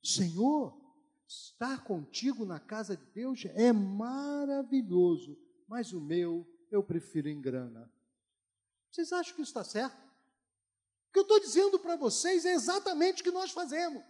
Senhor, 0.00 0.86
Estar 1.28 1.82
contigo 1.82 2.44
na 2.44 2.60
casa 2.60 2.96
de 2.96 3.04
Deus 3.06 3.44
é 3.54 3.72
maravilhoso, 3.72 5.36
mas 5.66 5.92
o 5.92 6.00
meu 6.00 6.46
eu 6.70 6.84
prefiro 6.84 7.28
em 7.28 7.40
grana. 7.40 7.92
Vocês 8.88 9.12
acham 9.12 9.34
que 9.34 9.42
isso 9.42 9.50
está 9.50 9.64
certo? 9.64 9.96
O 11.08 11.12
que 11.12 11.18
eu 11.18 11.22
estou 11.22 11.40
dizendo 11.40 11.80
para 11.80 11.96
vocês 11.96 12.46
é 12.46 12.52
exatamente 12.52 13.22
o 13.22 13.24
que 13.24 13.32
nós 13.32 13.50
fazemos. 13.50 14.04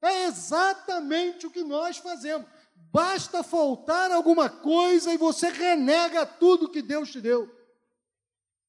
É 0.00 0.24
exatamente 0.24 1.46
o 1.46 1.50
que 1.50 1.62
nós 1.62 1.98
fazemos. 1.98 2.48
Basta 2.90 3.42
faltar 3.42 4.10
alguma 4.10 4.48
coisa 4.48 5.12
e 5.12 5.18
você 5.18 5.50
renega 5.50 6.24
tudo 6.24 6.70
que 6.70 6.80
Deus 6.80 7.12
te 7.12 7.20
deu. 7.20 7.54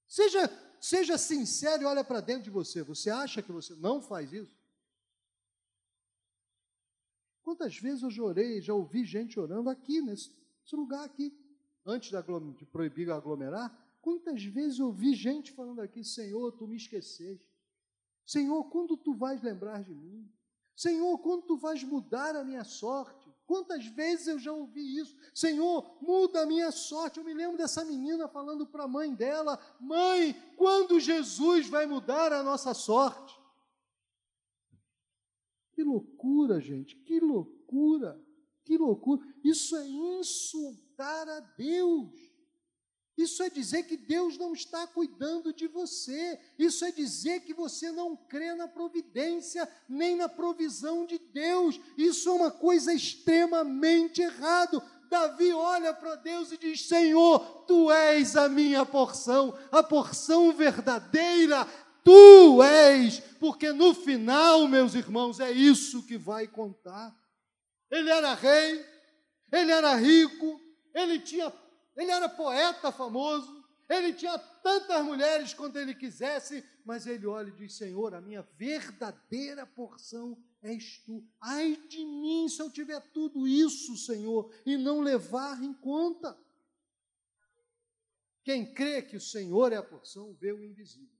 Seja, 0.05 0.51
seja 0.79 1.17
sincero 1.17 1.83
e 1.83 1.85
olha 1.85 2.03
para 2.03 2.21
dentro 2.21 2.43
de 2.43 2.49
você. 2.49 2.81
Você 2.83 3.09
acha 3.09 3.41
que 3.41 3.51
você 3.51 3.75
não 3.75 4.01
faz 4.01 4.31
isso? 4.33 4.57
Quantas 7.41 7.77
vezes 7.77 8.03
eu 8.03 8.11
chorei, 8.11 8.61
já 8.61 8.73
ouvi 8.73 9.03
gente 9.03 9.39
orando 9.39 9.69
aqui, 9.69 10.01
nesse, 10.01 10.31
lugar 10.71 11.03
aqui, 11.03 11.35
antes 11.85 12.11
de 12.11 12.65
proibir 12.65 13.09
aglomerar, 13.09 13.75
quantas 14.01 14.43
vezes 14.43 14.79
eu 14.79 14.87
ouvi 14.87 15.15
gente 15.15 15.51
falando 15.51 15.81
aqui, 15.81 16.03
Senhor, 16.03 16.51
tu 16.51 16.67
me 16.67 16.75
esqueceste. 16.75 17.49
Senhor, 18.25 18.63
quando 18.65 18.95
tu 18.95 19.15
vais 19.15 19.41
lembrar 19.41 19.83
de 19.83 19.95
mim? 19.95 20.31
Senhor, 20.75 21.17
quando 21.17 21.47
tu 21.47 21.57
vais 21.57 21.83
mudar 21.83 22.35
a 22.35 22.43
minha 22.43 22.63
sorte? 22.63 23.28
Quantas 23.49 23.83
vezes 23.87 24.27
eu 24.27 24.37
já 24.37 24.53
ouvi 24.53 24.99
isso? 24.99 25.17
Senhor, 25.33 25.97
muda 25.99 26.43
a 26.43 26.45
minha 26.45 26.69
sorte. 26.69 27.17
Eu 27.17 27.23
me 27.23 27.33
lembro 27.33 27.57
dessa 27.57 27.83
menina 27.83 28.27
falando 28.27 28.67
para 28.67 28.83
a 28.83 28.87
mãe 28.87 29.11
dela: 29.15 29.59
Mãe, 29.79 30.35
quando 30.55 30.99
Jesus 30.99 31.67
vai 31.67 31.87
mudar 31.87 32.31
a 32.31 32.43
nossa 32.43 32.75
sorte? 32.75 33.35
Que 35.73 35.83
loucura, 35.83 36.61
gente, 36.61 36.95
que 36.97 37.19
loucura, 37.19 38.23
que 38.63 38.77
loucura. 38.77 39.25
Isso 39.43 39.75
é 39.75 39.87
insultar 39.87 41.27
a 41.27 41.39
Deus. 41.39 42.28
Isso 43.19 43.43
é 43.43 43.49
dizer 43.49 43.83
que 43.83 43.97
Deus 43.97 44.37
não 44.37 44.53
está 44.53 44.87
cuidando 44.87 45.51
de 45.51 45.67
você. 45.67 46.39
Isso 46.57 46.85
é 46.85 46.91
dizer 46.91 47.41
que 47.41 47.53
você 47.53 47.91
não 47.91 48.15
crê 48.15 48.55
na 48.55 48.65
providência 48.65 49.67
nem 49.89 50.15
na 50.15 50.29
provisão 50.29 51.05
de 51.05 51.19
Deus. 51.19 51.77
Isso 51.97 52.29
é 52.29 52.31
uma 52.31 52.49
coisa 52.49 52.93
extremamente 52.93 54.21
errado. 54.21 54.81
Davi 55.09 55.51
olha 55.51 55.93
para 55.93 56.15
Deus 56.15 56.53
e 56.53 56.57
diz: 56.57 56.87
Senhor, 56.87 57.39
tu 57.67 57.91
és 57.91 58.37
a 58.37 58.47
minha 58.47 58.85
porção, 58.85 59.53
a 59.69 59.83
porção 59.83 60.53
verdadeira, 60.53 61.67
tu 62.05 62.63
és, 62.63 63.19
porque 63.37 63.73
no 63.73 63.93
final, 63.93 64.65
meus 64.65 64.95
irmãos, 64.95 65.41
é 65.41 65.51
isso 65.51 66.03
que 66.03 66.17
vai 66.17 66.47
contar. 66.47 67.13
Ele 67.91 68.09
era 68.09 68.33
rei, 68.33 68.85
ele 69.51 69.73
era 69.73 69.93
rico, 69.95 70.57
ele 70.93 71.19
tinha 71.19 71.51
ele 71.99 72.11
era 72.11 72.29
poeta 72.29 72.91
famoso, 72.91 73.63
ele 73.89 74.13
tinha 74.13 74.37
tantas 74.37 75.03
mulheres 75.03 75.53
quanto 75.53 75.77
ele 75.77 75.93
quisesse, 75.93 76.63
mas 76.85 77.05
ele 77.05 77.27
olha 77.27 77.49
e 77.49 77.55
diz: 77.55 77.75
Senhor, 77.75 78.13
a 78.13 78.21
minha 78.21 78.41
verdadeira 78.57 79.65
porção 79.65 80.41
és 80.61 80.99
tu. 80.99 81.27
Ai 81.41 81.75
de 81.87 82.05
mim 82.05 82.47
se 82.47 82.61
eu 82.61 82.71
tiver 82.71 83.01
tudo 83.11 83.47
isso, 83.47 83.97
Senhor, 83.97 84.53
e 84.65 84.77
não 84.77 85.01
levar 85.01 85.61
em 85.61 85.73
conta. 85.73 86.37
Quem 88.43 88.73
crê 88.73 89.01
que 89.01 89.17
o 89.17 89.21
Senhor 89.21 89.73
é 89.73 89.75
a 89.75 89.83
porção, 89.83 90.33
vê 90.39 90.51
o 90.53 90.63
invisível 90.63 91.19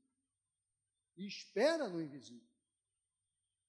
e 1.18 1.28
espera 1.28 1.90
no 1.90 2.02
invisível. 2.02 2.48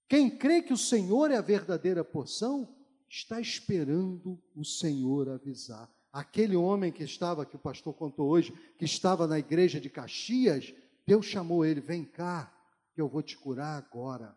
Quem 0.09 0.39
crê 0.39 0.63
que 0.63 0.73
o 0.73 0.79
Senhor 0.79 1.31
é 1.31 1.37
a 1.37 1.43
verdadeira 1.43 2.05
porção, 2.05 2.77
está 3.09 3.41
esperando 3.41 4.41
o 4.55 4.65
Senhor 4.65 5.29
avisar. 5.29 5.93
Aquele 6.13 6.57
homem 6.57 6.91
que 6.91 7.05
estava, 7.05 7.47
que 7.47 7.55
o 7.55 7.59
pastor 7.59 7.95
contou 7.95 8.29
hoje, 8.29 8.53
que 8.77 8.85
estava 8.85 9.27
na 9.27 9.39
igreja 9.39 9.81
de 9.81 9.89
Caxias, 9.89 10.75
Deus 11.07 11.27
chamou 11.27 11.65
ele: 11.65 11.81
vem 11.81 12.05
cá, 12.05 12.53
que 12.93 13.01
eu 13.01 13.09
vou 13.09 13.23
te 13.23 13.37
curar 13.37 13.79
agora. 13.79 14.37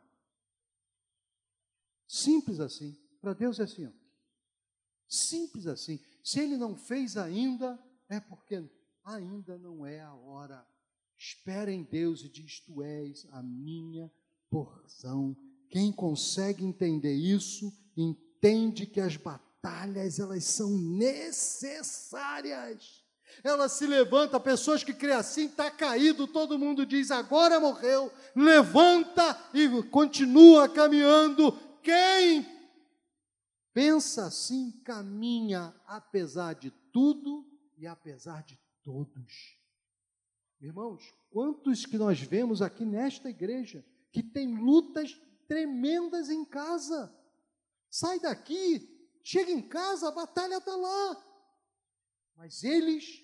Simples 2.07 2.59
assim. 2.59 2.95
Para 3.19 3.33
Deus 3.33 3.59
é 3.59 3.63
assim. 3.63 3.87
Ó. 3.87 3.91
Simples 5.07 5.65
assim. 5.65 5.99
Se 6.23 6.39
ele 6.39 6.57
não 6.57 6.75
fez 6.75 7.17
ainda, 7.17 7.79
é 8.07 8.19
porque 8.19 8.63
ainda 9.03 9.57
não 9.57 9.85
é 9.85 9.99
a 9.99 10.13
hora. 10.13 10.67
Espera 11.17 11.71
em 11.71 11.83
Deus 11.83 12.21
e 12.23 12.29
diz: 12.29 12.59
Tu 12.59 12.83
és 12.83 13.27
a 13.31 13.41
minha 13.41 14.11
porção. 14.49 15.35
Quem 15.69 15.91
consegue 15.91 16.63
entender 16.63 17.15
isso, 17.15 17.73
entende 17.97 18.85
que 18.85 18.99
as 18.99 19.17
batalhas 19.17 19.52
batalhas, 19.63 20.19
elas 20.19 20.43
são 20.43 20.77
necessárias. 20.77 23.01
Ela 23.43 23.67
se 23.69 23.87
levanta, 23.87 24.39
pessoas 24.39 24.83
que 24.83 24.93
creem 24.93 25.15
assim, 25.15 25.45
está 25.45 25.71
caído, 25.71 26.27
todo 26.27 26.59
mundo 26.59 26.85
diz, 26.85 27.09
agora 27.09 27.59
morreu, 27.59 28.13
levanta 28.35 29.35
e 29.53 29.81
continua 29.83 30.69
caminhando. 30.69 31.51
Quem 31.81 32.45
pensa 33.73 34.25
assim, 34.25 34.71
caminha 34.83 35.73
apesar 35.87 36.53
de 36.53 36.69
tudo 36.91 37.43
e 37.77 37.87
apesar 37.87 38.43
de 38.43 38.59
todos. 38.83 39.57
Irmãos, 40.61 41.01
quantos 41.31 41.85
que 41.85 41.97
nós 41.97 42.19
vemos 42.19 42.61
aqui 42.61 42.83
nesta 42.85 43.29
igreja 43.29 43.83
que 44.11 44.21
tem 44.21 44.53
lutas 44.55 45.17
tremendas 45.47 46.29
em 46.29 46.45
casa? 46.45 47.11
Sai 47.89 48.19
daqui, 48.19 48.92
Chega 49.23 49.51
em 49.51 49.61
casa, 49.61 50.09
a 50.09 50.11
batalha 50.11 50.57
está 50.57 50.75
lá. 50.75 51.23
Mas 52.35 52.63
eles 52.63 53.23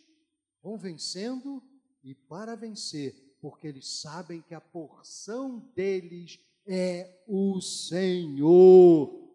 vão 0.61 0.77
vencendo 0.77 1.61
e 2.01 2.15
para 2.15 2.55
vencer, 2.55 3.35
porque 3.41 3.67
eles 3.67 3.99
sabem 3.99 4.41
que 4.41 4.55
a 4.55 4.61
porção 4.61 5.59
deles 5.75 6.39
é 6.65 7.21
o 7.27 7.59
Senhor. 7.59 9.29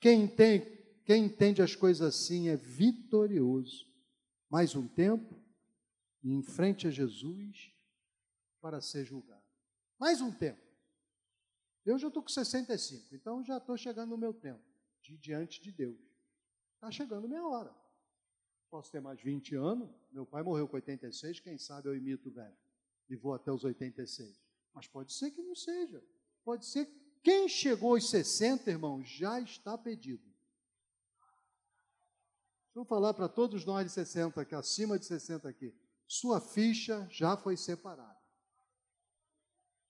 Quem 0.00 0.26
tem, 0.26 0.62
quem 1.04 1.26
entende 1.26 1.60
as 1.60 1.76
coisas 1.76 2.14
assim 2.14 2.48
é 2.48 2.56
vitorioso. 2.56 3.86
Mais 4.48 4.74
um 4.74 4.88
tempo 4.88 5.38
em 6.24 6.42
frente 6.42 6.86
a 6.86 6.90
Jesus 6.90 7.70
para 8.62 8.80
ser 8.80 9.04
julgado. 9.04 9.44
Mais 9.98 10.22
um 10.22 10.32
tempo. 10.32 10.64
Eu 11.84 11.98
já 11.98 12.08
estou 12.08 12.22
com 12.22 12.28
65, 12.28 13.14
então 13.14 13.44
já 13.44 13.58
estou 13.58 13.76
chegando 13.76 14.10
no 14.10 14.18
meu 14.18 14.32
tempo 14.32 14.65
de 15.06 15.16
diante 15.16 15.60
de 15.60 15.70
Deus. 15.70 15.98
Está 16.74 16.90
chegando 16.90 17.28
minha 17.28 17.46
hora. 17.46 17.74
Posso 18.70 18.90
ter 18.90 19.00
mais 19.00 19.20
20 19.20 19.54
anos. 19.54 19.90
Meu 20.10 20.26
pai 20.26 20.42
morreu 20.42 20.68
com 20.68 20.76
86, 20.76 21.40
quem 21.40 21.56
sabe 21.56 21.88
eu 21.88 21.96
imito 21.96 22.28
o 22.28 22.32
velho. 22.32 22.56
E 23.08 23.16
vou 23.16 23.32
até 23.32 23.52
os 23.52 23.64
86. 23.64 24.42
Mas 24.74 24.86
pode 24.86 25.12
ser 25.12 25.30
que 25.30 25.42
não 25.42 25.54
seja. 25.54 26.02
Pode 26.44 26.66
ser. 26.66 26.88
Quem 27.22 27.48
chegou 27.48 27.94
aos 27.94 28.10
60, 28.10 28.70
irmão, 28.70 29.02
já 29.02 29.40
está 29.40 29.78
pedido. 29.78 30.24
Eu 32.74 32.84
falar 32.84 33.14
para 33.14 33.28
todos 33.28 33.64
nós 33.64 33.86
de 33.86 33.92
60, 33.92 34.44
que 34.44 34.54
acima 34.54 34.98
de 34.98 35.06
60 35.06 35.48
aqui. 35.48 35.74
Sua 36.06 36.40
ficha 36.40 37.08
já 37.10 37.36
foi 37.36 37.56
separada. 37.56 38.16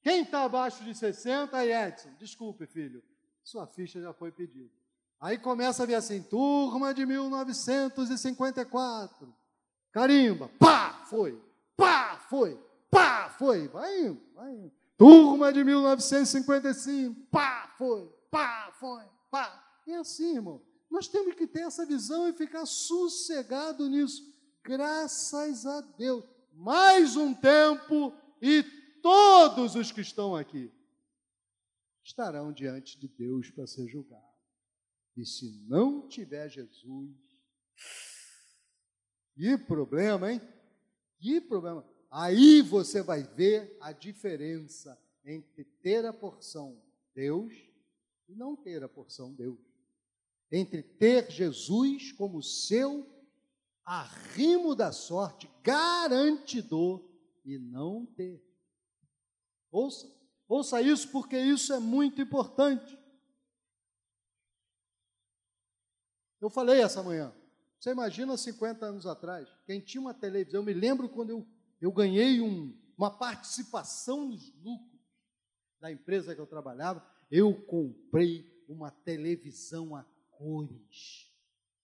Quem 0.00 0.22
está 0.22 0.44
abaixo 0.44 0.84
de 0.84 0.94
60, 0.94 1.66
Edson, 1.66 2.14
desculpe, 2.14 2.64
filho, 2.64 3.02
sua 3.42 3.66
ficha 3.66 4.00
já 4.00 4.12
foi 4.12 4.30
pedida. 4.30 4.72
Aí 5.20 5.38
começa 5.38 5.82
a 5.82 5.86
vir 5.86 5.94
assim, 5.94 6.22
turma 6.22 6.92
de 6.92 7.06
1954. 7.06 9.34
Carimba, 9.90 10.50
pá, 10.58 11.02
foi, 11.08 11.42
pá, 11.76 12.18
foi, 12.28 12.60
pá, 12.90 13.30
foi. 13.30 13.68
Vai 13.68 14.06
indo, 14.06 14.20
vai 14.34 14.52
indo. 14.52 14.72
Turma 14.98 15.52
de 15.52 15.62
1955, 15.62 17.28
pá, 17.30 17.74
foi, 17.76 18.10
pá, 18.30 18.72
foi, 18.78 19.04
pá. 19.30 19.62
E 19.86 19.92
assim, 19.94 20.36
irmão, 20.36 20.62
nós 20.90 21.08
temos 21.08 21.34
que 21.34 21.46
ter 21.46 21.60
essa 21.60 21.84
visão 21.84 22.28
e 22.28 22.32
ficar 22.32 22.66
sossegado 22.66 23.88
nisso. 23.88 24.22
Graças 24.62 25.66
a 25.66 25.80
Deus. 25.80 26.24
Mais 26.52 27.16
um 27.16 27.34
tempo 27.34 28.12
e 28.40 28.62
todos 29.02 29.74
os 29.74 29.92
que 29.92 30.00
estão 30.00 30.34
aqui 30.34 30.72
estarão 32.02 32.52
diante 32.52 32.98
de 32.98 33.08
Deus 33.08 33.50
para 33.50 33.66
ser 33.66 33.86
julgados. 33.86 34.25
E 35.16 35.24
se 35.24 35.50
não 35.66 36.06
tiver 36.08 36.48
Jesus, 36.50 37.10
que 39.34 39.56
problema, 39.56 40.32
hein? 40.32 40.40
Que 41.18 41.40
problema. 41.40 41.86
Aí 42.10 42.62
você 42.62 43.02
vai 43.02 43.22
ver 43.22 43.76
a 43.80 43.92
diferença 43.92 45.00
entre 45.24 45.64
ter 45.64 46.04
a 46.04 46.12
porção 46.12 46.80
Deus 47.14 47.52
e 48.28 48.34
não 48.34 48.54
ter 48.54 48.82
a 48.82 48.88
porção 48.88 49.32
Deus. 49.32 49.58
Entre 50.52 50.82
ter 50.82 51.30
Jesus 51.30 52.12
como 52.12 52.42
seu 52.42 53.06
arrimo 53.84 54.74
da 54.74 54.92
sorte, 54.92 55.50
garantidor, 55.62 57.06
e 57.46 57.58
não 57.58 58.04
ter. 58.04 58.42
Ouça, 59.70 60.12
ouça 60.48 60.82
isso 60.82 61.10
porque 61.12 61.38
isso 61.38 61.72
é 61.72 61.78
muito 61.78 62.20
importante. 62.20 62.98
Eu 66.46 66.50
falei 66.50 66.80
essa 66.80 67.02
manhã. 67.02 67.34
Você 67.76 67.90
imagina 67.90 68.36
50 68.36 68.86
anos 68.86 69.04
atrás, 69.04 69.48
quem 69.66 69.80
tinha 69.80 70.00
uma 70.00 70.14
televisão, 70.14 70.60
eu 70.60 70.64
me 70.64 70.72
lembro 70.72 71.08
quando 71.08 71.30
eu, 71.30 71.44
eu 71.80 71.90
ganhei 71.90 72.40
um, 72.40 72.72
uma 72.96 73.10
participação 73.10 74.28
nos 74.28 74.54
lucros 74.62 75.02
da 75.80 75.90
empresa 75.90 76.36
que 76.36 76.40
eu 76.40 76.46
trabalhava, 76.46 77.04
eu 77.32 77.52
comprei 77.52 78.64
uma 78.68 78.92
televisão 78.92 79.96
a 79.96 80.04
cores. 80.30 81.34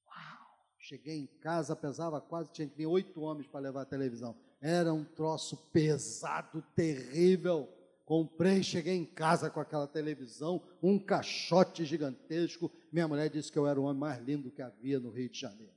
Uau! 0.07 0.67
Cheguei 0.79 1.19
em 1.19 1.27
casa, 1.41 1.75
pesava 1.75 2.21
quase, 2.21 2.53
tinha 2.53 2.69
que 2.69 2.77
vir 2.77 2.87
oito 2.87 3.21
homens 3.21 3.49
para 3.49 3.59
levar 3.59 3.83
a 3.83 3.87
televisão. 3.87 4.37
Era 4.61 4.95
um 4.95 5.03
troço 5.03 5.57
pesado, 5.73 6.63
terrível 6.77 7.69
Comprei, 8.13 8.63
cheguei 8.63 8.95
em 8.95 9.07
casa 9.07 9.49
com 9.49 9.59
aquela 9.59 9.87
televisão, 9.87 10.63
um 10.83 10.99
caixote 10.99 11.83
gigantesco. 11.83 12.71
Minha 12.93 13.09
mulher 13.09 13.31
disse 13.31 13.51
que 13.51 13.59
eu 13.59 13.67
era 13.67 13.81
o 13.81 13.85
homem 13.85 13.99
mais 13.99 14.23
lindo 14.23 14.51
que 14.51 14.61
havia 14.61 15.01
no 15.01 15.09
Rio 15.09 15.31
de 15.31 15.41
Janeiro. 15.41 15.73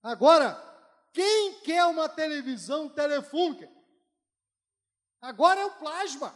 Agora, 0.00 0.54
quem 1.12 1.54
quer 1.64 1.84
uma 1.86 2.08
televisão 2.08 2.88
Telefunken? 2.88 3.68
Agora 5.20 5.58
é 5.58 5.64
o 5.64 5.72
plasma. 5.72 6.32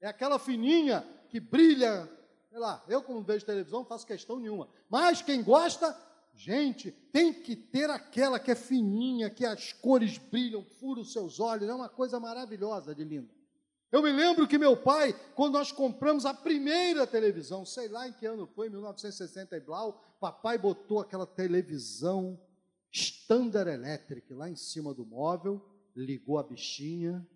É 0.00 0.08
aquela 0.08 0.40
fininha 0.40 1.06
que 1.28 1.38
brilha. 1.38 2.10
Sei 2.48 2.58
lá, 2.58 2.84
eu 2.88 3.04
como 3.04 3.22
vejo 3.22 3.46
televisão 3.46 3.78
não 3.82 3.86
faço 3.86 4.04
questão 4.04 4.40
nenhuma. 4.40 4.68
Mas 4.90 5.22
quem 5.22 5.44
gosta, 5.44 5.96
gente, 6.34 6.90
tem 6.90 7.32
que 7.32 7.54
ter 7.54 7.88
aquela 7.88 8.40
que 8.40 8.50
é 8.50 8.56
fininha, 8.56 9.30
que 9.30 9.46
as 9.46 9.72
cores 9.72 10.18
brilham, 10.18 10.64
fura 10.64 11.02
os 11.02 11.12
seus 11.12 11.38
olhos. 11.38 11.68
É 11.68 11.72
uma 11.72 11.88
coisa 11.88 12.18
maravilhosa 12.18 12.92
de 12.92 13.04
linda. 13.04 13.36
Eu 13.92 14.02
me 14.02 14.12
lembro 14.12 14.48
que 14.48 14.58
meu 14.58 14.76
pai, 14.76 15.14
quando 15.34 15.54
nós 15.54 15.70
compramos 15.70 16.26
a 16.26 16.34
primeira 16.34 17.06
televisão, 17.06 17.64
sei 17.64 17.88
lá 17.88 18.08
em 18.08 18.12
que 18.12 18.26
ano 18.26 18.46
foi, 18.46 18.68
1960 18.68 19.56
e 19.56 19.60
blau, 19.60 20.16
papai 20.20 20.58
botou 20.58 21.00
aquela 21.00 21.26
televisão 21.26 22.38
Standard 22.90 23.70
Electric 23.70 24.32
lá 24.32 24.50
em 24.50 24.56
cima 24.56 24.92
do 24.92 25.04
móvel, 25.04 25.64
ligou 25.94 26.38
a 26.38 26.42
bichinha. 26.42 27.26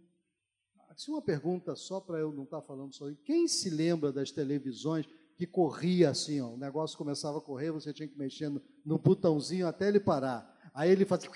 Assim, 0.89 1.13
uma 1.13 1.23
pergunta 1.23 1.77
só 1.77 2.01
para 2.01 2.19
eu 2.19 2.33
não 2.33 2.45
estar 2.45 2.61
tá 2.61 2.67
falando 2.67 2.93
só. 2.95 3.07
Quem 3.25 3.47
se 3.47 3.71
lembra 3.71 4.13
das 4.13 4.31
televisões 4.31 5.07
que 5.37 5.47
corria 5.47 6.11
assim, 6.11 6.41
ó, 6.41 6.49
o 6.49 6.59
negócio 6.59 6.99
começava 6.99 7.39
a 7.39 7.41
correr, 7.41 7.71
você 7.71 7.93
tinha 7.93 8.09
que 8.09 8.19
mexer 8.19 8.49
no, 8.49 8.61
no 8.85 8.99
botãozinho 8.99 9.67
até 9.67 9.89
ele 9.89 10.01
parar. 10.01 10.71
Aí 10.75 10.91
ele 10.91 11.05
fazia. 11.05 11.31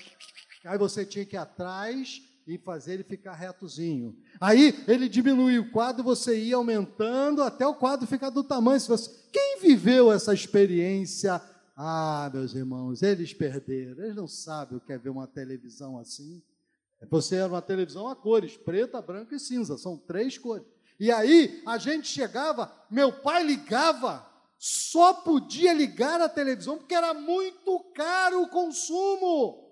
Aí 0.65 0.77
você 0.77 1.05
tinha 1.05 1.25
que 1.25 1.35
ir 1.35 1.39
atrás 1.39 2.21
e 2.47 2.57
fazer 2.57 2.93
ele 2.93 3.03
ficar 3.03 3.33
retozinho. 3.33 4.15
Aí 4.39 4.83
ele 4.87 5.09
diminuía 5.09 5.61
o 5.61 5.71
quadro, 5.71 6.03
você 6.03 6.37
ia 6.37 6.55
aumentando 6.55 7.41
até 7.41 7.65
o 7.65 7.75
quadro 7.75 8.05
ficar 8.05 8.29
do 8.29 8.43
tamanho. 8.43 8.79
Quem 9.31 9.59
viveu 9.61 10.11
essa 10.11 10.33
experiência? 10.33 11.41
Ah, 11.75 12.29
meus 12.33 12.53
irmãos, 12.53 13.01
eles 13.01 13.33
perderam. 13.33 14.03
Eles 14.03 14.15
não 14.15 14.27
sabem 14.27 14.77
o 14.77 14.81
que 14.81 14.93
é 14.93 14.97
ver 14.97 15.09
uma 15.09 15.27
televisão 15.27 15.97
assim. 15.97 16.41
Você 17.09 17.35
era 17.35 17.47
uma 17.47 17.61
televisão 17.61 18.07
a 18.07 18.15
cores, 18.15 18.55
preta, 18.55 19.01
branca 19.01 19.35
e 19.35 19.39
cinza, 19.39 19.77
são 19.77 19.97
três 19.97 20.37
cores. 20.37 20.65
E 20.99 21.11
aí 21.11 21.61
a 21.65 21.77
gente 21.77 22.07
chegava, 22.07 22.71
meu 22.89 23.11
pai 23.11 23.43
ligava, 23.43 24.25
só 24.57 25.13
podia 25.13 25.73
ligar 25.73 26.21
a 26.21 26.29
televisão 26.29 26.77
porque 26.77 26.95
era 26.95 27.13
muito 27.13 27.79
caro 27.93 28.43
o 28.43 28.49
consumo. 28.49 29.64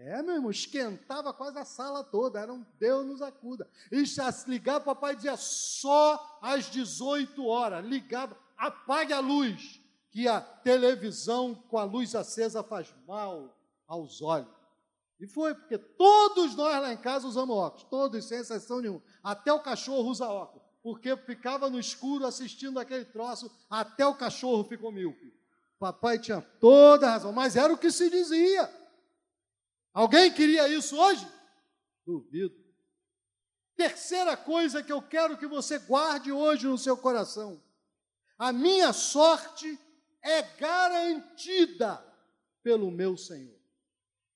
É, 0.00 0.22
meu 0.22 0.36
irmão, 0.36 0.50
esquentava 0.50 1.32
quase 1.32 1.58
a 1.58 1.64
sala 1.64 2.04
toda, 2.04 2.38
era 2.38 2.52
um 2.52 2.64
Deus 2.78 3.04
nos 3.04 3.20
acuda. 3.20 3.68
E 3.90 4.04
já 4.04 4.30
se 4.30 4.48
ligava, 4.48 4.84
papai 4.84 5.16
dizia 5.16 5.36
só 5.36 6.38
às 6.40 6.70
18 6.70 7.44
horas, 7.44 7.84
ligava, 7.84 8.38
apague 8.56 9.12
a 9.12 9.18
luz, 9.18 9.80
que 10.12 10.28
a 10.28 10.40
televisão 10.40 11.52
com 11.52 11.78
a 11.78 11.82
luz 11.82 12.14
acesa 12.14 12.62
faz 12.62 12.94
mal 13.08 13.58
aos 13.88 14.22
olhos. 14.22 14.48
E 15.18 15.26
foi, 15.26 15.52
porque 15.52 15.76
todos 15.76 16.54
nós 16.54 16.80
lá 16.80 16.92
em 16.92 16.96
casa 16.96 17.26
usamos 17.26 17.56
óculos, 17.56 17.84
todos, 17.90 18.24
sem 18.24 18.38
exceção 18.38 18.80
nenhuma. 18.80 19.02
Até 19.20 19.52
o 19.52 19.60
cachorro 19.60 20.08
usa 20.08 20.28
óculos, 20.28 20.62
porque 20.80 21.16
ficava 21.16 21.68
no 21.68 21.78
escuro 21.78 22.24
assistindo 22.24 22.78
aquele 22.78 23.04
troço, 23.04 23.50
até 23.68 24.06
o 24.06 24.14
cachorro 24.14 24.62
ficou 24.62 24.92
míope. 24.92 25.36
Papai 25.76 26.20
tinha 26.20 26.40
toda 26.40 27.08
a 27.08 27.10
razão, 27.14 27.32
mas 27.32 27.56
era 27.56 27.72
o 27.72 27.78
que 27.78 27.90
se 27.90 28.08
dizia. 28.08 28.77
Alguém 29.98 30.32
queria 30.32 30.68
isso 30.68 30.96
hoje? 30.96 31.26
Duvido. 32.06 32.54
Terceira 33.74 34.36
coisa 34.36 34.80
que 34.80 34.92
eu 34.92 35.02
quero 35.02 35.36
que 35.36 35.44
você 35.44 35.76
guarde 35.76 36.30
hoje 36.30 36.68
no 36.68 36.78
seu 36.78 36.96
coração: 36.96 37.60
a 38.38 38.52
minha 38.52 38.92
sorte 38.92 39.76
é 40.22 40.40
garantida 40.56 41.96
pelo 42.62 42.92
meu 42.92 43.16
Senhor. 43.16 43.58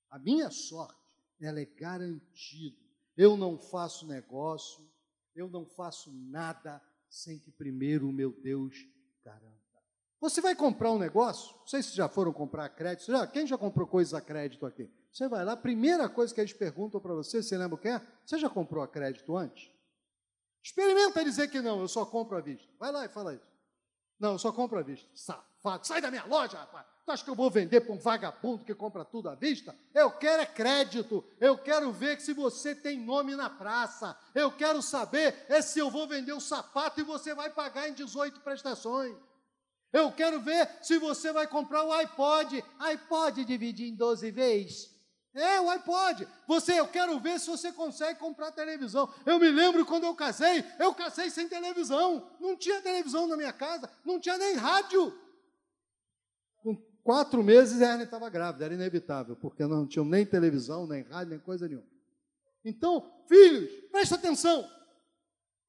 A 0.09 0.19
minha 0.19 0.51
sorte, 0.51 0.99
ela 1.39 1.61
é 1.61 1.65
garantida. 1.65 2.83
Eu 3.15 3.37
não 3.37 3.57
faço 3.57 4.05
negócio, 4.05 4.85
eu 5.33 5.47
não 5.47 5.65
faço 5.65 6.11
nada 6.11 6.83
sem 7.07 7.39
que 7.39 7.53
primeiro 7.53 8.09
o 8.09 8.11
meu 8.11 8.33
Deus 8.33 8.85
garanta. 9.23 9.62
Você 10.23 10.39
vai 10.39 10.55
comprar 10.55 10.89
um 10.89 10.97
negócio? 10.97 11.53
Não 11.59 11.67
sei 11.67 11.83
se 11.83 11.93
já 11.93 12.07
foram 12.07 12.31
comprar 12.31 12.69
crédito. 12.69 13.11
Já, 13.11 13.27
quem 13.27 13.45
já 13.45 13.57
comprou 13.57 13.85
coisas 13.85 14.13
a 14.13 14.21
crédito 14.21 14.65
aqui? 14.65 14.89
Você 15.11 15.27
vai 15.27 15.43
lá, 15.43 15.51
a 15.51 15.57
primeira 15.57 16.07
coisa 16.07 16.33
que 16.33 16.39
eles 16.39 16.53
perguntam 16.53 17.01
para 17.01 17.13
você, 17.13 17.43
você 17.43 17.57
lembra 17.57 17.75
o 17.75 17.77
que 17.77 17.89
é? 17.89 18.01
Você 18.25 18.39
já 18.39 18.49
comprou 18.49 18.81
a 18.81 18.87
crédito 18.87 19.35
antes? 19.35 19.69
Experimenta 20.63 21.25
dizer 21.25 21.49
que 21.49 21.59
não, 21.59 21.81
eu 21.81 21.89
só 21.89 22.05
compro 22.05 22.37
à 22.37 22.39
vista. 22.39 22.71
Vai 22.79 22.89
lá 22.89 23.03
e 23.03 23.09
fala 23.09 23.33
isso. 23.33 23.45
Não, 24.17 24.31
eu 24.31 24.39
só 24.39 24.53
compro 24.53 24.79
à 24.79 24.81
vista. 24.81 25.05
Safado, 25.13 25.85
sai 25.85 25.99
da 25.99 26.09
minha 26.09 26.23
loja, 26.23 26.57
rapaz. 26.57 26.85
Tu 27.05 27.11
acha 27.11 27.23
que 27.25 27.29
eu 27.29 27.35
vou 27.35 27.51
vender 27.51 27.81
para 27.81 27.93
um 27.93 27.99
vagabundo 27.99 28.63
que 28.63 28.73
compra 28.73 29.03
tudo 29.03 29.27
à 29.27 29.35
vista? 29.35 29.75
Eu 29.93 30.09
quero 30.09 30.41
é 30.41 30.45
crédito. 30.45 31.21
Eu 31.37 31.57
quero 31.57 31.91
ver 31.91 32.21
se 32.21 32.31
você 32.31 32.73
tem 32.73 32.97
nome 32.97 33.35
na 33.35 33.49
praça. 33.49 34.17
Eu 34.33 34.49
quero 34.53 34.81
saber 34.81 35.35
é 35.49 35.61
se 35.61 35.79
eu 35.79 35.91
vou 35.91 36.07
vender 36.07 36.31
o 36.31 36.39
sapato 36.39 37.01
e 37.01 37.03
você 37.03 37.35
vai 37.35 37.49
pagar 37.49 37.89
em 37.89 37.93
18 37.93 38.39
prestações. 38.39 39.17
Eu 39.93 40.11
quero 40.11 40.41
ver 40.41 40.67
se 40.81 40.97
você 40.97 41.31
vai 41.31 41.45
comprar 41.45 41.83
o 41.83 41.93
iPod. 41.93 42.65
iPod 42.79 43.45
dividir 43.45 43.87
em 43.87 43.95
12 43.95 44.31
vezes. 44.31 44.91
É, 45.35 45.61
o 45.61 45.69
iPod. 45.69 46.27
Você, 46.47 46.79
eu 46.79 46.87
quero 46.87 47.19
ver 47.19 47.39
se 47.39 47.47
você 47.47 47.71
consegue 47.71 48.19
comprar 48.19 48.51
televisão. 48.51 49.07
Eu 49.23 49.39
me 49.39 49.49
lembro 49.49 49.85
quando 49.85 50.05
eu 50.05 50.15
casei, 50.15 50.63
eu 50.79 50.95
casei 50.95 51.29
sem 51.29 51.47
televisão. 51.47 52.27
Não 52.39 52.57
tinha 52.57 52.81
televisão 52.81 53.27
na 53.27 53.37
minha 53.37 53.53
casa, 53.53 53.87
não 54.03 54.19
tinha 54.19 54.37
nem 54.37 54.55
rádio. 54.55 55.15
Com 56.63 56.75
quatro 57.03 57.43
meses 57.43 57.79
a 57.81 57.91
Ernie 57.91 58.05
estava 58.05 58.29
grávida, 58.29 58.65
era 58.65 58.73
inevitável, 58.73 59.35
porque 59.35 59.65
não 59.65 59.87
tinham 59.87 60.05
nem 60.05 60.25
televisão, 60.25 60.87
nem 60.87 61.03
rádio, 61.03 61.31
nem 61.31 61.39
coisa 61.39 61.67
nenhuma. 61.67 61.87
Então, 62.65 63.11
filhos, 63.27 63.69
presta 63.91 64.15
atenção. 64.15 64.67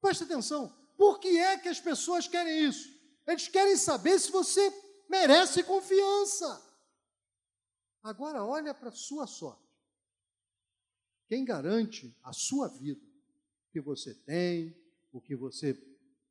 Presta 0.01 0.23
atenção. 0.23 0.73
Por 0.97 1.19
que 1.19 1.39
é 1.39 1.57
que 1.57 1.67
as 1.67 1.79
pessoas 1.79 2.27
querem 2.27 2.63
isso? 2.63 2.94
Eles 3.27 3.47
querem 3.47 3.75
saber 3.75 4.19
se 4.19 4.31
você 4.31 4.71
merece 5.09 5.63
confiança. 5.63 6.61
Agora 8.03 8.43
olha 8.43 8.73
para 8.73 8.89
a 8.89 8.95
sua 8.95 9.25
sorte. 9.25 9.65
Quem 11.27 11.43
garante 11.43 12.15
a 12.23 12.31
sua 12.31 12.67
vida, 12.67 13.01
o 13.01 13.71
que 13.71 13.81
você 13.81 14.13
tem, 14.13 14.75
o 15.11 15.19
que 15.19 15.35
você 15.35 15.73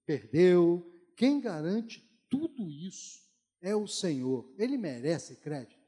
perdeu, 0.07 0.89
quem 1.17 1.41
garante 1.41 2.01
tudo 2.31 2.71
isso 2.71 3.29
é 3.61 3.75
o 3.75 3.89
Senhor. 3.89 4.49
Ele 4.57 4.79
merece 4.79 5.37
crédito. 5.37 5.83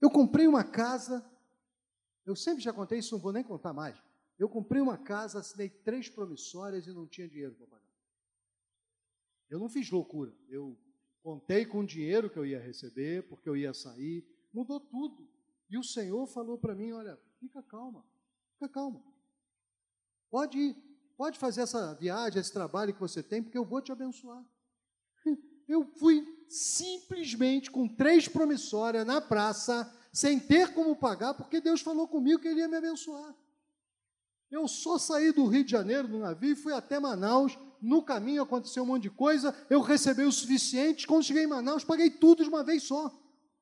Eu 0.00 0.10
comprei 0.10 0.46
uma 0.46 0.64
casa, 0.64 1.24
eu 2.26 2.34
sempre 2.34 2.62
já 2.62 2.72
contei 2.72 2.98
isso, 2.98 3.14
não 3.14 3.22
vou 3.22 3.32
nem 3.32 3.44
contar 3.44 3.72
mais. 3.72 3.96
Eu 4.38 4.48
comprei 4.48 4.80
uma 4.80 4.98
casa, 4.98 5.38
assinei 5.38 5.68
três 5.68 6.08
promissórias 6.08 6.86
e 6.86 6.92
não 6.92 7.06
tinha 7.06 7.28
dinheiro 7.28 7.54
para 7.54 7.66
pagar. 7.66 7.82
Eu 9.48 9.58
não 9.58 9.68
fiz 9.68 9.90
loucura, 9.90 10.34
eu 10.48 10.76
Contei 11.22 11.64
com 11.64 11.80
o 11.80 11.86
dinheiro 11.86 12.28
que 12.28 12.36
eu 12.36 12.44
ia 12.44 12.58
receber, 12.58 13.22
porque 13.28 13.48
eu 13.48 13.56
ia 13.56 13.72
sair, 13.72 14.26
mudou 14.52 14.80
tudo. 14.80 15.28
E 15.70 15.78
o 15.78 15.84
Senhor 15.84 16.26
falou 16.26 16.58
para 16.58 16.74
mim: 16.74 16.90
olha, 16.90 17.18
fica 17.38 17.62
calma, 17.62 18.04
fica 18.54 18.68
calma. 18.68 19.00
Pode 20.28 20.58
ir, 20.58 20.76
pode 21.16 21.38
fazer 21.38 21.60
essa 21.60 21.94
viagem, 21.94 22.40
esse 22.40 22.52
trabalho 22.52 22.92
que 22.92 23.00
você 23.00 23.22
tem, 23.22 23.40
porque 23.40 23.56
eu 23.56 23.64
vou 23.64 23.80
te 23.80 23.92
abençoar. 23.92 24.44
Eu 25.68 25.86
fui 25.86 26.26
simplesmente 26.48 27.70
com 27.70 27.88
três 27.88 28.26
promissórias 28.26 29.06
na 29.06 29.20
praça, 29.20 29.90
sem 30.12 30.40
ter 30.40 30.74
como 30.74 30.96
pagar, 30.96 31.34
porque 31.34 31.60
Deus 31.60 31.80
falou 31.80 32.08
comigo 32.08 32.40
que 32.40 32.48
Ele 32.48 32.60
ia 32.60 32.68
me 32.68 32.76
abençoar. 32.76 33.32
Eu 34.52 34.68
só 34.68 34.98
saí 34.98 35.32
do 35.32 35.46
Rio 35.46 35.64
de 35.64 35.70
Janeiro 35.72 36.06
no 36.06 36.18
navio 36.18 36.52
e 36.52 36.56
fui 36.56 36.74
até 36.74 37.00
Manaus 37.00 37.58
no 37.82 38.00
caminho 38.00 38.42
aconteceu 38.42 38.84
um 38.84 38.86
monte 38.86 39.02
de 39.02 39.10
coisa, 39.10 39.52
eu 39.68 39.80
recebi 39.80 40.22
o 40.22 40.30
suficiente, 40.30 41.04
quando 41.04 41.24
cheguei 41.24 41.42
em 41.42 41.48
Manaus, 41.48 41.82
paguei 41.82 42.10
tudo 42.10 42.44
de 42.44 42.48
uma 42.48 42.62
vez 42.62 42.84
só. 42.84 43.10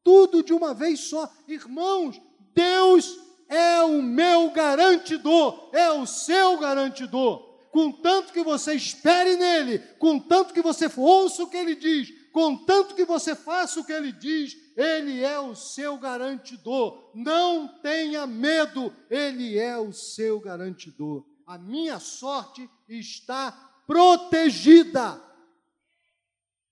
Tudo 0.05 0.43
de 0.43 0.53
uma 0.53 0.75
vez 0.75 1.01
só. 1.01 1.33
Irmãos, 1.49 2.21
Deus 2.55 3.19
é 3.49 3.83
o 3.83 4.03
meu 4.03 4.51
garantidor, 4.51 5.71
é 5.73 5.91
o 5.91 6.05
seu 6.05 6.59
garantidor. 6.59 7.49
Contanto 7.71 8.33
que 8.33 8.43
você 8.43 8.75
espere 8.75 9.37
nele, 9.37 9.79
contanto 9.99 10.53
que 10.53 10.61
você 10.61 10.91
ouça 10.97 11.45
o 11.45 11.49
que 11.49 11.57
ele 11.57 11.77
diz, 11.77 12.13
contanto 12.33 12.95
que 12.95 13.05
você 13.05 13.35
faça 13.35 13.81
o 13.81 13.85
que 13.85 13.93
ele 13.93 14.13
diz, 14.13 14.57
ele 14.77 15.23
é 15.23 15.39
o 15.39 15.55
seu 15.55 15.99
garantidor. 15.99 17.11
Não 17.15 17.69
tenha 17.81 18.27
medo, 18.27 18.93
ele 19.09 19.59
é 19.59 19.77
o 19.77 19.93
seu 19.93 20.41
garantidor. 20.41 21.25
A 21.47 21.59
minha 21.59 21.99
sorte 21.99 22.69
está 22.89 23.53
protegida. 23.87 25.21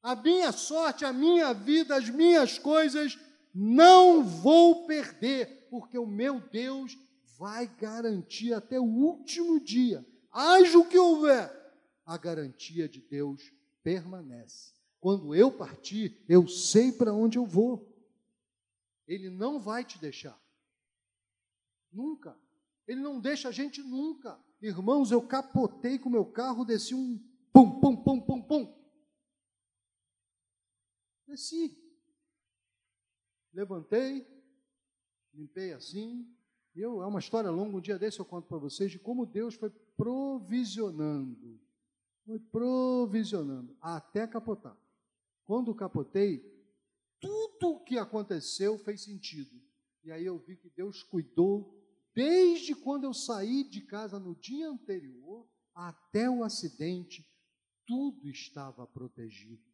A 0.02 0.14
minha 0.14 0.52
sorte, 0.52 1.04
a 1.04 1.12
minha 1.12 1.52
vida, 1.52 1.96
as 1.96 2.08
minhas 2.08 2.58
coisas, 2.58 3.18
não 3.52 4.22
vou 4.22 4.86
perder, 4.86 5.66
porque 5.70 5.98
o 5.98 6.06
meu 6.06 6.40
Deus 6.40 6.96
vai 7.38 7.66
garantir 7.66 8.52
até 8.52 8.78
o 8.78 8.84
último 8.84 9.60
dia, 9.60 10.04
haja 10.30 10.78
o 10.78 10.84
que 10.84 10.98
houver, 10.98 11.50
a 12.04 12.16
garantia 12.16 12.88
de 12.88 13.00
Deus 13.00 13.52
permanece. 13.82 14.77
Quando 15.00 15.34
eu 15.34 15.50
partir, 15.56 16.24
eu 16.28 16.48
sei 16.48 16.90
para 16.92 17.12
onde 17.12 17.38
eu 17.38 17.46
vou. 17.46 17.88
Ele 19.06 19.30
não 19.30 19.60
vai 19.60 19.84
te 19.84 19.98
deixar. 19.98 20.38
Nunca. 21.90 22.36
Ele 22.86 23.00
não 23.00 23.20
deixa 23.20 23.48
a 23.48 23.52
gente 23.52 23.82
nunca. 23.82 24.38
Irmãos, 24.60 25.10
eu 25.10 25.22
capotei 25.22 25.98
com 25.98 26.10
meu 26.10 26.26
carro, 26.26 26.64
desci 26.64 26.94
um 26.94 27.18
pum, 27.52 27.80
pum, 27.80 27.96
pum, 27.96 28.20
pum, 28.20 28.42
pum. 28.42 28.74
Desci. 31.26 31.76
Levantei, 33.52 34.26
limpei 35.32 35.72
assim. 35.72 36.28
Eu, 36.74 37.02
é 37.02 37.06
uma 37.06 37.18
história 37.18 37.50
longa, 37.50 37.76
um 37.76 37.80
dia 37.80 37.98
desse 37.98 38.20
eu 38.20 38.24
conto 38.24 38.46
para 38.46 38.58
vocês 38.58 38.90
de 38.90 38.98
como 38.98 39.26
Deus 39.26 39.54
foi 39.54 39.70
provisionando. 39.96 41.60
Foi 42.24 42.38
provisionando 42.38 43.76
até 43.80 44.26
capotar. 44.26 44.76
Quando 45.48 45.74
capotei, 45.74 46.44
tudo 47.18 47.70
o 47.70 47.80
que 47.82 47.96
aconteceu 47.96 48.78
fez 48.80 49.04
sentido. 49.04 49.58
E 50.04 50.12
aí 50.12 50.26
eu 50.26 50.38
vi 50.38 50.58
que 50.58 50.68
Deus 50.68 51.02
cuidou 51.02 51.74
desde 52.14 52.74
quando 52.74 53.04
eu 53.04 53.14
saí 53.14 53.64
de 53.64 53.80
casa 53.80 54.18
no 54.18 54.34
dia 54.34 54.68
anterior 54.68 55.48
até 55.74 56.28
o 56.28 56.44
acidente, 56.44 57.26
tudo 57.86 58.28
estava 58.28 58.86
protegido. 58.86 59.64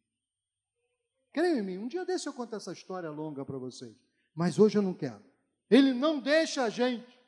Creia 1.33 1.59
em 1.59 1.61
mim, 1.61 1.77
um 1.77 1.89
dia 1.89 2.05
desse 2.05 2.29
eu 2.29 2.33
conto 2.33 2.55
essa 2.55 2.71
história 2.71 3.09
longa 3.09 3.43
para 3.43 3.57
vocês, 3.57 3.97
mas 4.33 4.57
hoje 4.57 4.77
eu 4.77 4.81
não 4.81 4.93
quero. 4.93 5.25
Ele 5.69 5.93
não 5.93 6.21
deixa 6.21 6.63
a 6.63 6.69
gente, 6.69 7.19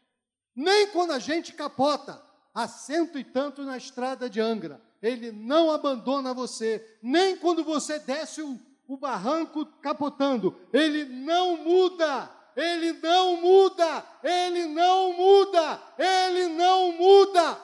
nem 0.55 0.89
quando 0.93 1.11
a 1.11 1.19
gente 1.19 1.53
capota, 1.53 2.25
a 2.53 2.65
cento 2.65 3.19
e 3.19 3.25
tanto 3.25 3.63
na 3.63 3.75
estrada 3.75 4.29
de 4.29 4.39
Angra. 4.39 4.86
Ele 5.01 5.31
não 5.31 5.71
abandona 5.71 6.33
você, 6.33 6.97
nem 7.01 7.37
quando 7.37 7.63
você 7.63 7.99
desce 7.99 8.41
o, 8.41 8.59
o 8.87 8.97
barranco 8.97 9.65
capotando. 9.81 10.55
Ele 10.73 11.05
não 11.05 11.57
muda, 11.63 12.31
ele 12.55 12.93
não 12.93 13.41
muda, 13.41 14.05
ele 14.23 14.65
não 14.65 15.13
muda, 15.13 15.81
ele 15.97 16.47
não 16.47 16.91
muda. 16.93 17.61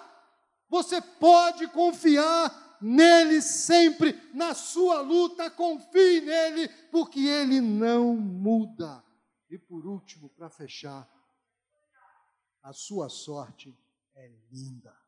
Você 0.70 1.02
pode 1.02 1.68
confiar 1.68 2.78
nele 2.82 3.42
sempre, 3.42 4.20
na 4.34 4.54
sua 4.54 5.00
luta, 5.02 5.50
confie 5.50 6.22
nele, 6.22 6.68
porque 6.92 7.22
ele 7.22 7.62
não 7.62 8.16
muda. 8.16 9.04
E 9.50 9.58
por 9.58 9.86
último, 9.86 10.30
para 10.30 10.50
fechar, 10.50 11.08
a 12.62 12.74
sua 12.74 13.10
sorte 13.10 13.76
é 14.16 14.32
linda. 14.52 15.03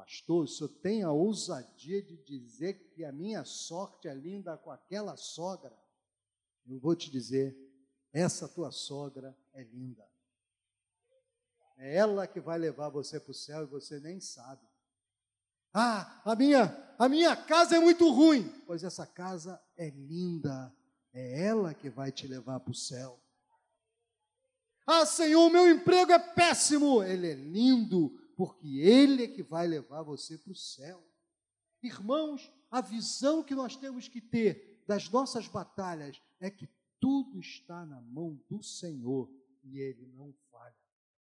Pastor, 0.00 0.44
o 0.44 0.48
senhor 0.48 0.70
tem 0.80 1.02
a 1.02 1.12
ousadia 1.12 2.02
de 2.02 2.16
dizer 2.16 2.88
que 2.88 3.04
a 3.04 3.12
minha 3.12 3.44
sorte 3.44 4.08
é 4.08 4.14
linda 4.14 4.56
com 4.56 4.70
aquela 4.70 5.14
sogra? 5.14 5.76
Eu 6.66 6.80
vou 6.80 6.96
te 6.96 7.10
dizer, 7.10 7.54
essa 8.10 8.48
tua 8.48 8.70
sogra 8.70 9.36
é 9.52 9.62
linda. 9.62 10.08
É 11.76 11.96
ela 11.96 12.26
que 12.26 12.40
vai 12.40 12.58
levar 12.58 12.88
você 12.88 13.20
para 13.20 13.30
o 13.30 13.34
céu 13.34 13.64
e 13.64 13.66
você 13.66 14.00
nem 14.00 14.18
sabe. 14.22 14.66
Ah, 15.74 16.22
a 16.24 16.34
minha, 16.34 16.94
a 16.98 17.06
minha 17.06 17.36
casa 17.36 17.76
é 17.76 17.78
muito 17.78 18.10
ruim. 18.10 18.48
Pois 18.66 18.82
essa 18.82 19.06
casa 19.06 19.62
é 19.76 19.90
linda. 19.90 20.74
É 21.12 21.44
ela 21.44 21.74
que 21.74 21.90
vai 21.90 22.10
te 22.10 22.26
levar 22.26 22.58
para 22.60 22.72
o 22.72 22.74
céu. 22.74 23.22
Ah, 24.86 25.04
Senhor, 25.04 25.50
meu 25.50 25.70
emprego 25.70 26.10
é 26.10 26.18
péssimo. 26.18 27.02
Ele 27.02 27.30
é 27.30 27.34
lindo, 27.34 28.18
porque 28.40 28.78
ele 28.78 29.24
é 29.24 29.28
que 29.28 29.42
vai 29.42 29.66
levar 29.66 30.00
você 30.02 30.38
para 30.38 30.52
o 30.52 30.56
céu. 30.56 31.06
Irmãos, 31.82 32.50
a 32.70 32.80
visão 32.80 33.42
que 33.42 33.54
nós 33.54 33.76
temos 33.76 34.08
que 34.08 34.18
ter 34.18 34.82
das 34.86 35.10
nossas 35.10 35.46
batalhas 35.46 36.22
é 36.40 36.50
que 36.50 36.66
tudo 36.98 37.38
está 37.38 37.84
na 37.84 38.00
mão 38.00 38.40
do 38.48 38.62
Senhor 38.62 39.30
e 39.62 39.78
ele 39.78 40.06
não 40.16 40.32
falha. 40.50 40.74